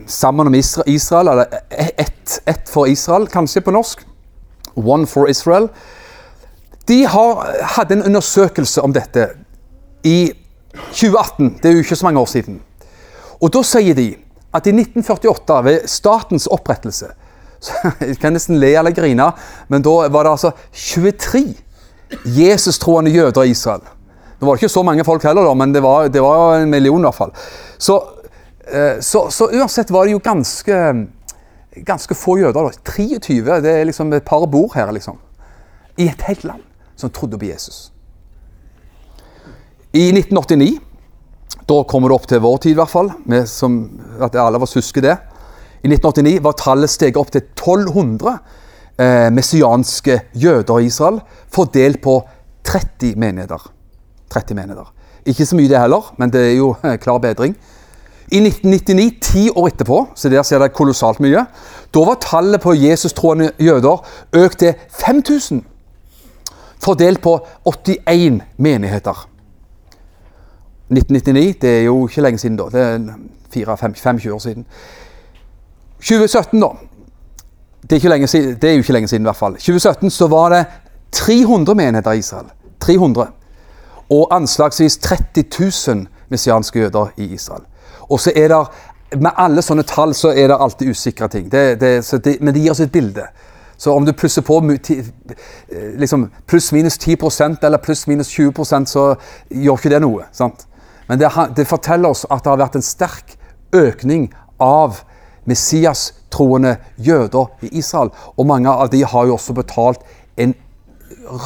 sammen 0.06 0.46
om 0.46 0.54
Israel, 0.54 1.28
eller 1.28 1.44
ett 1.70 2.40
et 2.46 2.68
for 2.68 2.86
Israel, 2.86 3.26
kanskje 3.26 3.60
på 3.60 3.70
norsk. 3.70 4.06
One 4.76 5.06
for 5.06 5.26
Israel. 5.28 5.68
De 6.88 7.06
har, 7.06 7.46
hadde 7.76 7.94
en 7.94 8.06
undersøkelse 8.10 8.82
om 8.82 8.92
dette 8.94 9.28
i 10.02 10.32
2018. 10.74 11.58
Det 11.62 11.70
er 11.70 11.76
jo 11.76 11.84
ikke 11.84 11.96
så 11.96 12.06
mange 12.06 12.20
år 12.20 12.30
siden. 12.30 12.60
Og 13.42 13.52
Da 13.54 13.62
sier 13.66 13.94
de 13.94 14.14
at 14.52 14.66
i 14.66 14.74
1948, 14.74 15.64
ved 15.64 15.86
statens 15.88 16.46
opprettelse 16.46 17.06
så 17.62 17.92
Jeg 18.00 18.18
kan 18.18 18.34
nesten 18.34 18.58
le 18.58 18.72
eller 18.74 18.90
grine, 18.90 19.30
men 19.68 19.82
da 19.82 20.08
var 20.10 20.26
det 20.26 20.32
altså 20.32 20.50
23 20.72 21.54
Jesus-troende 22.26 23.10
jøder 23.10 23.46
i 23.46 23.50
Israel. 23.54 23.84
Det 24.40 24.46
var 24.46 24.58
ikke 24.58 24.68
så 24.68 24.82
mange 24.82 25.04
folk 25.04 25.22
heller, 25.22 25.46
da, 25.46 25.54
men 25.54 25.72
det 25.72 25.82
var, 25.82 26.08
det 26.08 26.22
var 26.22 26.58
en 26.58 26.70
million 26.70 27.00
i 27.00 27.06
hvert 27.06 27.14
fall. 27.14 27.30
Så, 27.78 28.00
eh, 28.66 28.98
så, 29.00 29.28
så, 29.30 29.46
uansett 29.54 29.90
var 29.90 30.04
det 30.04 30.16
jo 30.16 30.20
ganske, 30.24 30.80
ganske 31.86 32.14
få 32.18 32.36
jøder. 32.40 32.66
Da. 32.66 32.92
23. 32.92 33.38
Det 33.62 33.70
er 33.70 33.86
liksom 33.86 34.12
et 34.12 34.26
par 34.26 34.44
bord 34.50 34.74
her, 34.74 34.90
liksom. 34.92 35.22
I 35.96 36.10
et 36.10 36.26
helt 36.26 36.44
land 36.44 36.71
som 37.02 37.12
trodde 37.12 37.38
på 37.38 37.50
Jesus. 37.50 37.90
I 39.92 40.08
1989 40.14 40.78
da 41.68 41.82
kommer 41.88 42.10
det 42.10 42.16
opp 42.16 42.26
til 42.30 42.42
vår 42.42 42.58
tid, 42.64 42.74
i 42.74 42.80
hvert 42.80 42.90
fall. 42.90 43.10
Som, 43.48 43.78
at 44.20 44.36
alle 44.40 44.58
av 44.58 44.66
oss 44.66 44.76
husker 44.78 45.04
det. 45.04 45.16
I 45.82 45.90
1989 45.90 46.40
var 46.44 46.56
tallet 46.58 46.90
steget 46.90 47.18
opp 47.20 47.30
til 47.34 47.42
1200 47.44 48.32
eh, 48.98 49.28
messianske 49.34 50.18
jøder 50.38 50.82
i 50.82 50.88
Israel, 50.90 51.20
fordelt 51.52 52.02
på 52.02 52.20
30 52.66 53.16
menigheter. 53.18 53.70
30 54.32 54.58
menigheter. 54.58 54.90
Ikke 55.26 55.46
så 55.46 55.58
mye 55.58 55.70
det 55.70 55.78
heller, 55.78 56.12
men 56.18 56.32
det 56.34 56.42
er 56.48 56.56
jo 56.58 56.72
klar 57.04 57.22
bedring. 57.22 57.56
I 58.32 58.40
1999, 58.40 59.08
ti 59.20 59.48
år 59.50 59.68
etterpå, 59.72 59.98
så 60.16 60.30
der 60.32 60.42
ser 60.46 60.62
det 60.62 60.72
kolossalt 60.72 61.20
mye, 61.20 61.44
da 61.92 62.04
var 62.06 62.20
tallet 62.22 62.62
på 62.62 62.72
Jesus-troende 62.78 63.50
jøder 63.60 64.00
økt 64.38 64.62
til 64.62 64.78
5000. 65.02 65.66
Fordelt 66.82 67.20
på 67.22 67.46
81 67.64 68.42
menigheter. 68.56 69.28
1999, 70.90 71.56
det 71.62 71.78
er 71.78 71.82
jo 71.82 72.06
ikke 72.08 72.22
lenge 72.22 72.38
siden 72.38 72.56
da. 72.58 72.64
Det 72.72 72.82
er 73.62 73.76
25 73.76 74.32
år 74.34 74.38
siden. 74.38 74.66
2017, 76.00 76.60
da. 76.60 76.68
Det 77.90 78.04
er, 78.04 78.26
siden, 78.26 78.56
det 78.62 78.70
er, 78.70 78.72
jo 78.72 78.78
ikke 78.78 78.92
lenge 78.92 79.08
siden, 79.08 79.22
i 79.22 79.30
hvert 79.30 79.36
fall. 79.36 79.52
2017 79.52 80.10
så 80.10 80.26
var 80.26 80.48
det 80.48 80.64
300 81.12 81.74
menigheter 81.74 82.12
i 82.12 82.18
Israel. 82.18 82.46
300 82.80 83.26
og 84.10 84.34
anslagsvis 84.34 84.96
30 84.98 85.44
000 85.88 86.06
messianske 86.28 86.78
jøder 86.78 87.06
i 87.16 87.24
Israel. 87.24 87.62
Og 88.00 88.20
så 88.20 88.32
er 88.36 88.48
det 88.48 88.66
Med 89.20 89.30
alle 89.36 89.60
sånne 89.60 89.82
tall 89.84 90.14
så 90.16 90.30
er 90.32 90.46
det 90.48 90.56
alltid 90.56 90.88
usikre 90.88 91.26
ting. 91.28 91.50
Det, 91.52 91.80
det, 91.80 91.90
det, 92.24 92.38
men 92.40 92.54
det 92.54 92.62
gir 92.62 92.70
oss 92.72 92.80
et 92.80 92.92
bilde. 92.92 93.26
Så 93.82 93.90
om 93.92 94.04
du 94.06 94.12
plusser 94.14 94.44
på 94.46 94.60
liksom 95.98 96.28
pluss-minus 96.46 96.98
10% 96.98 97.64
eller 97.66 97.82
pluss-minus 97.82 98.28
20% 98.30 98.86
så 98.86 99.06
gjør 99.50 99.80
ikke 99.80 99.90
det 99.90 99.98
noe. 100.04 100.28
sant? 100.30 100.68
Men 101.08 101.18
det, 101.18 101.32
det, 101.56 101.66
forteller 101.66 102.14
oss 102.14 102.22
at 102.30 102.44
det 102.44 102.52
har 102.52 102.60
vært 102.62 102.78
en 102.78 102.86
sterk 102.86 103.34
økning 103.74 104.28
av 104.62 105.02
Messias-troende 105.50 106.76
jøder 106.94 107.66
i 107.66 107.72
Israel. 107.82 108.12
Og 108.38 108.46
mange 108.46 108.70
av 108.70 108.92
de 108.92 109.02
har 109.02 109.26
jo 109.26 109.34
også 109.34 109.58
betalt 109.58 110.06
en 110.38 110.54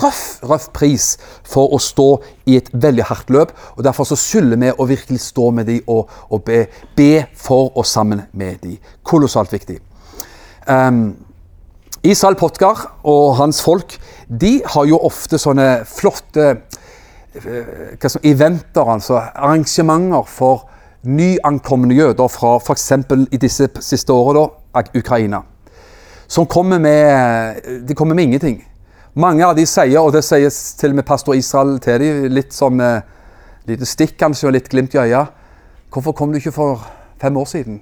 røff, 0.02 0.22
røff 0.44 0.68
pris 0.76 1.14
for 1.40 1.72
å 1.72 1.80
stå 1.80 2.10
i 2.52 2.60
et 2.60 2.68
veldig 2.68 3.08
hardt 3.08 3.32
løp. 3.32 3.56
og 3.78 3.84
Derfor 3.88 4.12
så 4.12 4.20
skylder 4.20 4.60
vi 4.60 4.74
å 4.76 4.92
virkelig 4.92 5.24
stå 5.24 5.50
med 5.56 5.72
dem 5.72 5.88
og, 5.88 6.12
og 6.28 6.44
be, 6.44 6.66
be, 7.00 7.24
for 7.32 7.72
og 7.72 7.88
sammen 7.88 8.26
med 8.36 8.60
dem. 8.60 8.76
Kolossalt 9.08 9.56
viktig. 9.56 9.80
Um, 10.68 11.14
Israel 12.10 12.36
Potgar 12.38 12.84
og 13.04 13.36
hans 13.40 13.62
folk 13.64 13.96
de 14.26 14.60
har 14.66 14.86
jo 14.88 14.98
ofte 15.06 15.38
sånne 15.38 15.84
flotte 15.88 16.46
uh, 16.52 17.96
hva 18.00 18.10
som, 18.10 18.22
eventer, 18.24 18.86
altså 18.86 19.20
arrangementer 19.20 20.26
for 20.30 20.66
nyankomne 21.06 21.94
jøder 21.94 22.28
fra 22.28 22.56
f.eks. 22.58 22.88
i 23.30 23.38
disse 23.38 23.68
siste 23.80 24.12
årene, 24.12 24.48
da, 24.74 24.82
Ukraina. 24.98 25.42
Som 26.26 26.46
kommer 26.46 26.78
med, 26.82 27.84
de 27.86 27.94
kommer 27.94 28.14
med 28.14 28.24
ingenting. 28.24 28.64
Mange 29.14 29.46
av 29.46 29.54
de 29.56 29.64
sier, 29.66 30.00
og 30.00 30.12
det 30.12 30.24
sier 30.26 30.50
til 30.50 30.92
og 30.92 30.98
med 30.98 31.06
pastor 31.06 31.36
Israel 31.38 31.78
til 31.80 32.02
dem, 32.02 32.24
litt 32.34 32.52
som 32.52 32.80
eh, 32.82 33.04
lite 33.70 33.86
stikk 33.88 34.18
kanskje, 34.20 34.48
og 34.48 34.56
litt 34.58 34.68
glimt 34.68 34.94
i 34.94 35.00
øya 35.06 35.26
Hvorfor 35.92 36.12
kom 36.12 36.32
du 36.32 36.36
ikke 36.36 36.52
for 36.52 36.82
fem 37.22 37.36
år 37.36 37.46
siden? 37.48 37.78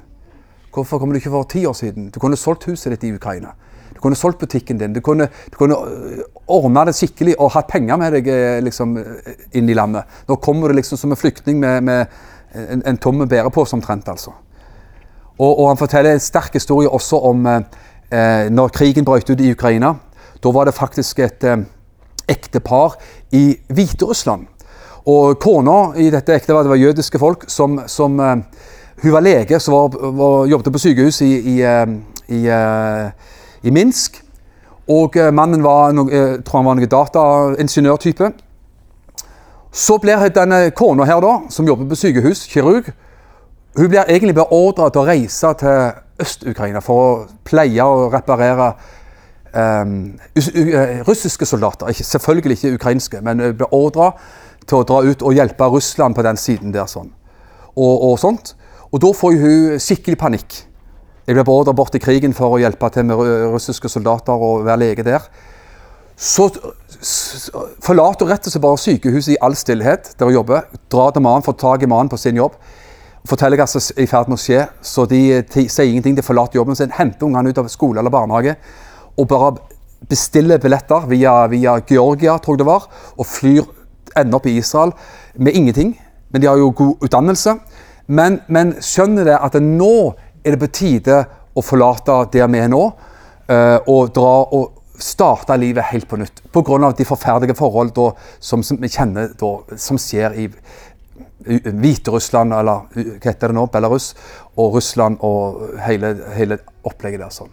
Hvorfor 0.74 0.98
kom 0.98 1.10
du 1.10 1.16
ikke 1.18 1.32
for 1.32 1.48
ti 1.50 1.64
år 1.66 1.72
siden? 1.72 2.10
Du 2.14 2.20
kunne 2.20 2.36
solgt 2.36 2.68
huset 2.68 2.92
ditt 2.92 3.08
i 3.08 3.14
Ukraina. 3.16 3.56
Kunne 4.04 4.20
solgt 4.20 4.42
butikken 4.44 4.78
din. 4.78 4.92
Du 4.92 5.00
kunne, 5.00 5.30
du 5.48 5.56
kunne 5.56 5.80
øh, 5.80 6.22
ordna 6.46 6.84
det 6.84 6.96
skikkelig 6.98 7.38
og 7.40 7.54
hatt 7.56 7.72
penger 7.72 7.96
med 8.00 8.18
deg 8.18 8.28
eh, 8.28 8.60
liksom, 8.64 8.98
eh, 9.00 9.44
inn 9.56 9.72
i 9.72 9.76
landet. 9.76 10.04
Nå 10.28 10.36
kommer 10.44 10.68
du 10.68 10.76
liksom 10.76 11.00
som 11.00 11.14
en 11.14 11.20
flyktning 11.20 11.56
med, 11.62 11.88
med 11.88 12.06
en, 12.54 12.84
en 12.84 13.00
tom 13.00 13.24
bærepose 13.28 13.74
omtrent, 13.76 14.08
altså. 14.12 14.36
Og, 15.38 15.50
og, 15.50 15.68
han 15.72 15.78
forteller 15.80 16.14
en 16.14 16.22
sterk 16.22 16.54
historie 16.54 16.90
også 16.90 17.18
om 17.26 17.46
eh, 18.14 18.50
når 18.50 18.74
krigen 18.74 19.06
brøt 19.06 19.30
ut 19.30 19.40
i 19.40 19.50
Ukraina. 19.50 19.94
Da 20.42 20.52
var 20.54 20.68
det 20.68 20.76
faktisk 20.76 21.18
et 21.24 21.44
eh, 21.44 21.64
ektepar 22.28 22.98
i 23.32 23.56
Hviterussland. 23.68 24.46
Og 25.10 25.36
kona 25.42 25.92
i 26.00 26.08
dette 26.12 26.32
ekteparet 26.32 26.70
var 26.70 26.80
jødiske 26.80 27.18
folk 27.20 27.48
som, 27.50 27.80
som 27.86 28.20
eh, 28.20 28.36
Hun 29.02 29.12
var 29.12 29.20
lege 29.20 29.58
som 29.60 29.90
jobbet 30.48 30.72
på 30.72 30.78
sykehus 30.78 31.18
i, 31.26 31.32
i, 31.34 31.56
i, 32.30 32.42
i 33.64 33.72
Minsk. 33.74 34.20
Og 34.92 35.16
mannen 35.32 35.62
var, 35.64 35.94
jeg 36.12 36.42
tror 36.44 36.60
han 36.60 36.68
var 36.68 36.76
noen 36.76 36.90
dataingeniørtype. 36.92 38.28
Så 39.74 39.96
blir 39.98 40.28
denne 40.30 40.68
kona 40.76 41.06
her, 41.08 41.22
da, 41.24 41.38
som 41.50 41.66
jobber 41.66 41.88
på 41.88 41.98
sykehus, 41.98 42.44
kirurg, 42.52 42.92
hun 43.76 43.88
blir 43.88 44.04
egentlig 44.06 44.36
beordra 44.36 44.86
til 44.92 45.02
å 45.02 45.06
reise 45.08 45.50
til 45.58 46.22
Øst-Ukraina 46.22 46.82
for 46.84 47.00
å 47.02 47.14
pleie 47.46 47.82
og 47.82 48.12
reparere 48.14 48.68
um, 49.50 50.12
russiske 51.08 51.46
soldater. 51.46 51.90
Selvfølgelig 51.90 52.58
ikke 52.58 52.74
ukrainske, 52.78 53.22
men 53.24 53.42
beordra 53.58 54.12
til 54.62 54.78
å 54.78 54.86
dra 54.86 55.00
ut 55.02 55.24
og 55.26 55.34
hjelpe 55.34 55.66
Russland 55.72 56.14
på 56.14 56.22
den 56.22 56.38
siden 56.38 56.74
der. 56.74 56.86
sånn. 56.86 57.10
Og, 57.74 58.12
og 58.12 58.18
sånt. 58.22 58.54
Og 58.92 59.02
da 59.02 59.10
får 59.10 59.40
hun 59.42 59.82
skikkelig 59.82 60.20
panikk. 60.22 60.60
Jeg 61.24 61.36
ble 61.38 61.44
beordret 61.46 61.76
bort 61.76 61.92
til 61.94 62.02
krigen 62.04 62.36
for 62.36 62.54
å 62.54 62.60
hjelpe 62.60 62.90
til 62.92 63.06
med 63.08 63.20
russiske 63.52 63.88
soldater 63.88 64.36
og 64.36 64.66
være 64.66 64.82
lege 64.82 65.06
der. 65.06 65.24
Så 66.14 66.50
forlater 67.82 68.28
rett 68.28 68.46
og 68.46 68.52
slett 68.52 68.62
bare 68.62 68.80
sykehuset 68.80 69.34
i 69.34 69.40
all 69.42 69.56
stillhet 69.58 70.12
der 70.18 70.28
hun 70.28 70.36
jobber. 70.36 70.68
Drar 70.92 71.14
til 71.14 71.24
mannen, 71.24 71.46
får 71.46 71.56
tak 71.60 71.82
i 71.82 71.90
mannen 71.90 72.12
på 72.12 72.20
sin 72.20 72.38
jobb 72.38 72.58
forteller 73.28 73.60
hva 73.60 73.66
som 73.68 73.80
er 73.94 74.04
i 74.04 74.08
ferd 74.08 74.28
med 74.28 74.38
å 74.38 74.42
skje. 74.42 74.64
Så 74.84 75.06
de, 75.10 75.20
de 75.48 75.66
sier 75.68 75.88
ingenting. 75.88 76.16
De 76.16 76.24
forlater 76.24 76.60
jobben 76.60 76.76
sin, 76.78 76.92
henter 76.94 77.28
ungene 77.28 77.52
ut 77.52 77.60
av 77.62 77.70
skole 77.72 78.02
eller 78.02 78.12
barnehage 78.12 78.56
og 79.14 79.28
bare 79.30 79.52
bestiller 80.10 80.58
billetter 80.58 81.04
via, 81.06 81.44
via 81.46 81.76
Georgia, 81.86 82.34
tror 82.42 82.56
jeg 82.56 82.64
det 82.64 82.66
var, 82.66 82.88
og 83.14 83.28
flyr 83.30 83.68
ender 84.18 84.40
opp 84.40 84.48
i 84.50 84.56
Israel 84.58 84.90
med 85.38 85.54
ingenting. 85.54 85.92
Men 86.34 86.42
de 86.42 86.48
har 86.50 86.58
jo 86.58 86.72
god 86.74 87.06
utdannelse. 87.06 87.54
Men, 88.10 88.40
men 88.52 88.74
skjønner 88.82 89.30
det 89.30 89.36
at 89.38 89.54
det 89.54 89.62
nå 89.64 90.12
er 90.44 90.54
det 90.54 90.60
på 90.60 90.72
tide 90.80 91.18
å 91.54 91.62
forlate 91.64 92.20
der 92.34 92.48
vi 92.52 92.62
er 92.62 92.72
nå, 92.72 92.84
uh, 93.48 93.78
og 93.90 94.12
dra 94.14 94.34
og 94.54 94.80
starte 95.00 95.56
livet 95.58 95.90
helt 95.90 96.08
på 96.08 96.18
nytt. 96.20 96.42
Pga. 96.52 96.92
de 96.92 97.04
forferdelige 97.04 97.58
forhold 97.58 97.94
da, 97.94 98.10
som, 98.40 98.62
som, 98.62 98.78
vi 98.80 98.88
kjenner 98.88 99.32
da, 99.38 99.54
som 99.76 99.98
skjer 99.98 100.36
i 100.38 100.48
Hviterussland, 101.44 102.54
eller 102.56 102.86
hva 102.94 103.02
heter 103.24 103.50
det 103.50 103.56
nå, 103.56 103.66
Belarus, 103.72 104.14
og 104.56 104.78
Russland 104.78 105.18
og 105.20 105.80
hele, 105.84 106.14
hele 106.36 106.60
opplegget 106.86 107.20
der. 107.20 107.34
sånn. 107.34 107.50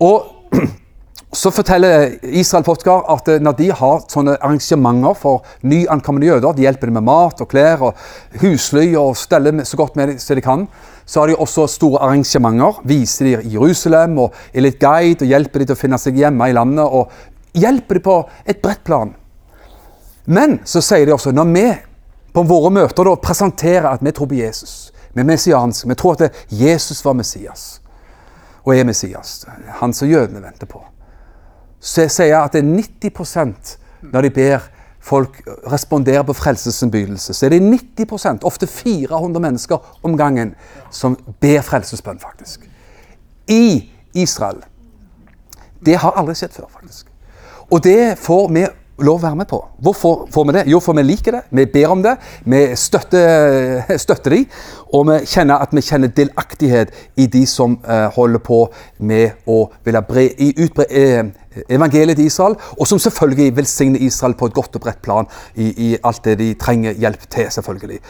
Og 0.00 0.54
så 1.40 1.52
forteller 1.54 2.16
Israel 2.22 2.64
Potkar 2.66 3.04
at 3.12 3.28
når 3.42 3.58
de 3.58 3.68
har 3.76 4.06
sånne 4.10 4.38
arrangementer 4.38 5.18
for 5.18 5.44
nyankomne 5.62 6.30
jøder, 6.30 6.54
de 6.56 6.64
hjelper 6.64 6.90
dem 6.90 6.98
med 7.00 7.06
mat 7.10 7.42
og 7.42 7.50
klær 7.50 7.84
og 7.90 8.06
husly 8.40 8.94
og 8.98 9.18
steller 9.18 9.62
så 9.68 9.78
godt 9.78 9.98
med 10.00 10.14
dem 10.14 10.22
som 10.22 10.38
de 10.38 10.46
kan, 10.46 10.66
så 11.10 11.20
har 11.20 11.26
de 11.26 11.34
også 11.42 11.64
store 11.66 11.98
arrangementer. 12.06 12.76
Viser 12.86 13.26
de 13.26 13.30
i 13.42 13.54
Jerusalem 13.56 14.18
og 14.22 14.36
er 14.54 14.62
litt 14.62 14.78
guide 14.78 15.24
og 15.24 15.32
hjelper 15.32 15.62
de 15.62 15.66
til 15.66 15.74
å 15.74 15.80
finne 15.80 15.98
seg 15.98 16.20
hjemme 16.20 16.46
i 16.46 16.54
landet. 16.54 16.86
og 16.86 17.10
Hjelper 17.58 17.98
de 17.98 18.02
på 18.04 18.14
et 18.46 18.60
bredt 18.62 18.84
plan. 18.86 19.10
Men 20.30 20.60
så 20.62 20.78
sier 20.84 21.08
de 21.08 21.16
også 21.16 21.32
når 21.34 21.48
vi 21.50 21.64
på 22.30 22.44
våre 22.46 22.70
møter 22.70 23.08
da, 23.08 23.16
presenterer 23.18 23.88
at 23.90 24.04
vi 24.06 24.12
tror 24.14 24.30
på 24.30 24.38
Jesus. 24.38 24.92
Vi 25.10 25.24
er 25.24 25.26
messianske. 25.26 25.88
Vi 25.90 25.98
tror 25.98 26.14
at 26.14 26.44
Jesus 26.46 27.02
var 27.02 27.18
Messias 27.18 27.80
og 28.62 28.76
er 28.76 28.86
Messias. 28.86 29.40
Han 29.80 29.90
som 29.96 30.06
jødene 30.06 30.44
venter 30.44 30.70
på. 30.70 30.84
Så 31.80 32.04
jeg 32.04 32.14
sier 32.14 32.38
at 32.38 32.54
det 32.54 32.62
er 32.62 32.70
90% 33.10 33.74
når 34.12 34.28
de 34.28 34.30
ber 34.36 34.70
folk 35.00 35.40
responderer 35.72 36.22
på 36.22 36.36
frelsesinnbydelse, 36.36 37.34
så 37.34 37.46
er 37.46 37.54
det 37.54 37.80
90% 38.00 38.44
ofte 38.44 38.66
400 38.66 39.40
mennesker 39.40 39.96
om 40.02 40.16
gangen, 40.16 40.54
som 40.90 41.16
ber 41.40 41.60
frelsesbønn, 41.64 42.20
faktisk. 42.20 42.68
I 43.48 43.90
Israel. 44.14 44.60
Det 45.86 45.96
har 45.96 46.16
aldri 46.20 46.34
skjedd 46.36 46.52
før, 46.52 46.68
faktisk. 46.68 47.06
Og 47.70 47.84
det 47.84 48.18
får 48.18 48.48
vi 48.52 48.66
lov 49.04 49.20
å 49.20 49.24
være 49.24 49.38
med 49.40 49.48
på. 49.50 49.58
Hvorfor 49.82 50.26
får 50.32 50.46
vi 50.48 50.54
det? 50.56 50.64
Jo, 50.70 50.80
for 50.84 50.96
vi 50.98 51.04
liker 51.06 51.36
det. 51.38 51.42
Vi 51.50 51.66
ber 51.72 51.92
om 51.94 52.02
det. 52.04 52.16
Vi 52.44 52.62
støtter, 52.78 53.82
støtter 54.04 54.36
de, 54.36 54.40
og 54.96 55.06
vi 55.10 55.18
kjenner 55.30 55.62
at 55.62 55.74
vi 55.76 55.84
kjenner 55.84 56.12
delaktighet 56.16 56.94
i 57.20 57.28
de 57.30 57.44
som 57.48 57.78
uh, 57.86 58.08
holder 58.14 58.42
på 58.44 58.62
med 59.06 59.46
å 59.50 59.62
ville 59.86 60.02
bre, 60.06 60.26
utbre 60.50 60.86
uh, 60.90 61.30
evangeliet 61.70 62.18
til 62.20 62.28
Israel, 62.30 62.56
og 62.78 62.86
som 62.86 63.00
selvfølgelig 63.02 63.56
velsigner 63.56 64.02
Israel 64.06 64.36
på 64.38 64.50
et 64.50 64.56
godt 64.56 64.78
og 64.78 64.84
bredt 64.84 65.00
plan 65.04 65.28
i, 65.54 65.70
i 65.70 65.90
alt 66.06 66.22
det 66.26 66.36
de 66.42 66.52
trenger 66.60 66.98
hjelp 67.00 67.26
til. 67.30 67.50
selvfølgelig. 67.50 68.00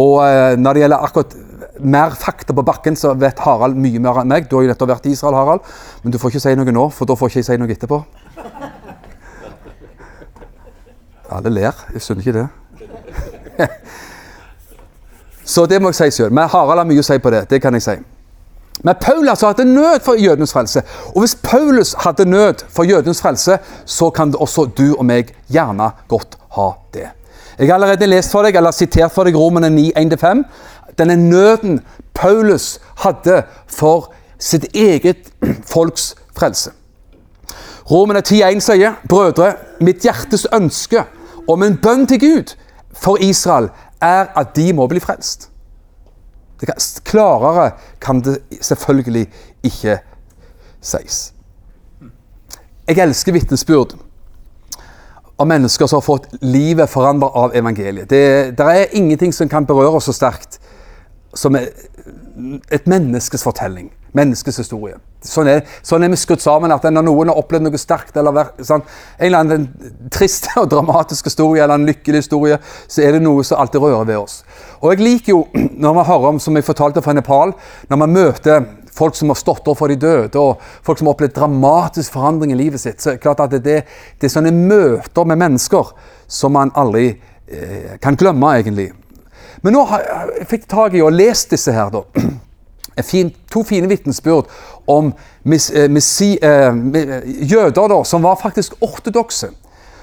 Og 0.00 0.18
uh, 0.24 0.56
Når 0.58 0.72
det 0.72 0.84
gjelder 0.84 1.08
akkurat 1.08 1.38
mer 1.80 2.16
fakta 2.18 2.56
på 2.56 2.66
bakken, 2.66 2.96
så 2.96 3.14
vet 3.14 3.40
Harald 3.46 3.78
mye 3.80 4.02
mer 4.02 4.22
enn 4.22 4.32
meg. 4.32 4.50
Du 4.50 4.56
har 4.58 4.66
jo 4.66 4.72
nettopp 4.72 4.94
vært 4.96 5.08
i 5.08 5.14
Israel, 5.16 5.38
Harald, 5.38 5.72
men 6.02 6.12
du 6.12 6.20
får 6.20 6.34
ikke 6.34 6.46
si 6.48 6.58
noe 6.58 6.76
nå, 6.76 6.90
for 6.94 7.08
da 7.08 7.16
får 7.18 7.32
ikke 7.32 7.42
jeg 7.42 7.50
si 7.52 7.60
noe 7.60 7.76
etterpå. 7.76 8.04
Alle 11.30 11.50
ler. 11.50 11.84
Jeg 11.94 12.02
skjønner 12.02 12.26
ikke 12.26 12.38
det. 12.38 13.68
Så 15.50 15.66
det 15.66 15.80
må 15.82 15.90
jeg 15.90 15.98
si 15.98 16.20
sjøl. 16.20 16.32
Men 16.32 16.48
Harald 16.50 16.82
har 16.82 16.88
mye 16.88 17.02
å 17.02 17.06
si 17.06 17.18
på 17.18 17.30
det. 17.34 17.44
Det 17.50 17.60
kan 17.62 17.74
jeg 17.74 17.86
si. 17.86 17.96
Men 18.82 18.96
Paulus 19.00 19.42
hadde 19.44 19.64
nød 19.68 20.00
for 20.04 20.14
jødenes 20.14 20.52
frelse. 20.52 20.82
Og 21.14 21.20
hvis 21.24 21.34
Paulus 21.42 21.94
hadde 21.98 22.24
nød 22.24 22.64
for 22.68 22.88
jødenes 22.88 23.20
frelse, 23.20 23.58
så 23.84 24.10
kan 24.10 24.34
også 24.38 24.64
du 24.78 24.94
og 24.96 25.04
meg 25.04 25.34
gjerne 25.52 25.90
godt 26.08 26.38
ha 26.56 26.70
det. 26.94 27.08
Jeg 27.58 27.68
har 27.68 27.74
allerede 27.74 28.06
lest 28.06 28.32
for 28.32 28.46
deg, 28.46 28.56
eller 28.56 28.72
sitert 28.72 29.12
for 29.12 29.28
deg 29.28 29.36
Romene 29.36 29.68
9, 29.70 29.90
1-5. 29.98 30.44
Denne 30.98 31.16
nøden 31.16 31.80
Paulus 32.14 32.78
hadde 33.04 33.42
for 33.68 34.12
sitt 34.38 34.64
eget 34.74 35.28
folks 35.72 36.14
frelse. 36.38 36.72
Romene 37.90 38.22
10,1 38.22 38.60
sier, 38.64 38.92
'Brødre, 39.08 39.54
mitt 39.80 40.04
hjertes 40.06 40.46
ønske' 40.54 41.04
om 41.52 41.62
en 41.62 41.78
bønn 41.82 42.06
til 42.06 42.20
Gud 42.20 42.54
for 42.96 43.20
Israel 43.22 43.70
er 44.00 44.30
at 44.38 44.54
de 44.56 44.72
må 44.72 44.86
bli 44.90 45.00
frelst. 45.00 45.48
Kan, 46.60 46.76
klarere 47.04 47.70
kan 48.00 48.20
det 48.24 48.38
selvfølgelig 48.60 49.26
ikke 49.64 49.98
sies. 50.80 51.32
Jeg 52.88 52.98
elsker 52.98 53.32
vitnesbyrd 53.32 53.94
om 55.40 55.48
mennesker 55.48 55.86
som 55.86 56.00
har 56.00 56.04
fått 56.04 56.26
livet 56.42 56.90
forandret 56.90 57.36
av 57.36 57.54
evangeliet. 57.56 58.10
Det, 58.10 58.58
det 58.58 58.66
er 58.66 58.96
ingenting 58.98 59.32
som 59.32 59.48
kan 59.48 59.66
berøre 59.66 59.96
oss 59.96 60.10
så 60.10 60.16
sterkt 60.16 60.58
som 61.34 61.56
er 61.56 61.70
et 62.72 62.86
menneskes 62.90 63.44
fortelling. 63.46 63.90
Menneskets 64.16 64.58
historie. 64.58 64.96
Sånn 65.22 65.46
er, 65.52 65.60
sånn 65.86 66.02
er 66.02 66.10
vi 66.10 66.18
skrudd 66.18 66.42
sammen. 66.42 66.72
at 66.72 66.82
Når 66.82 67.04
noen 67.06 67.30
har 67.30 67.38
opplevd 67.38 67.68
noe 67.68 67.78
sterkt, 67.78 68.16
eller 68.16 68.54
sånn, 68.64 68.82
en 69.18 69.26
eller 69.26 69.38
annen 69.44 70.08
trist 70.10 70.48
og 70.58 70.70
dramatisk 70.72 71.28
historie, 71.30 71.62
eller 71.62 71.78
en 71.78 71.86
lykkelig 71.86 72.24
historie, 72.24 72.58
så 72.88 73.04
er 73.04 73.14
det 73.14 73.22
noe 73.22 73.44
som 73.46 73.60
alltid 73.60 73.84
rører 73.84 74.08
ved 74.08 74.18
oss. 74.18 74.42
Og 74.80 74.92
Jeg 74.92 75.04
liker 75.04 75.34
jo, 75.34 75.44
når 75.84 75.98
vi 75.98 76.06
hører 76.10 76.28
om, 76.32 76.40
som 76.42 76.56
jeg 76.56 76.66
fortalte 76.66 77.04
fra 77.04 77.14
Nepal, 77.14 77.54
når 77.88 78.02
man 78.02 78.16
møter 78.16 78.66
folk 78.90 79.14
som 79.14 79.30
har 79.30 79.38
stått 79.38 79.68
opp 79.70 79.78
for 79.78 79.92
de 79.92 80.00
døde, 80.00 80.40
og 80.40 80.58
folk 80.82 80.98
som 80.98 81.06
har 81.06 81.14
opplevd 81.14 81.36
dramatisk 81.36 82.16
forandring 82.16 82.54
i 82.54 82.58
livet 82.58 82.82
sitt, 82.82 82.98
så 82.98 83.12
er 83.12 83.18
det 83.18 83.24
klart 83.24 83.44
at 83.44 83.54
det, 83.54 83.82
det, 83.84 84.26
er 84.26 84.32
sånne 84.32 84.52
møter 84.56 85.28
med 85.28 85.38
mennesker 85.40 85.94
som 86.26 86.56
man 86.56 86.72
aldri 86.74 87.12
eh, 87.46 87.94
kan 88.02 88.18
glemme, 88.18 88.56
egentlig. 88.58 88.90
Men 89.62 89.76
nå 89.76 89.86
jeg 89.92 90.46
fikk 90.48 90.68
tak 90.70 90.94
i 90.96 91.02
og 91.04 91.12
lest 91.12 91.50
disse 91.52 91.72
her, 91.74 91.90
da 91.92 92.04
fin, 93.02 93.30
to 93.52 93.62
fine 93.64 93.88
vitnesbyrd 93.88 94.48
om 94.86 95.12
eh, 95.44 95.88
messi, 95.90 96.38
eh, 96.42 96.74
jøder 97.52 97.88
da, 97.88 98.04
som 98.04 98.22
var 98.22 98.36
faktisk 98.40 98.74
ortodokse, 98.80 99.50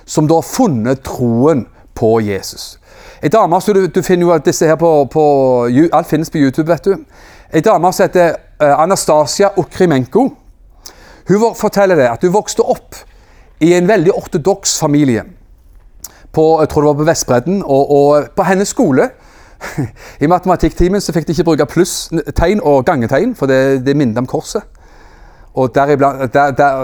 som 0.05 0.27
da 0.27 0.39
har 0.39 0.47
funnet 0.47 1.03
troen 1.05 1.65
på 1.97 2.19
Jesus. 2.21 2.77
Ei 3.21 3.29
dame, 3.33 3.59
du, 3.65 3.87
du, 3.87 4.01
finner 4.03 4.27
jo 4.27 4.37
disse 4.45 4.67
her 4.69 4.77
på, 4.77 4.91
på, 5.11 5.23
Alt 5.91 6.07
finnes 6.07 6.29
på 6.29 6.37
YouTube, 6.37 6.69
vet 6.69 6.85
du. 6.85 7.05
Ei 7.53 7.61
dame 7.65 7.91
som 7.93 8.05
heter 8.05 8.35
eh, 8.61 8.73
Anastasia 8.79 9.51
Okrimenko. 9.57 10.29
Hun 11.27 11.55
forteller 11.55 11.99
det 11.99 12.11
at 12.11 12.21
hun 12.23 12.33
vokste 12.33 12.63
opp 12.63 12.95
i 13.59 13.73
en 13.73 13.87
veldig 13.89 14.13
ortodoks 14.15 14.77
familie. 14.79 15.25
På, 16.31 16.59
jeg 16.61 16.69
tror 16.69 16.83
det 16.83 16.91
var 16.91 16.99
på 17.01 17.07
Vestbredden. 17.07 17.63
Og, 17.65 17.91
og 17.91 18.29
på 18.35 18.45
hennes 18.47 18.69
skole 18.69 19.09
I 20.23 20.29
matematikktimen 20.29 21.01
så 21.01 21.13
fikk 21.15 21.27
de 21.27 21.35
ikke 21.35 21.47
bruke 21.51 21.69
plusstegn 21.69 22.61
og 22.63 22.85
gangetegn, 22.85 23.35
for 23.35 23.49
det, 23.49 23.85
det 23.85 23.97
minnet 23.97 24.17
om 24.21 24.29
korset. 24.29 24.65
Og 25.57 25.71
deriblant, 25.73 26.33
der, 26.33 26.51
der, 26.51 26.83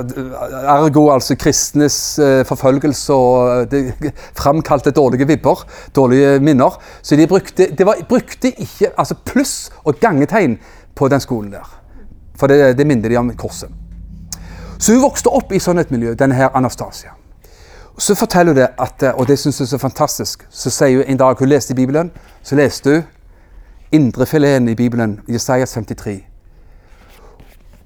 ergo 0.65 1.11
altså 1.13 1.35
kristnes 1.37 2.19
eh, 2.19 2.41
forfølgelse 2.45 3.13
og 3.13 3.67
det 3.71 3.93
framkalte 4.41 4.91
dårlige 4.91 5.27
vibber, 5.27 5.61
dårlige 5.95 6.39
minner. 6.39 6.81
Så 7.01 7.15
de 7.15 7.27
brukte, 7.27 7.69
de 7.77 7.85
var, 7.85 8.01
brukte 8.09 8.49
ikke 8.49 8.89
altså 8.97 9.15
pluss 9.25 9.71
og 9.83 9.99
gangetegn 10.01 10.57
på 10.95 11.07
den 11.07 11.19
skolen 11.19 11.51
der. 11.51 11.79
For 12.39 12.47
det, 12.47 12.77
det 12.77 12.87
minner 12.87 13.09
de 13.09 13.17
om 13.17 13.29
korset. 13.37 13.69
Så 14.79 14.93
hun 14.93 15.03
vokste 15.05 15.29
opp 15.29 15.53
i 15.53 15.61
sånn 15.61 15.79
et 15.79 15.93
miljø, 15.93 16.15
denne 16.17 16.35
her 16.35 16.49
Anastasia. 16.57 17.13
Så 17.97 18.15
forteller 18.15 18.53
hun 18.53 18.61
det 18.61 18.69
at, 18.79 19.03
og 19.13 19.27
det 19.27 19.39
syns 19.39 19.57
hun 19.57 19.65
er 19.65 19.69
så 19.69 19.77
fantastisk, 19.77 20.47
så 20.49 20.69
sier 20.69 21.03
hun 21.03 21.07
en 21.07 21.17
dag 21.17 21.39
hun 21.39 21.49
leste 21.49 21.73
i 21.73 21.75
Bibelen, 21.75 22.11
så 22.43 22.55
leste 22.55 22.89
hun 22.89 23.03
indrefileten 23.91 24.69
i 24.69 24.75
Bibelen, 24.75 25.19
Jesajas 25.29 25.71
53 25.71 26.23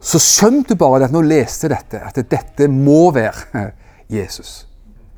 så 0.08 0.20
skjønte 0.22 0.76
hun 0.76 0.80
bare 0.80 1.05
at 1.05 1.12
når 1.12 1.26
hun 1.26 1.32
leste 1.32 1.70
dette, 1.72 1.99
at 1.99 2.18
dette 2.32 2.68
må 2.72 3.12
være 3.12 3.72
Jesus. 4.10 4.68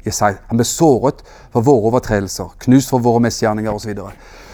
Jesaja. 0.06 0.40
Han 0.48 0.58
ble 0.58 0.66
såret 0.66 1.22
for 1.52 1.66
våre 1.66 1.92
overtredelser, 1.92 2.56
knust 2.64 2.90
for 2.90 3.04
våre 3.04 3.22
misgjerninger 3.22 3.72
osv. 3.72 3.84
Så, 3.84 3.90
videre. 3.90 4.12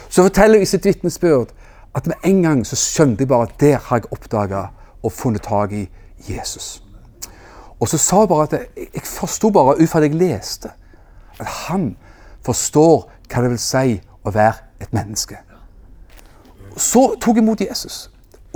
så 0.08 0.26
forteller 0.26 0.58
hun 0.58 0.66
i 0.66 0.70
sitt 0.72 0.84
vitnesbyrd 0.84 1.54
at 1.96 2.06
med 2.10 2.26
en 2.28 2.42
gang 2.42 2.64
så 2.66 2.76
skjønte 2.76 3.22
jeg 3.22 3.30
bare 3.30 3.48
at 3.48 3.60
der 3.60 3.78
har 3.78 4.02
jeg 4.02 4.12
oppdaga 4.12 4.66
og 5.02 5.12
funnet 5.12 5.46
tak 5.46 5.72
i 5.72 5.86
Jesus. 6.28 6.82
Og 7.80 7.88
så 7.88 7.98
sa 8.00 8.22
hun 8.22 8.28
bare 8.30 8.48
at 8.48 8.52
jeg, 8.56 8.88
jeg 8.94 9.08
forsto 9.08 9.50
bare 9.52 9.76
ut 9.80 9.88
fra 9.88 10.00
det 10.00 10.10
jeg 10.12 10.20
leste, 10.20 10.70
at 11.38 11.46
han 11.68 11.90
forstår 12.46 13.08
hva 13.28 13.42
det 13.42 13.52
vil 13.52 13.60
si 13.60 13.98
å 14.24 14.32
være 14.32 14.62
et 14.80 14.92
menneske. 14.96 15.38
Så 16.76 17.14
tok 17.20 17.36
jeg 17.36 17.44
imot 17.44 17.64
Jesus. 17.64 18.06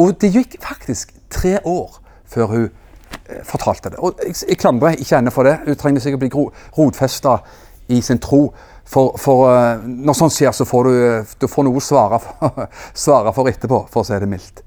Og 0.00 0.14
det 0.20 0.32
gikk 0.32 0.56
faktisk 0.64 1.12
tre 1.32 1.58
år 1.64 2.00
før 2.30 2.52
hun 2.52 2.66
eh, 2.68 3.42
fortalte 3.44 3.92
det. 3.92 3.98
Og 3.98 4.20
jeg, 4.24 4.36
jeg 4.48 4.58
klandrer 4.60 4.96
ikke 4.96 5.16
henne 5.16 5.32
for 5.34 5.48
det. 5.48 5.58
Hun 5.66 5.76
trenger 5.76 6.04
sikkert 6.04 6.24
bli 6.24 6.44
rotfesta 6.78 7.38
i 7.88 8.00
sin 8.04 8.20
tro. 8.22 8.46
For, 8.90 9.14
for 9.22 9.46
uh, 9.46 9.84
når 9.86 10.16
sånt 10.18 10.34
skjer, 10.34 10.50
så 10.56 10.66
får 10.66 10.88
du, 10.88 10.94
du 11.42 11.46
får 11.46 11.66
noe 11.66 11.78
å 11.78 11.84
svare 11.84 12.18
for, 12.22 12.64
svare 13.06 13.32
for, 13.36 13.50
etterpå, 13.50 13.84
for 13.92 14.02
å 14.02 14.08
si 14.08 14.18
det 14.18 14.28
mildt. 14.30 14.64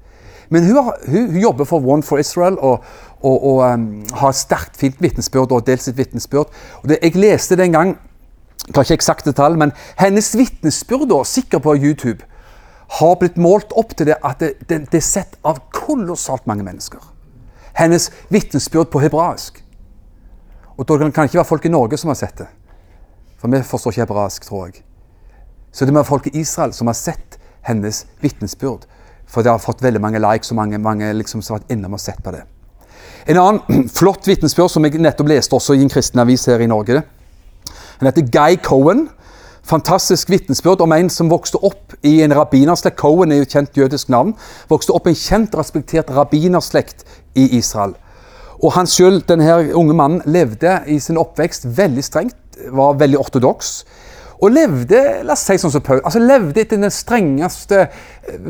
Men 0.52 0.64
hun, 0.64 0.78
har, 0.80 0.96
hun, 1.08 1.28
hun 1.32 1.40
jobber 1.40 1.68
for 1.68 1.84
One 1.84 2.04
for 2.04 2.20
Israel 2.20 2.56
og, 2.60 2.84
og, 3.24 3.46
og 3.48 3.62
um, 3.64 3.86
et 4.04 4.36
sterkt 4.36 4.76
fint 4.76 5.00
vitnesbyrd 5.00 5.52
og 5.52 5.64
delt 5.66 5.82
sitt 5.82 5.96
vitnesbyrd. 5.96 6.52
Jeg 6.90 7.16
leste 7.16 7.56
den 7.56 7.72
gang 7.72 7.96
jeg 8.64 8.74
har 8.78 8.86
ikke 8.86 8.96
eksakte 8.96 9.32
tall, 9.36 9.58
men 9.60 9.74
hennes 10.00 10.30
vitnesbyrd, 10.38 11.12
sikkert 11.28 11.62
på 11.66 11.74
YouTube, 11.76 12.24
har 13.00 13.16
blitt 13.20 13.36
målt 13.36 13.74
opp 13.76 13.92
til 13.96 14.08
det 14.08 14.16
at 14.24 14.40
det, 14.40 14.54
det, 14.68 14.78
det 14.92 15.00
er 15.00 15.04
sett 15.04 15.36
av 15.44 15.58
kolossalt 15.74 16.46
mange 16.48 16.64
mennesker. 16.64 17.02
Hennes 17.76 18.10
vitnesbyrd 18.32 18.88
på 18.92 19.02
hebraisk. 19.02 19.60
Og 20.78 20.88
da 20.88 20.96
kan 20.96 21.10
det 21.10 21.28
ikke 21.28 21.42
være 21.42 21.50
folk 21.50 21.66
i 21.68 21.74
Norge 21.74 21.98
som 22.00 22.12
har 22.12 22.18
sett 22.18 22.38
det. 22.40 22.48
For 23.40 23.52
vi 23.52 23.60
forstår 23.66 23.92
ikke 23.92 24.06
hebraisk, 24.06 24.48
tror 24.48 24.66
jeg. 24.70 24.84
Så 25.72 25.84
det 25.84 25.92
må 25.92 26.00
være 26.00 26.08
folk 26.08 26.30
i 26.30 26.38
Israel 26.40 26.72
som 26.72 26.88
har 26.88 26.96
sett 26.96 27.38
hennes 27.68 28.04
vitnesbyrd. 28.22 28.86
For 29.26 29.42
det 29.42 29.52
har 29.52 29.60
fått 29.60 29.82
veldig 29.84 30.00
mange 30.00 30.22
likes, 30.22 30.52
og 30.52 30.56
mange, 30.56 30.78
mange 30.78 31.12
liksom 31.12 31.42
som 31.42 31.56
har 31.56 31.64
vært 31.64 31.76
innom 31.76 31.96
og 31.98 32.00
sett 32.00 32.22
på 32.24 32.32
det. 32.32 32.44
En 33.26 33.40
annen 33.40 33.88
flott 33.98 34.28
vitnesbyrd 34.28 34.72
som 34.72 34.84
jeg 34.84 35.00
nettopp 35.00 35.30
leste 35.32 35.56
også 35.56 35.76
i 35.76 35.84
en 35.84 35.92
kristen 35.92 36.22
avis 36.22 36.46
her 36.50 36.60
i 36.60 36.70
Norge. 36.70 37.02
Han 37.98 38.10
heter 38.10 38.28
Guy 38.28 38.58
Cohen 38.62 39.08
fantastisk 39.64 40.30
vitnesbyrd 40.30 40.82
om 40.84 40.92
en 40.92 41.10
som 41.10 41.30
vokste 41.32 41.58
opp 41.64 41.94
i 42.04 42.18
en 42.24 42.34
rabbinerslekt. 42.36 42.98
Cohen 43.00 43.32
er 43.32 43.40
jo 43.40 43.48
et 43.48 43.56
kjent 43.56 43.78
jødisk 43.78 44.10
navn. 44.12 44.34
Vokste 44.68 44.94
opp 44.94 45.08
i 45.08 45.14
en 45.14 45.18
kjent, 45.18 45.56
respektert 45.56 46.12
rabbinerslekt 46.14 47.04
i 47.40 47.48
Israel. 47.58 47.94
Og 48.60 48.72
han 48.76 48.88
selv, 48.88 49.24
denne 49.28 49.74
unge 49.76 49.96
mannen, 49.96 50.22
levde 50.26 50.78
i 50.86 50.98
sin 51.02 51.18
oppvekst 51.20 51.66
veldig 51.76 52.04
strengt, 52.04 52.36
var 52.72 52.98
veldig 53.00 53.18
ortodoks. 53.20 53.72
Og 54.44 54.52
levde 54.52 55.00
la 55.24 55.34
oss 55.34 55.44
si 55.46 55.56
sånn 55.60 55.72
som 55.72 55.82
Paul, 55.84 56.02
altså 56.04 56.20
levde 56.20 56.60
etter 56.60 56.80
den 56.80 56.92
strengeste 56.92 57.86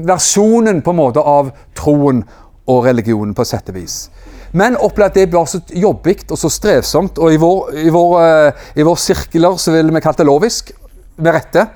versjonen 0.07 0.83
på 0.83 0.95
en 0.95 0.99
måte 0.99 1.23
av 1.23 1.53
troen 1.79 2.25
og 2.71 2.87
religionen, 2.87 3.35
på 3.37 3.45
sett 3.47 3.69
og 3.71 3.77
vis. 3.77 4.07
Men 4.55 4.79
opplevde 4.79 5.25
at 5.25 5.33
det 5.33 5.35
var 5.35 5.49
så 5.51 5.61
jobbig 5.75 6.21
og 6.31 6.39
så 6.39 6.51
strevsomt. 6.53 7.19
Og 7.19 7.35
i 7.35 7.41
vår, 7.43 7.75
i 7.87 7.91
vår, 7.93 8.15
uh, 8.21 8.69
i 8.79 8.87
vår 8.87 9.01
sirkler 9.03 9.59
så 9.59 9.75
ville 9.75 9.95
vi 9.95 10.03
kalt 10.05 10.21
det 10.23 10.29
lovisk 10.29 10.71
med 11.17 11.35
rette. 11.35 11.67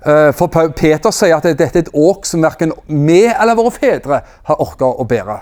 Eh, 0.00 0.30
for 0.32 0.48
Peter 0.48 1.12
sier 1.12 1.36
at 1.36 1.44
dette 1.44 1.66
er 1.66 1.82
et 1.82 1.92
åk 1.92 2.24
som 2.24 2.40
verken 2.40 2.72
vi 2.88 3.26
eller 3.28 3.58
våre 3.58 3.72
fedre 3.74 4.22
har 4.48 4.62
orka 4.62 4.88
å 4.88 5.04
bære. 5.04 5.36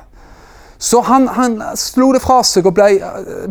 Så 0.78 1.00
han, 1.06 1.26
han, 1.34 1.58
slo 1.78 2.12
det 2.14 2.22
fra 2.22 2.40
seg 2.46 2.66
og 2.66 2.74
ble, 2.74 2.88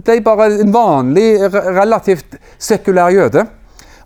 ble, 0.03 0.17
bare 0.23 0.49
en 0.63 0.71
vanlig, 0.71 1.29
relativt 1.51 2.37
sekulær 2.59 3.11
jøde. 3.15 3.43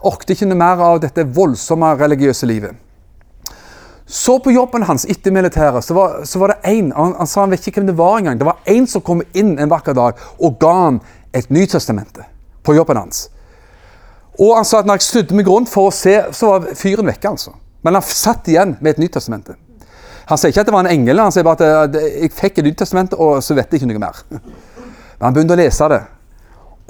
Orket 0.09 0.35
ikke 0.35 0.49
noe 0.49 0.61
mer 0.61 0.81
av 0.85 1.01
dette 1.03 1.25
voldsomme 1.29 1.93
religiøse 1.99 2.49
livet. 2.49 2.77
Så 4.11 4.39
på 4.43 4.51
jobben 4.51 4.83
hans 4.83 5.05
etter 5.07 5.31
militæret 5.31 5.85
så 5.87 5.95
var, 5.95 6.15
så 6.27 6.39
var 6.39 6.51
det 6.51 6.57
en, 6.67 6.89
han, 6.91 7.13
han, 7.15 7.27
sa 7.31 7.45
han 7.45 7.53
vet 7.53 7.63
ikke 7.63 7.79
hvem 7.79 7.87
det 7.87 7.95
var 7.95 8.17
engang. 8.19 8.39
Det 8.41 8.47
var 8.49 8.57
en 8.73 8.87
som 8.91 9.03
kom 9.07 9.21
inn 9.31 9.53
en 9.55 9.71
vakker 9.71 9.95
dag 9.95 10.19
og 10.35 10.57
ga 10.59 10.71
han 10.75 10.97
et 11.31 11.47
Nytestamente 11.47 12.25
på 12.59 12.75
jobben 12.75 12.99
hans. 12.99 13.29
Og 14.35 14.51
han 14.57 14.67
sa 14.67 14.81
at 14.81 14.89
når 14.89 14.99
jeg 14.99 15.07
snudde 15.07 15.37
meg 15.39 15.47
rundt 15.47 15.71
for 15.71 15.87
å 15.87 15.95
se, 15.95 16.17
så 16.35 16.51
var 16.51 16.67
fyren 16.75 17.07
vekke. 17.07 17.31
altså. 17.31 17.55
Men 17.87 17.95
han 17.95 18.03
satt 18.03 18.51
igjen 18.51 18.75
med 18.81 18.97
et 18.97 18.99
Nytestamente. 19.05 19.55
Han 20.27 20.39
sier 20.39 20.51
ikke 20.51 20.65
at 20.65 20.67
det 20.67 20.75
var 20.75 20.83
en 20.83 20.91
engel, 20.91 21.19
han 21.23 21.31
sier 21.31 21.47
bare 21.47 21.71
at 21.85 21.95
jeg 21.95 22.31
fikk 22.35 22.59
et 22.59 22.67
Nytestamente, 22.67 23.15
og 23.15 23.39
så 23.39 23.55
vet 23.55 23.71
jeg 23.71 23.79
ikke 23.79 23.93
noe 23.93 24.03
mer. 24.03 24.23
Men 25.21 25.29
han 25.29 25.37
begynte 25.37 25.55
å 25.55 25.61
lese 25.61 25.87
det. 25.91 26.01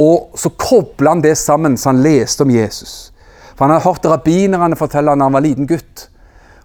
Og 0.01 0.39
så 0.41 0.49
kobla 0.57 1.13
han 1.13 1.21
det 1.21 1.37
sammen 1.37 1.77
så 1.77 1.91
han 1.91 2.01
leste 2.01 2.49
om 2.49 2.53
Jesus. 2.53 3.11
For 3.53 3.67
han 3.67 3.75
hadde 3.75 3.85
hørt 3.85 4.09
rabbinerne 4.09 4.79
fortelle 4.79 5.13
når 5.13 5.29
han 5.29 5.37
var 5.37 5.45
liten 5.45 5.69
gutt, 5.69 6.07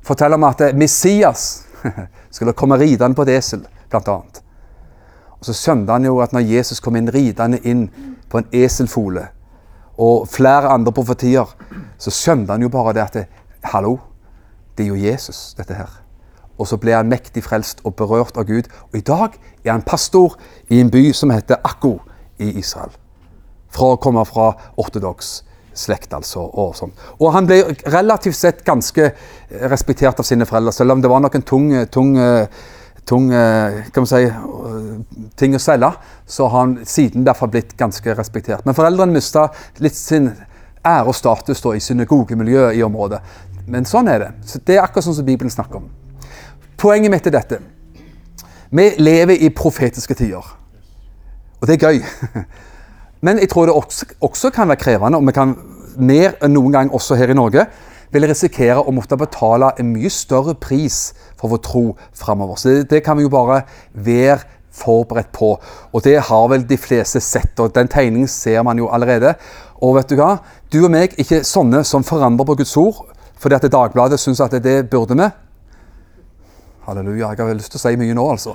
fortelle 0.06 0.38
om 0.38 0.44
at 0.48 0.62
Messias 0.78 1.66
skulle 2.34 2.54
komme 2.56 2.78
ridende 2.78 3.16
på 3.16 3.26
et 3.26 3.36
esel, 3.36 3.66
annet. 3.96 4.42
Og 5.38 5.46
så 5.46 5.54
skjønte 5.56 5.92
han 5.92 6.04
jo 6.04 6.18
at 6.20 6.32
når 6.34 6.48
Jesus 6.48 6.80
kom 6.84 6.96
inn 6.98 7.10
ridende 7.12 7.60
inn 7.64 7.86
på 8.28 8.40
en 8.40 8.48
eselfole, 8.52 9.28
og 9.96 10.28
flere 10.28 10.68
andre 10.68 10.92
profetier, 10.92 11.48
så 11.98 12.12
skjønte 12.12 12.52
han 12.52 12.62
jo 12.62 12.68
bare 12.72 12.92
det 12.92 13.04
at 13.04 13.14
det, 13.16 13.26
Hallo, 13.66 13.96
det 14.76 14.84
er 14.84 14.92
jo 14.92 14.98
Jesus, 15.00 15.54
dette 15.58 15.74
her. 15.74 15.90
Og 16.58 16.68
så 16.68 16.76
ble 16.80 16.92
han 16.94 17.08
mektig 17.08 17.42
frelst 17.44 17.80
og 17.84 17.96
berørt 17.96 18.36
av 18.36 18.46
Gud. 18.48 18.68
Og 18.92 19.00
i 19.00 19.04
dag 19.04 19.34
er 19.64 19.72
han 19.72 19.84
pastor 19.84 20.36
i 20.68 20.80
en 20.80 20.92
by 20.92 21.10
som 21.16 21.32
heter 21.32 21.60
Akko 21.64 21.98
i 22.38 22.52
Israel. 22.60 22.92
Fra 23.72 23.94
å 23.94 24.00
komme 24.00 24.24
fra 24.28 24.52
ortodoks 24.76 25.40
slekt, 25.76 26.14
altså. 26.16 26.44
Og, 26.46 26.72
sånn. 26.78 26.94
og 27.20 27.34
han 27.34 27.48
ble 27.48 27.60
relativt 27.92 28.38
sett 28.38 28.64
ganske 28.66 29.10
respektert 29.70 30.20
av 30.20 30.26
sine 30.28 30.48
foreldre, 30.48 30.74
selv 30.74 30.96
om 30.96 31.04
det 31.04 31.12
var 31.12 31.22
nok 31.24 31.38
en 31.38 31.46
tung, 31.46 31.70
tung 31.92 32.16
tung 33.06 33.30
si, 33.30 34.22
ting 35.38 35.54
å 35.54 35.60
selge, 35.62 35.92
så 36.26 36.48
har 36.50 36.64
han 36.64 36.72
siden 36.88 37.26
derfor 37.26 37.50
blitt 37.52 37.76
ganske 37.78 38.14
respektert. 38.18 38.66
Men 38.66 38.74
foreldrene 38.74 39.14
mista 39.14 39.46
litt 39.78 39.94
sin 39.94 40.32
ære 40.86 41.10
og 41.10 41.14
status 41.14 41.62
da, 41.62 41.74
i 41.76 41.82
synagogemiljøet 41.82 42.78
i 42.78 42.82
området. 42.86 43.20
Men 43.70 43.86
sånn 43.86 44.10
er 44.10 44.22
det. 44.22 44.30
Så 44.46 44.62
det 44.66 44.76
er 44.76 44.84
akkurat 44.84 45.06
sånn 45.06 45.18
som 45.20 45.26
Bibelen 45.26 45.54
snakker 45.54 45.80
om. 45.80 45.88
Poenget 46.78 47.14
mitt 47.14 47.26
er 47.26 47.34
dette. 47.38 47.60
Vi 48.70 48.88
lever 48.98 49.38
i 49.38 49.52
profetiske 49.54 50.16
tider. 50.18 50.54
Og 51.60 51.68
det 51.68 51.78
er 51.78 51.86
gøy. 51.86 52.02
Men 53.24 53.40
jeg 53.40 53.50
tror 53.52 53.68
det 53.68 53.74
også, 53.74 54.06
også 54.20 54.50
kan 54.54 54.68
være 54.68 54.80
krevende, 54.80 55.18
og 55.18 55.26
vi 55.26 55.34
kan 55.36 55.54
mer 55.96 56.36
enn 56.44 56.52
noen 56.56 56.74
gang 56.74 56.92
også 56.94 57.16
her 57.16 57.32
i 57.32 57.36
Norge, 57.36 57.64
vil 58.12 58.26
risikere 58.28 58.82
å 58.82 58.94
måtte 58.94 59.18
betale 59.18 59.72
en 59.80 59.88
mye 59.92 60.10
større 60.12 60.54
pris 60.54 61.14
for 61.38 61.50
vår 61.52 61.62
tro 61.64 61.84
framover. 62.16 62.60
Så 62.60 62.68
det, 62.68 62.90
det, 62.92 63.02
kan 63.04 63.18
vi 63.18 63.26
jo 63.26 63.32
bare 63.32 63.62
være 63.92 64.44
forberedt 64.76 65.32
på. 65.34 65.54
Og 65.92 66.04
det 66.04 66.18
har 66.28 66.46
vel 66.52 66.66
de 66.68 66.78
fleste 66.78 67.20
sett, 67.24 67.56
og 67.60 67.74
den 67.74 67.90
tegningen 67.92 68.28
ser 68.30 68.62
man 68.66 68.78
jo 68.78 68.90
allerede. 68.92 69.34
Og 69.82 69.96
vet 69.98 70.12
du 70.12 70.20
hva? 70.20 70.36
Du 70.72 70.82
og 70.84 70.92
meg 70.92 71.12
er 71.12 71.24
ikke 71.24 71.42
sånne 71.46 71.82
som 71.84 72.04
forandrer 72.06 72.48
på 72.48 72.60
Guds 72.62 72.76
ord 72.80 73.04
fordi 73.36 73.52
at 73.52 73.66
Dagbladet 73.68 74.16
syns 74.16 74.40
at 74.40 74.54
det 74.64 74.86
burde 74.88 75.12
vi. 75.18 75.26
Halleluja. 76.86 77.34
Jeg 77.34 77.42
har 77.42 77.48
vel 77.50 77.58
lyst 77.60 77.74
til 77.74 77.80
å 77.80 77.82
si 77.82 77.98
mye 78.00 78.14
nå, 78.16 78.24
altså. 78.32 78.54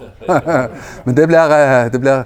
Men 1.05 1.17
det 1.17 1.27
blir, 1.29 1.53
eh, 1.53 1.91
det 1.93 1.99
blir 2.01 2.23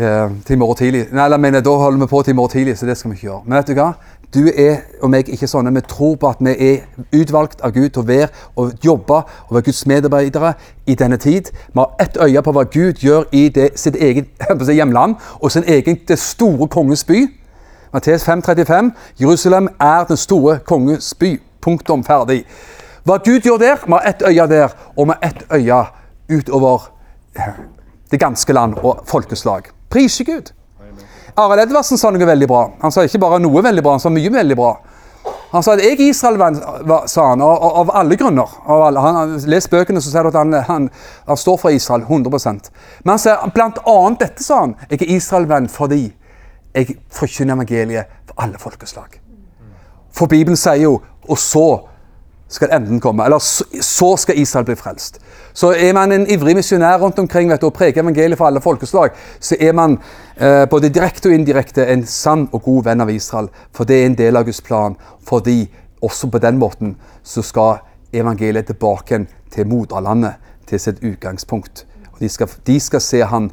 til 0.00 0.54
i 0.54 0.58
morgen 0.58 0.76
tidlig. 0.76 1.06
Nei, 1.12 1.28
jeg 1.30 1.40
mener, 1.40 1.60
Da 1.60 1.70
holder 1.70 1.98
vi 1.98 2.06
på 2.06 2.22
til 2.22 2.30
i 2.30 2.34
morgen 2.34 2.50
tidlig, 2.50 2.78
så 2.78 2.86
det 2.86 2.96
skal 2.96 3.10
vi 3.10 3.14
ikke 3.16 3.26
gjøre. 3.26 3.42
Men 3.44 3.56
vet 3.56 3.66
du 3.66 3.74
hva? 3.74 3.92
Du 4.34 4.46
er 4.56 4.76
og 5.02 5.10
meg 5.10 5.28
ikke 5.28 5.48
sånne. 5.50 5.72
Vi 5.74 5.80
tror 5.90 6.14
på 6.20 6.28
at 6.28 6.38
vi 6.40 6.52
er 6.54 6.84
utvalgt 7.18 7.60
av 7.66 7.72
Gud 7.74 7.88
til 7.90 8.02
å 8.02 8.06
være 8.06 8.28
og 8.56 8.72
jobbe 8.84 9.16
og 9.48 9.54
være 9.56 9.66
Guds 9.66 9.86
medarbeidere 9.86 10.52
i 10.86 10.94
denne 10.94 11.16
tid. 11.16 11.50
Vi 11.50 11.78
har 11.80 11.96
ett 12.00 12.16
øye 12.16 12.42
på 12.42 12.52
hva 12.54 12.64
Gud 12.70 13.02
gjør 13.02 13.26
i 13.32 13.48
det, 13.48 13.70
sitt 13.74 13.96
eget 13.96 14.28
hjemland 14.78 15.16
og 15.40 15.50
sin 15.52 15.66
egen 15.66 15.98
det 16.08 16.18
store 16.18 16.68
konges 16.68 17.04
by. 17.04 17.26
Matteus 17.92 18.28
5,35. 18.28 18.92
Jerusalem 19.20 19.68
er 19.80 20.04
den 20.04 20.16
store 20.16 20.58
konges 20.58 21.14
by. 21.14 21.40
Punktum 21.60 22.04
ferdig. 22.04 22.44
Hva 23.04 23.18
Gud 23.18 23.40
gjør 23.40 23.58
der, 23.58 23.82
vi 23.86 23.92
har 23.92 24.06
ett 24.08 24.22
øye 24.22 24.46
der, 24.46 24.78
og 24.96 25.06
vi 25.08 25.12
har 25.12 25.28
ett 25.30 25.44
øye 25.50 25.82
utover 26.38 26.90
det 28.10 28.20
ganske 28.20 28.52
land 28.52 28.74
og 28.82 29.02
folkeslag. 29.06 29.70
Priser 29.90 30.24
Gud. 30.24 30.52
Arild 31.40 31.64
Edvardsen 31.64 31.98
sa 31.98 32.10
noe 32.10 32.26
veldig 32.26 32.48
bra. 32.50 32.62
Han 32.82 32.92
sa 32.94 33.04
ikke 33.06 33.20
bare 33.22 33.40
noe 33.42 33.62
veldig 33.64 33.82
bra, 33.84 33.96
han 33.96 34.02
sa 34.02 34.12
mye 34.12 34.32
veldig 34.34 34.56
bra. 34.58 34.72
Han 35.50 35.64
sa 35.66 35.74
at 35.74 35.82
jeg 35.82 35.96
er 35.96 36.02
Israel-venn, 36.12 36.60
sa 37.10 37.24
han, 37.32 37.40
av, 37.42 37.64
av 37.80 37.90
alle 37.98 38.14
grunner. 38.18 38.52
Av 38.70 38.84
alle. 38.86 39.02
Han 39.02 39.32
lest 39.50 39.70
bøkene, 39.72 40.02
så 40.02 40.12
sier 40.12 40.26
du 40.26 40.30
at 40.30 40.38
han, 40.38 40.54
han, 40.68 40.86
han, 41.26 41.38
står 41.38 41.58
for 41.58 41.74
Israel 41.74 42.04
100% 42.06 42.70
Men 43.02 43.16
han 43.16 43.22
sier 43.22 43.54
blant 43.54 43.80
annet 43.82 44.22
dette, 44.22 44.46
sa 44.46 44.60
han. 44.62 44.76
Jeg 44.86 45.02
er 45.02 45.16
Israel-venn 45.16 45.66
fordi 45.72 46.04
jeg 46.70 47.00
forkynner 47.10 47.58
evangeliet 47.58 48.14
for 48.30 48.44
alle 48.46 48.62
folkeslag. 48.62 49.18
For 50.14 50.30
Bibelen 50.30 50.58
sier 50.58 50.84
jo 50.84 51.00
Og 51.30 51.38
så 51.38 51.66
skal 52.50 52.72
enden 52.74 53.00
komme. 53.00 53.24
Eller 53.24 53.38
så 53.38 54.16
skal 54.18 54.38
Israel 54.38 54.66
bli 54.66 54.76
frelst. 54.76 55.20
Så 55.52 55.72
er 55.72 55.92
man 55.94 56.12
en 56.12 56.26
ivrig 56.30 56.56
misjonær 56.58 56.98
rundt 56.98 57.18
omkring 57.18 57.50
vet 57.50 57.62
du, 57.62 57.68
og 57.70 57.76
preker 57.76 58.02
evangeliet 58.02 58.38
for 58.38 58.50
alle 58.50 58.60
folkeslag, 58.60 59.14
så 59.40 59.56
er 59.60 59.72
man 59.72 59.98
eh, 60.36 60.66
både 60.70 60.90
direkte 60.90 61.30
og 61.30 61.34
indirekte 61.34 61.86
en 61.86 62.06
sann 62.06 62.48
og 62.52 62.62
god 62.62 62.84
venn 62.90 63.04
av 63.06 63.10
Israel. 63.10 63.50
For 63.74 63.88
det 63.88 64.00
er 64.00 64.10
en 64.10 64.18
del 64.18 64.36
av 64.36 64.48
Guds 64.48 64.62
plan. 64.66 64.96
Fordi 65.26 65.62
også 66.02 66.30
på 66.30 66.42
den 66.42 66.58
måten 66.58 66.96
så 67.22 67.42
skal 67.42 67.84
evangeliet 68.12 68.66
tilbake 68.66 69.24
til 69.54 69.66
moderlandet, 69.66 70.34
til 70.66 70.80
sitt 70.80 71.04
utgangspunkt. 71.04 71.86
Og 72.12 72.20
de 72.20 72.28
skal, 72.28 72.48
de 72.66 72.80
skal 72.80 73.00
se 73.00 73.22
han 73.26 73.50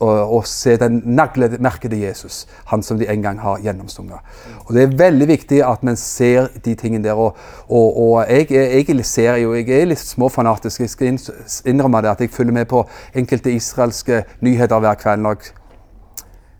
og 0.00 0.46
se 0.48 0.76
den 0.80 1.02
naglemerkede 1.04 1.98
Jesus, 2.00 2.46
han 2.70 2.82
som 2.82 2.98
de 2.98 3.08
en 3.10 3.22
gang 3.22 3.40
har 3.40 3.60
gjennomstunget. 3.60 4.18
Og 4.66 4.74
Det 4.74 4.82
er 4.82 4.96
veldig 4.98 5.28
viktig 5.28 5.60
at 5.64 5.82
man 5.82 5.96
ser 5.96 6.48
de 6.64 6.74
tingene 6.74 7.04
der. 7.04 7.12
Og, 7.12 7.36
og, 7.68 8.00
og 8.02 8.26
jeg, 8.30 8.50
jeg, 8.50 9.04
ser 9.04 9.36
jo, 9.36 9.54
jeg 9.54 9.68
er 9.68 9.84
litt 9.84 10.00
småfanatisk. 10.00 10.80
Jeg 10.80 10.90
skal 10.90 11.18
innrømme 11.66 12.02
det 12.02 12.10
at 12.10 12.20
jeg 12.20 12.30
følger 12.30 12.52
med 12.52 12.64
på 12.66 12.84
enkelte 13.14 13.52
israelske 13.52 14.24
nyheter 14.40 14.78
hver 14.78 14.94
kveld 14.94 15.20
når 15.20 15.36
jeg 15.36 15.52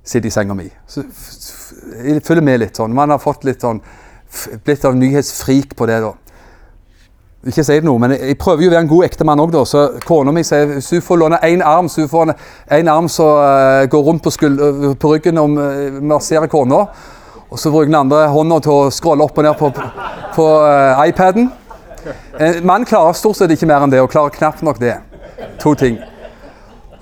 sitter 0.05 0.29
i 0.29 0.31
senga 0.31 0.55
mi. 0.55 0.69
Så 0.87 1.05
jeg 2.05 2.23
følger 2.25 2.45
med 2.45 2.61
litt 2.61 2.77
sånn. 2.77 2.95
Man 2.95 3.11
har 3.11 3.23
fått 3.23 3.45
litt 3.45 3.65
sånn, 3.65 3.81
blitt 4.65 4.85
av 4.85 4.97
nyhetsfrik 4.97 5.77
på 5.77 5.87
det. 5.87 6.01
da 6.05 6.13
ikke 7.51 7.65
si 7.65 7.77
det 7.77 7.87
noe, 7.87 8.01
men 8.01 8.15
jeg 8.17 8.37
prøver 8.41 8.65
jo 8.65 8.71
å 8.71 8.75
være 8.75 8.85
en 8.87 8.91
god 8.91 9.07
ektemann 9.07 9.43
òg, 9.43 9.51
da. 9.53 9.65
Så 9.69 9.83
kona 10.07 10.33
mi 10.35 10.45
sier 10.47 10.71
hvis 10.71 10.91
du 10.95 11.03
får 11.05 11.21
låne 11.21 11.41
én 11.45 11.65
arm, 11.65 11.91
så 11.93 12.05
hun 12.05 12.13
får 12.13 12.33
en, 12.33 12.89
arm 12.89 13.11
som 13.13 13.41
uh, 13.41 13.83
går 13.91 14.07
rundt 14.07 14.25
på, 14.25 14.33
på 15.01 15.13
ryggen 15.13 15.41
og 15.43 15.59
uh, 15.59 15.99
masserer 16.01 16.49
kona. 16.53 16.85
Og 17.51 17.61
så 17.61 17.71
bruker 17.71 17.91
den 17.91 18.01
andre 18.01 18.25
hånda 18.33 18.59
til 18.65 18.73
å 18.73 18.89
scrolle 18.95 19.27
opp 19.27 19.37
og 19.39 19.47
ned 19.47 19.59
på, 19.61 19.71
på 20.35 20.49
uh, 20.65 21.05
iPaden. 21.05 21.51
En 22.41 22.65
mann 22.67 22.89
klarer 22.89 23.17
stort 23.17 23.39
sett 23.39 23.53
ikke 23.55 23.69
mer 23.69 23.85
enn 23.85 23.93
det, 23.93 24.03
og 24.03 24.11
klarer 24.13 24.35
knapt 24.35 24.65
nok 24.65 24.81
det. 24.83 24.97
To 25.63 25.75
ting. 25.79 26.01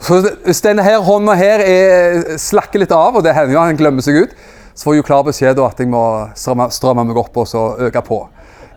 Så 0.02 0.18
Hvis 0.44 0.62
denne 0.64 0.82
her 0.82 0.98
hånda 1.06 1.38
her 1.38 1.62
er, 1.62 2.36
slakker 2.42 2.82
litt 2.82 2.92
av, 2.94 3.14
og 3.16 3.22
det 3.24 3.36
hender 3.36 3.54
jo 3.54 3.62
han 3.62 3.78
glemmer 3.78 4.02
seg 4.02 4.24
ut, 4.24 4.36
så 4.74 4.88
får 4.88 4.96
jeg 4.96 5.02
jo 5.02 5.06
klar 5.06 5.26
beskjed 5.26 5.60
at 5.62 5.80
jeg 5.80 5.90
må 5.92 6.04
stramme, 6.34 6.70
stramme 6.74 7.04
meg 7.06 7.18
opp 7.20 7.36
og 7.38 7.46
så 7.48 7.66
øke 7.86 8.02
på 8.06 8.24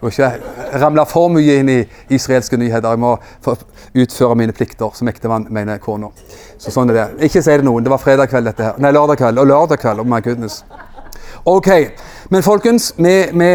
må 0.05 0.11
ikke 0.13 0.79
ramle 0.81 1.05
for 1.09 1.31
mye 1.33 1.59
inn 1.59 1.71
i 1.71 1.79
israelske 2.13 2.57
nyheter. 2.61 2.93
Jeg 2.93 3.01
må 3.01 3.15
utføre 3.95 4.37
mine 4.39 4.55
plikter 4.55 4.93
som 4.97 5.09
ektemann, 5.09 5.47
mener 5.53 5.81
kona. 5.83 6.11
Så 6.61 6.73
sånn 6.73 6.91
er 6.93 6.99
det. 6.99 7.05
Ikke 7.29 7.43
si 7.43 7.51
det 7.51 7.65
noen. 7.65 7.85
Det 7.85 7.93
var 7.93 8.01
fredag 8.03 8.31
kveld, 8.31 8.49
dette 8.51 8.69
her. 8.69 8.81
Nei, 8.81 8.93
lørdag 8.95 9.19
kveld. 9.21 9.41
Og 9.41 9.49
lørdag 9.49 9.81
kveld. 9.81 10.03
Oh 10.03 10.09
my 10.09 10.21
goodness. 10.23 10.61
OK. 11.45 11.69
Men 12.29 12.45
folkens, 12.45 12.93
vi, 12.97 13.15
vi, 13.33 13.51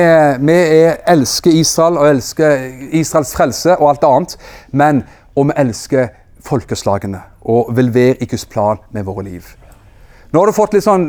vi 0.46 0.58
elsker 1.14 1.54
Israel 1.58 1.98
og 1.98 2.10
elsker 2.12 2.68
Israels 2.94 3.34
frelse 3.34 3.76
og 3.78 3.92
alt 3.94 4.06
annet. 4.06 4.36
Men, 4.70 5.04
og 5.34 5.50
vi 5.50 5.58
elsker 5.64 6.12
folkeslagene 6.46 7.22
og 7.50 7.72
vil 7.76 7.90
være 7.94 8.20
i 8.22 8.28
Guds 8.30 8.46
plan 8.46 8.80
med 8.94 9.06
våre 9.08 9.26
liv. 9.26 9.46
Nå 10.30 10.38
har 10.38 10.50
du 10.50 10.54
fått 10.54 10.76
litt 10.76 10.86
sånn 10.86 11.08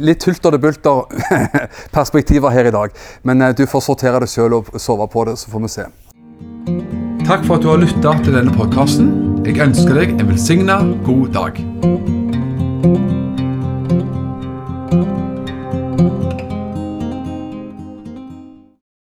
litt 0.00 0.24
hulter 0.28 0.54
det 0.54 0.62
bulter 0.62 1.04
perspektiver 1.96 2.54
her 2.54 2.70
i 2.70 2.74
dag. 2.74 2.94
Men 3.22 3.42
eh, 3.42 3.54
du 3.56 3.66
får 3.66 3.86
sortere 3.86 4.22
det 4.24 4.30
sjøl 4.32 4.60
og 4.60 4.72
sove 4.80 5.08
på 5.10 5.26
det, 5.28 5.38
så 5.40 5.52
får 5.52 5.66
vi 5.66 5.72
se. 5.76 5.88
Takk 7.26 7.44
for 7.46 7.58
at 7.58 7.62
du 7.62 7.70
har 7.70 7.82
lytta 7.82 8.16
til 8.24 8.34
denne 8.38 8.54
podkasten. 8.56 9.12
Jeg 9.46 9.60
ønsker 9.62 10.02
deg 10.02 10.16
en 10.18 10.32
velsigna 10.32 10.82
god 11.06 11.32
dag. 11.36 13.19